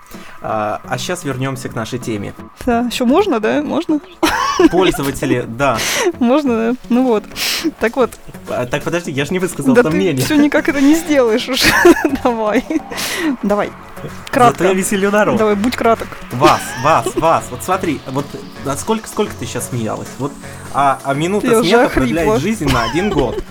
А, 0.42 0.82
а 0.88 0.98
сейчас 0.98 1.24
вернемся 1.24 1.68
к 1.70 1.76
нашей 1.76 2.00
теме. 2.00 2.34
Да, 2.66 2.82
еще 2.82 3.06
можно, 3.06 3.40
да? 3.40 3.62
Можно? 3.62 4.00
Пользователи, 4.72 5.46
да. 5.48 5.78
Можно, 6.20 6.72
да? 6.72 6.78
Ну 6.90 7.04
вот. 7.04 7.26
Так 7.80 7.98
вот, 7.98 8.12
А, 8.48 8.66
Так, 8.66 8.84
подожди, 8.84 9.12
я 9.12 9.26
же 9.26 9.34
не 9.34 9.40
высказал 9.40 9.74
да 9.74 9.84
там 9.84 9.92
ты 9.92 9.98
мнение. 9.98 10.24
все 10.26 10.36
никак 10.38 10.70
это 10.70 10.80
не 10.80 10.96
сделаешь 10.96 11.48
уже. 11.50 11.66
Давай. 12.24 12.64
Давай. 13.44 13.70
Зато 14.02 14.08
я 14.08 14.22
Кратко. 14.32 14.72
веселю 14.72 15.12
народ. 15.12 15.38
Давай, 15.38 15.56
будь 15.56 15.76
краток. 15.76 16.08
Вас, 16.32 16.62
вас, 16.82 17.14
вас. 17.16 17.44
Вот 17.52 17.64
смотри, 17.64 18.00
вот 18.08 18.26
а 18.66 18.78
сколько, 18.78 19.10
сколько 19.10 19.34
ты 19.36 19.46
сейчас 19.46 19.70
смеялась? 19.70 20.08
Вот, 20.20 20.32
а, 20.74 21.00
а 21.04 21.14
минута 21.14 21.48
Я 21.48 21.62
смеха 21.62 22.00
продляет 22.00 22.42
жизнь 22.42 22.66
на 22.72 22.84
один 22.84 23.10
год. 23.10 23.44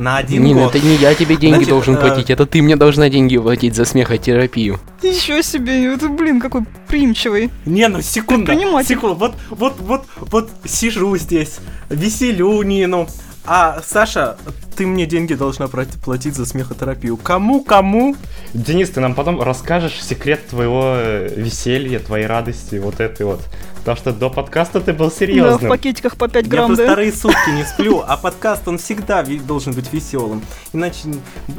На 0.00 0.16
один 0.16 0.44
Нина, 0.44 0.62
год. 0.62 0.74
это 0.74 0.86
не 0.86 0.96
я 0.96 1.14
тебе 1.14 1.36
деньги 1.36 1.56
Значит, 1.56 1.68
должен 1.68 1.96
э, 1.96 2.00
платить, 2.00 2.30
это 2.30 2.46
ты 2.46 2.62
мне 2.62 2.74
должна 2.76 3.10
деньги 3.10 3.36
платить 3.36 3.74
за 3.74 3.84
смехотерапию. 3.84 4.80
Еще 5.02 5.42
себе, 5.42 5.92
это, 5.92 6.08
блин, 6.08 6.40
какой 6.40 6.62
примчивый. 6.88 7.50
Не, 7.66 7.86
ну 7.88 8.00
секунду, 8.00 8.46
Предприниматель. 8.46 8.94
секунду, 8.94 9.14
вот, 9.16 9.34
вот, 9.50 9.74
вот, 9.78 10.06
вот 10.16 10.50
сижу 10.64 11.14
здесь, 11.18 11.58
веселю 11.90 12.62
Нину, 12.62 13.08
а 13.44 13.82
Саша, 13.86 14.38
ты 14.76 14.86
мне 14.86 15.06
деньги 15.06 15.34
должна 15.34 15.68
платить 15.68 16.34
за 16.34 16.46
смехотерапию. 16.46 17.16
Кому, 17.16 17.62
кому? 17.62 18.16
Денис, 18.54 18.90
ты 18.90 19.00
нам 19.00 19.14
потом 19.14 19.40
расскажешь 19.40 20.02
секрет 20.02 20.46
твоего 20.48 20.94
э, 20.96 21.32
веселья, 21.36 21.98
твоей 21.98 22.26
радости, 22.26 22.76
вот 22.76 23.00
этой 23.00 23.26
вот. 23.26 23.40
Потому 23.80 23.96
что 23.96 24.12
до 24.12 24.28
подкаста 24.28 24.80
ты 24.80 24.92
был 24.92 25.06
Да, 25.06 25.14
в 25.14 25.18
серьезным. 25.18 25.70
пакетиках 25.70 26.16
по 26.16 26.28
5 26.28 26.44
Я 26.44 26.50
грамм, 26.50 26.66
просто 26.66 26.84
да? 26.84 26.90
вторые 26.92 27.12
сутки 27.12 27.50
не 27.50 27.64
сплю, 27.64 28.04
а 28.06 28.16
подкаст 28.18 28.68
он 28.68 28.76
всегда 28.78 29.22
должен 29.22 29.72
быть 29.72 29.90
веселым, 29.92 30.42
иначе, 30.74 31.08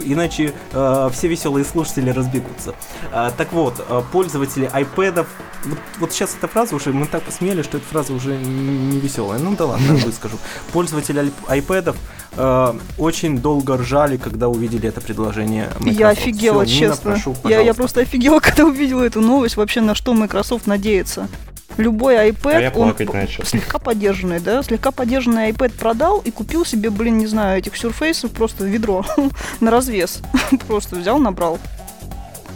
иначе 0.04 0.54
э, 0.72 1.10
все 1.14 1.28
веселые 1.28 1.66
слушатели 1.66 2.12
разбегутся. 2.12 2.76
А, 3.12 3.32
так 3.32 3.52
вот, 3.54 3.84
э, 3.88 4.02
пользователи 4.12 4.70
iPad, 4.72 5.26
вот, 5.66 5.78
вот 6.00 6.12
сейчас 6.14 6.36
эта 6.38 6.48
фраза 6.48 6.76
уже, 6.76 6.94
мы 6.94 7.08
так 7.08 7.24
посмели, 7.24 7.64
что 7.64 7.78
эта 7.78 7.88
фраза 7.88 8.14
уже 8.14 8.36
не 8.38 9.00
веселая. 9.00 9.40
Ну 9.40 9.56
да 9.56 9.66
ладно, 9.66 9.96
выскажу. 10.06 10.38
Пользователи 10.74 11.32
iPad 11.48 11.96
э, 12.38 12.74
очень 13.02 13.40
долго 13.40 13.78
ржали, 13.78 14.18
когда 14.18 14.48
увидели 14.48 14.88
это 14.88 15.02
предложение. 15.02 15.70
Microsoft. 15.80 16.00
Я 16.00 16.10
офигела, 16.10 16.66
Всё, 16.66 16.76
Нина, 16.76 16.94
честно. 16.96 17.12
прошу, 17.12 17.36
я, 17.46 17.60
я 17.62 17.74
просто 17.74 18.02
офигела, 18.02 18.40
когда 18.42 18.66
увидела 18.66 19.04
эту 19.04 19.22
новость, 19.22 19.58
вообще 19.58 19.82
на 19.82 19.96
что 19.96 20.14
Microsoft 20.14 20.68
надеется. 20.68 21.28
Любой 21.78 22.30
iPad, 22.30 22.72
А 22.76 22.78
он 22.78 22.96
начал. 23.14 23.46
слегка 23.46 23.80
поддержанный, 23.80 24.40
да, 24.40 24.62
слегка 24.62 24.92
поддержанный 24.92 25.50
iPad 25.52 25.72
продал 25.80 26.20
и 26.20 26.30
купил 26.30 26.66
себе, 26.66 26.90
блин, 26.90 27.18
не 27.18 27.28
знаю, 27.28 27.58
этих 27.60 27.76
сюрфейсов 27.78 28.32
просто 28.32 28.66
ведро 28.66 29.06
на 29.62 29.72
развес. 29.72 30.22
Просто 30.68 30.98
взял, 30.98 31.18
набрал. 31.18 31.60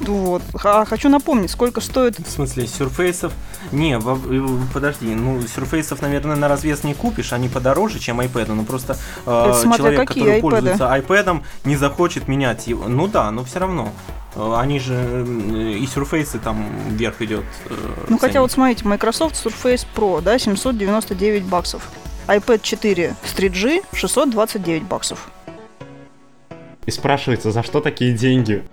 Вот. 0.01 0.41
А 0.63 0.85
хочу 0.85 1.09
напомнить, 1.09 1.49
сколько 1.51 1.81
стоит... 1.81 2.19
В 2.19 2.29
смысле, 2.29 2.67
сюрфейсов? 2.67 3.33
Не, 3.71 3.97
э, 3.97 4.47
подожди, 4.73 5.07
ну, 5.15 5.41
сюрфейсов, 5.41 6.01
наверное, 6.01 6.35
на 6.35 6.47
развес 6.47 6.83
не 6.83 6.93
купишь, 6.93 7.33
они 7.33 7.47
подороже, 7.49 7.99
чем 7.99 8.19
iPad, 8.21 8.53
ну 8.53 8.63
просто 8.65 8.97
э, 9.25 9.53
смотря 9.61 9.77
человек, 9.77 10.07
какие 10.07 10.23
который 10.23 10.37
iPad'ы. 10.39 10.41
пользуется 10.41 10.83
iPad, 10.83 11.43
не 11.63 11.75
захочет 11.75 12.27
менять 12.27 12.67
его. 12.67 12.87
Ну 12.87 13.07
да, 13.07 13.31
но 13.31 13.43
все 13.43 13.59
равно. 13.59 13.89
Э, 14.35 14.55
Они 14.57 14.79
же 14.79 14.93
э, 14.95 15.77
и 15.79 15.87
сюрфейсы 15.87 16.39
там 16.39 16.67
вверх 16.89 17.21
идет. 17.21 17.45
э, 17.69 18.05
Ну, 18.09 18.17
хотя 18.19 18.41
вот 18.41 18.51
смотрите, 18.51 18.85
Microsoft 18.87 19.35
Surface 19.43 19.85
Pro, 19.95 20.21
да, 20.21 20.37
799 20.37 21.43
баксов. 21.45 21.89
iPad 22.27 22.59
4 22.61 23.15
с 23.23 23.33
3G 23.33 23.83
629 23.93 24.83
баксов. 24.83 25.29
И 26.85 26.91
спрашивается, 26.91 27.51
за 27.51 27.63
что 27.63 27.81
такие 27.81 28.13
деньги? 28.13 28.63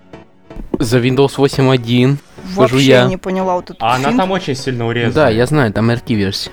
За 0.79 0.99
Windows 0.99 1.35
8.1. 1.37 2.17
Вообще 2.55 2.77
я. 2.81 3.05
не 3.05 3.17
поняла 3.17 3.55
вот 3.55 3.65
этот 3.65 3.77
А 3.81 3.95
она 3.95 4.09
финт. 4.09 4.17
там 4.17 4.31
очень 4.31 4.55
сильно 4.55 4.87
урезана. 4.87 5.13
Да, 5.13 5.29
я 5.29 5.45
знаю, 5.45 5.71
там 5.71 5.89
RT-версия. 5.89 6.51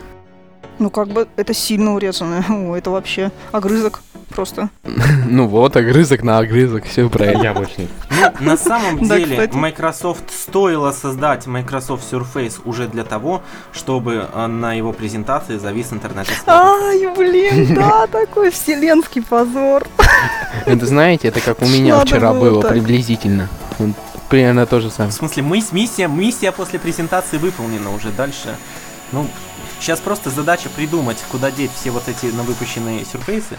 Ну, 0.79 0.89
как 0.89 1.09
бы 1.09 1.27
это 1.37 1.53
сильно 1.53 1.95
урезано. 1.95 2.45
О, 2.71 2.75
это 2.77 2.91
вообще 2.91 3.31
огрызок 3.53 4.03
просто. 4.35 4.71
Ну 5.29 5.47
вот, 5.47 5.77
огрызок 5.77 6.23
на 6.23 6.39
огрызок, 6.39 6.85
все 6.85 7.09
правильно. 7.09 7.43
Яблочный. 7.43 7.89
Ну, 8.11 8.47
на 8.47 8.57
самом 8.57 8.99
деле. 9.09 9.49
Microsoft 9.53 10.25
стоило 10.33 10.91
создать 10.93 11.47
Microsoft 11.47 12.11
Surface 12.13 12.61
уже 12.65 12.89
для 12.89 13.05
того, 13.05 13.43
чтобы 13.73 14.27
э, 14.33 14.47
на 14.47 14.73
его 14.75 14.93
презентации 14.93 15.57
завис 15.59 15.93
интернет. 15.93 16.27
Ай, 16.47 17.07
блин, 17.17 17.75
да, 17.75 18.07
такой 18.07 18.51
вселенский 18.51 19.23
позор. 19.23 19.87
Это 20.67 20.87
знаете, 20.87 21.29
это 21.29 21.41
как 21.41 21.63
у 21.63 21.67
меня 21.67 21.97
Надо 21.99 22.07
вчера 22.07 22.33
было 22.33 22.61
приблизительно. 22.63 23.49
Примерно 24.29 24.67
то 24.67 24.81
же 24.81 24.91
самое. 24.91 25.13
В 25.13 25.15
смысле, 25.15 25.43
мы, 25.43 25.63
миссия, 25.73 26.09
миссия 26.09 26.53
после 26.53 26.79
презентации 26.79 27.37
выполнена 27.39 27.93
уже 27.93 28.11
дальше. 28.11 28.57
Ну, 29.13 29.27
сейчас 29.81 29.99
просто 29.99 30.31
задача 30.31 30.69
придумать, 30.69 31.19
куда 31.31 31.51
деть 31.51 31.73
все 31.75 31.91
вот 31.91 32.05
эти 32.09 32.27
новыпущенные 32.27 33.05
сюрфейсы. 33.05 33.57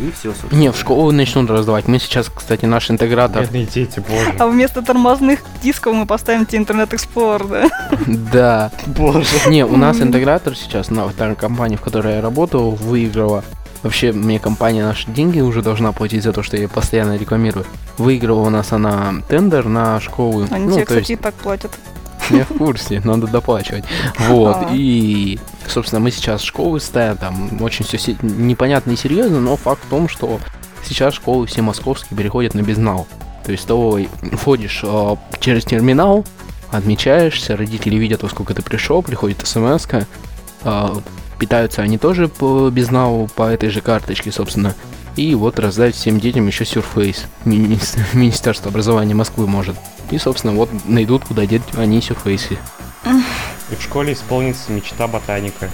И 0.00 0.12
все, 0.12 0.30
собственно. 0.32 0.60
Не, 0.60 0.70
в 0.70 0.76
школу 0.76 1.10
начнут 1.10 1.50
раздавать. 1.50 1.88
Мы 1.88 1.98
сейчас, 1.98 2.30
кстати, 2.32 2.66
наш 2.66 2.90
интегратор. 2.90 3.42
Бедные 3.42 3.66
дети, 3.66 4.02
боже. 4.06 4.34
А 4.38 4.46
вместо 4.46 4.80
тормозных 4.80 5.40
дисков 5.62 5.94
мы 5.94 6.06
поставим 6.06 6.46
тебе 6.46 6.58
интернет 6.58 6.92
Explorer, 6.92 7.48
да? 7.48 7.68
Да. 8.06 8.70
Боже. 8.86 9.26
Не, 9.48 9.66
у 9.66 9.76
нас 9.76 10.00
интегратор 10.00 10.54
сейчас 10.54 10.90
на 10.90 11.08
второй 11.08 11.34
компании, 11.34 11.76
в 11.76 11.80
которой 11.80 12.16
я 12.16 12.20
работал, 12.20 12.72
выиграла 12.72 13.42
Вообще, 13.82 14.12
мне 14.12 14.38
компания 14.38 14.84
наши 14.84 15.08
деньги 15.10 15.40
уже 15.40 15.62
должна 15.62 15.92
платить 15.92 16.24
за 16.24 16.32
то, 16.32 16.42
что 16.42 16.56
я 16.56 16.62
её 16.62 16.68
постоянно 16.68 17.16
рекламирую. 17.16 17.64
Выиграла 17.96 18.40
у 18.40 18.50
нас 18.50 18.72
она 18.72 19.14
тендер 19.28 19.66
на 19.66 20.00
школу. 20.00 20.46
Они 20.50 20.66
ну, 20.66 20.72
тебе, 20.74 20.84
то 20.84 20.94
есть 20.94 21.06
кстати, 21.06 21.12
и 21.12 21.16
так 21.16 21.34
платят. 21.34 21.70
я 22.30 22.44
в 22.44 22.58
курсе, 22.58 23.00
надо 23.04 23.26
доплачивать. 23.26 23.84
Вот, 24.18 24.56
А. 24.56 24.70
и, 24.72 25.38
собственно, 25.66 26.00
мы 26.00 26.10
сейчас 26.10 26.42
школы 26.42 26.80
ставим, 26.80 27.16
там 27.16 27.62
очень 27.62 27.84
все 27.84 28.16
непонятно 28.22 28.92
и 28.92 28.96
серьезно, 28.96 29.40
но 29.40 29.56
факт 29.56 29.82
в 29.84 29.88
том, 29.88 30.08
что 30.08 30.40
сейчас 30.84 31.14
школы 31.14 31.46
все 31.46 31.62
московские 31.62 32.16
переходят 32.18 32.54
на 32.54 32.62
безнал. 32.62 33.06
То 33.44 33.52
есть 33.52 33.66
ты 33.66 34.36
входишь 34.36 34.80
э, 34.82 35.16
через 35.40 35.64
терминал, 35.64 36.26
отмечаешься, 36.70 37.56
родители 37.56 37.96
видят, 37.96 38.22
во 38.22 38.28
сколько 38.28 38.54
ты 38.54 38.62
пришел, 38.62 39.02
приходит 39.02 39.46
смс 39.46 39.86
питаются 41.38 41.82
они 41.82 41.98
тоже 41.98 42.28
по 42.28 42.68
безналу, 42.70 43.28
по 43.34 43.44
этой 43.50 43.68
же 43.70 43.80
карточке, 43.80 44.32
собственно. 44.32 44.74
И 45.16 45.34
вот 45.34 45.58
раздать 45.58 45.94
всем 45.96 46.20
детям 46.20 46.46
еще 46.46 46.64
сюрфейс. 46.64 47.24
Мини- 47.44 47.78
Министерство 48.12 48.70
образования 48.70 49.14
Москвы 49.14 49.46
может. 49.46 49.76
И, 50.10 50.18
собственно, 50.18 50.54
вот 50.54 50.70
найдут, 50.86 51.24
куда 51.24 51.44
деть 51.46 51.62
они 51.76 52.00
сюрфейсы. 52.00 52.56
И 53.70 53.74
в 53.76 53.82
школе 53.82 54.12
исполнится 54.12 54.72
мечта 54.72 55.06
ботаника. 55.06 55.68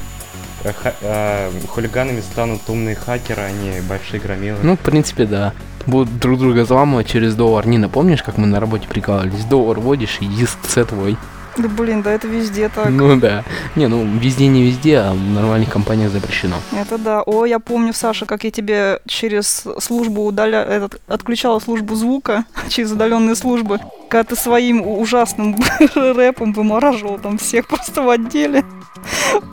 Э, 0.65 0.73
ха- 0.73 0.95
э, 1.03 1.51
Хулиганами 1.69 2.21
станут 2.23 2.63
умные 2.69 2.97
хакеры, 2.97 3.43
а 3.43 3.51
не 3.51 3.81
большие 3.83 4.19
громилы. 4.19 4.59
Ну, 4.63 4.77
в 4.77 4.81
принципе, 4.81 5.27
да. 5.27 5.53
Будут 5.87 6.19
друг 6.19 6.39
друга 6.41 6.61
взламывать 6.65 7.07
через 7.07 7.35
доллар. 7.35 7.67
Нина, 7.67 7.91
помнишь, 7.91 8.23
как 8.23 8.39
мы 8.39 8.47
на 8.47 8.59
работе 8.61 8.89
прикалывались? 8.89 9.45
Доллар 9.45 9.79
вводишь, 9.79 10.19
и 10.21 10.27
диск 10.27 10.59
С 10.67 10.83
твой. 10.87 11.19
Да 11.57 11.69
блин, 11.69 12.03
да 12.03 12.13
это 12.13 12.27
везде 12.27 12.69
так. 12.69 12.91
Ну 12.91 13.17
да. 13.17 13.45
Не, 13.77 13.87
ну 13.89 14.05
везде 14.19 14.47
не 14.49 14.65
везде, 14.65 14.99
а 14.99 15.13
в 15.13 15.21
нормальных 15.21 15.71
компаниях 15.71 16.11
запрещено. 16.11 16.57
Это 16.73 16.99
да. 16.99 17.23
О, 17.23 17.45
я 17.45 17.59
помню, 17.59 17.93
Саша, 17.93 18.27
как 18.27 18.45
я 18.45 18.51
тебе 18.51 19.01
через 19.07 19.65
службу 19.79 20.25
удаля... 20.25 20.63
этот, 20.63 21.01
отключала 21.07 21.59
службу 21.61 21.95
звука, 21.95 22.45
через 22.69 22.93
удаленные 22.93 23.37
службы, 23.37 23.81
когда 24.09 24.25
ты 24.25 24.37
своим 24.37 24.87
ужасным 24.87 25.57
рэпом 25.95 26.53
вымораживал 26.53 27.19
там 27.19 27.39
всех 27.39 27.67
просто 27.69 28.03
в 28.03 28.09
отделе. 28.09 28.65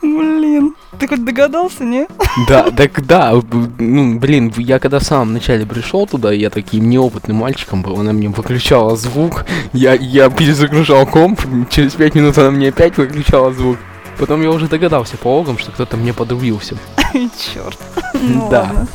Блин. 0.01 0.75
Ты 0.99 1.07
хоть 1.07 1.25
догадался, 1.25 1.83
не? 1.83 2.07
Да, 2.47 2.69
так 2.71 3.05
да, 3.05 3.33
ну, 3.79 4.19
блин, 4.19 4.53
я 4.57 4.79
когда 4.79 4.99
в 4.99 5.03
самом 5.03 5.33
начале 5.33 5.65
пришел 5.65 6.05
туда, 6.05 6.31
я 6.31 6.49
таким 6.49 6.89
неопытным 6.89 7.37
мальчиком 7.37 7.81
был, 7.81 7.99
она 7.99 8.13
мне 8.13 8.29
выключала 8.29 8.95
звук, 8.95 9.45
я, 9.73 9.93
я 9.93 10.29
перезагружал 10.29 11.05
комп, 11.07 11.41
через 11.69 11.93
пять 11.93 12.13
минут 12.15 12.37
она 12.37 12.51
мне 12.51 12.69
опять 12.69 12.97
выключала 12.97 13.51
звук. 13.53 13.77
Потом 14.19 14.41
я 14.43 14.51
уже 14.51 14.67
догадался 14.67 15.17
по 15.17 15.37
логам, 15.37 15.57
что 15.57 15.71
кто-то 15.71 15.97
мне 15.97 16.13
подрубился. 16.13 16.75
Черт. 17.13 17.79
Ну 18.13 18.49
Да. 18.51 18.61
ладно. 18.63 18.87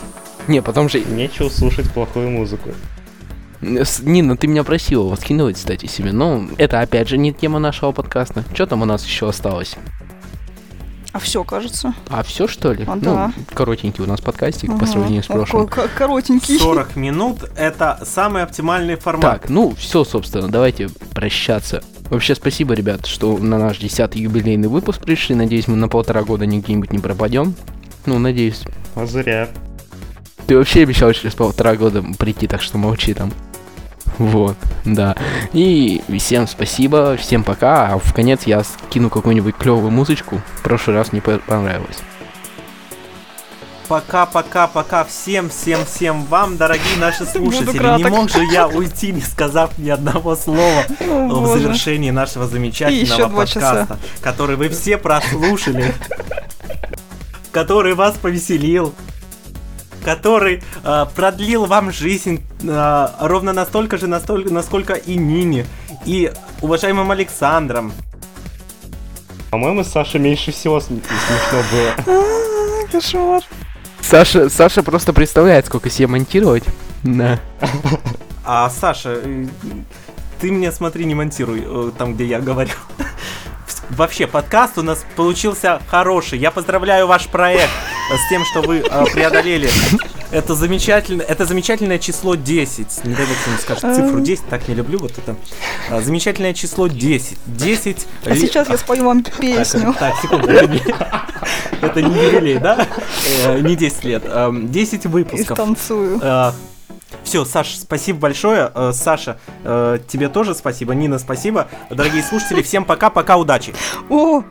Не, 0.46 0.62
потом 0.62 0.88
же... 0.88 1.00
Нечего 1.00 1.48
слушать 1.48 1.90
плохую 1.90 2.30
музыку. 2.30 2.70
Нина, 3.60 4.36
ты 4.36 4.46
меня 4.46 4.62
просила 4.62 5.08
вот 5.08 5.20
скидывать, 5.20 5.56
кстати, 5.56 5.86
себе, 5.86 6.12
но 6.12 6.46
это 6.58 6.80
опять 6.80 7.08
же 7.08 7.18
не 7.18 7.32
тема 7.32 7.58
нашего 7.58 7.90
подкаста. 7.90 8.44
Что 8.54 8.66
там 8.66 8.82
у 8.82 8.84
нас 8.84 9.04
еще 9.04 9.28
осталось? 9.28 9.76
А 11.16 11.18
все, 11.18 11.42
кажется. 11.44 11.94
А 12.10 12.22
все 12.22 12.46
что 12.46 12.74
ли? 12.74 12.84
А, 12.86 12.94
ну, 12.94 13.00
да. 13.00 13.32
коротенький 13.54 14.04
у 14.04 14.06
нас 14.06 14.20
подкастик 14.20 14.68
по 14.68 14.76
Ага. 14.76 14.86
сравнению 14.86 15.22
с 15.22 15.26
прошлым. 15.28 15.66
ко- 15.66 15.88
Коротенький. 15.88 16.58
40 16.58 16.94
минут 16.94 17.38
это 17.56 17.98
самый 18.04 18.42
оптимальный 18.42 18.96
формат. 18.96 19.40
Так, 19.40 19.48
ну 19.48 19.74
все, 19.78 20.04
собственно, 20.04 20.48
давайте 20.48 20.90
прощаться. 21.14 21.82
Вообще 22.10 22.34
спасибо, 22.34 22.74
ребят, 22.74 23.06
что 23.06 23.38
на 23.38 23.58
наш 23.58 23.78
десятый 23.78 24.20
юбилейный 24.20 24.68
выпуск 24.68 25.00
пришли. 25.00 25.34
Надеюсь, 25.34 25.68
мы 25.68 25.76
на 25.76 25.88
полтора 25.88 26.22
года 26.22 26.44
нигде-нибудь 26.44 26.92
не 26.92 26.98
пропадем. 26.98 27.54
Ну, 28.04 28.18
надеюсь. 28.18 28.60
А 28.94 29.06
зря. 29.06 29.48
Ты 30.46 30.58
вообще 30.58 30.82
обещал 30.82 31.14
через 31.14 31.34
полтора 31.34 31.76
года 31.76 32.04
прийти, 32.18 32.46
так 32.46 32.60
что 32.60 32.76
молчи 32.76 33.14
там. 33.14 33.32
Вот, 34.18 34.56
да. 34.84 35.14
И 35.52 36.02
всем 36.18 36.46
спасибо, 36.46 37.16
всем 37.16 37.44
пока. 37.44 37.92
А 37.94 37.98
в 37.98 38.14
конец 38.14 38.44
я 38.44 38.62
скину 38.64 39.10
какую-нибудь 39.10 39.56
клевую 39.56 39.90
музычку. 39.90 40.40
В 40.56 40.62
прошлый 40.62 40.96
раз 40.96 41.12
мне 41.12 41.20
по- 41.20 41.38
понравилось. 41.38 41.98
Пока-пока-пока 43.88 45.04
всем, 45.04 45.48
всем, 45.48 45.84
всем 45.84 46.24
вам, 46.24 46.56
дорогие 46.56 46.96
наши 46.98 47.24
слушатели. 47.24 47.98
Не 47.98 48.04
мог 48.10 48.28
же 48.28 48.42
я 48.52 48.66
уйти, 48.66 49.12
не 49.12 49.20
сказав 49.20 49.78
ни 49.78 49.88
одного 49.90 50.34
слова 50.34 50.84
О, 51.00 51.28
в 51.28 51.40
боже. 51.42 51.60
завершении 51.62 52.10
нашего 52.10 52.48
замечательного 52.48 53.28
подкаста, 53.28 53.98
который 54.20 54.56
вы 54.56 54.70
все 54.70 54.98
прослушали, 54.98 55.94
который 57.52 57.94
вас 57.94 58.16
повеселил, 58.20 58.92
который 60.06 60.62
э, 60.84 61.06
продлил 61.16 61.66
вам 61.66 61.90
жизнь 61.90 62.40
э, 62.62 63.08
ровно 63.18 63.52
настолько 63.52 63.98
же, 63.98 64.06
настолько, 64.06 64.54
насколько 64.54 64.92
и 64.94 65.16
Нине, 65.16 65.66
и 66.04 66.32
уважаемым 66.62 67.10
Александром. 67.10 67.92
По-моему, 69.50 69.82
Саша 69.82 70.20
меньше 70.20 70.52
всего 70.52 70.78
см- 70.78 71.04
смешно 71.04 71.62
было. 71.72 72.16
А, 72.86 72.92
Кошмар. 72.92 73.42
Саша, 74.00 74.48
Саша 74.48 74.84
просто 74.84 75.12
представляет, 75.12 75.66
сколько 75.66 75.90
себе 75.90 76.06
монтировать. 76.06 76.62
Да. 77.02 77.40
А 78.44 78.70
Саша, 78.70 79.18
э, 79.24 79.46
ты 80.40 80.52
мне 80.52 80.70
смотри, 80.70 81.04
не 81.04 81.16
монтируй 81.16 81.64
э, 81.66 81.90
там, 81.98 82.14
где 82.14 82.26
я 82.26 82.38
говорю. 82.38 82.70
Вообще, 83.90 84.26
подкаст 84.26 84.78
у 84.78 84.82
нас 84.82 85.04
получился 85.14 85.80
хороший. 85.88 86.38
Я 86.38 86.50
поздравляю 86.50 87.06
ваш 87.06 87.26
проект 87.28 87.70
с 88.10 88.28
тем, 88.28 88.44
что 88.44 88.62
вы 88.62 88.78
э, 88.78 89.04
преодолели 89.12 89.68
это 90.30 90.54
замечательное, 90.54 91.24
это 91.24 91.46
замечательное 91.46 91.98
число 91.98 92.34
10. 92.34 93.04
Не 93.04 93.14
дай 93.14 93.26
бог, 93.26 93.36
кто-нибудь 93.36 93.62
скажет 93.62 93.96
цифру 93.96 94.20
10, 94.20 94.46
так 94.48 94.68
не 94.68 94.74
люблю 94.74 94.98
вот 94.98 95.12
это. 95.16 95.36
А, 95.90 96.00
Замечательное 96.00 96.52
число 96.52 96.88
10. 96.88 97.38
10 97.46 98.06
А 98.24 98.36
сейчас 98.36 98.68
я 98.68 98.76
спою 98.76 99.04
вам 99.04 99.22
песню. 99.22 99.94
так, 99.98 100.14
секунду. 100.20 100.48
Это 100.48 102.02
не, 102.02 102.24
юбилей, 102.24 102.58
да? 102.58 102.86
Э, 103.44 103.60
Не 103.60 103.76
10 103.76 104.04
лет. 104.04 104.24
эм, 104.26 104.70
10 104.70 105.04
И 105.04 105.08
выпусков. 105.08 105.56
Все, 107.24 107.44
Саш, 107.44 107.76
спасибо 107.76 108.18
большое. 108.20 108.70
Э, 108.74 108.92
Саша, 108.94 109.38
э, 109.64 109.98
тебе 110.08 110.28
тоже 110.28 110.54
спасибо. 110.54 110.94
Нина, 110.94 111.18
спасибо. 111.18 111.68
Дорогие 111.90 112.22
слушатели, 112.22 112.62
всем 112.62 112.84
пока, 112.84 113.10
пока, 113.10 113.36
удачи. 113.36 113.74
О, 114.08 114.42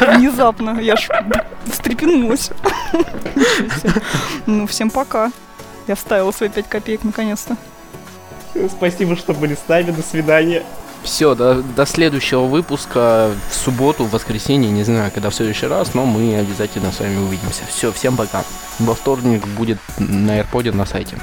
внезапно. 0.00 0.80
Я 0.80 0.96
ж 0.96 1.08
встрепенулась. 1.66 2.50
Ну, 4.46 4.66
всем 4.66 4.90
пока. 4.90 5.30
Я 5.86 5.94
вставила 5.94 6.30
свои 6.32 6.48
5 6.48 6.68
копеек 6.68 7.04
наконец-то. 7.04 7.56
Спасибо, 8.68 9.16
что 9.16 9.32
были 9.34 9.54
с 9.54 9.68
нами. 9.68 9.90
До 9.90 10.02
свидания. 10.02 10.62
Все, 11.02 11.34
до, 11.34 11.62
до 11.62 11.84
следующего 11.84 12.44
выпуска 12.44 13.30
в 13.50 13.54
субботу, 13.54 14.04
в 14.04 14.10
воскресенье, 14.10 14.70
не 14.70 14.84
знаю, 14.84 15.10
когда 15.12 15.30
в 15.30 15.34
следующий 15.34 15.66
раз, 15.66 15.94
но 15.94 16.06
мы 16.06 16.36
обязательно 16.36 16.92
с 16.92 17.00
вами 17.00 17.16
увидимся. 17.16 17.62
Все, 17.68 17.90
всем 17.92 18.16
пока. 18.16 18.44
Во 18.78 18.94
вторник 18.94 19.46
будет 19.48 19.78
на 19.98 20.40
AirPod 20.40 20.72
на 20.72 20.86
сайте. 20.86 21.18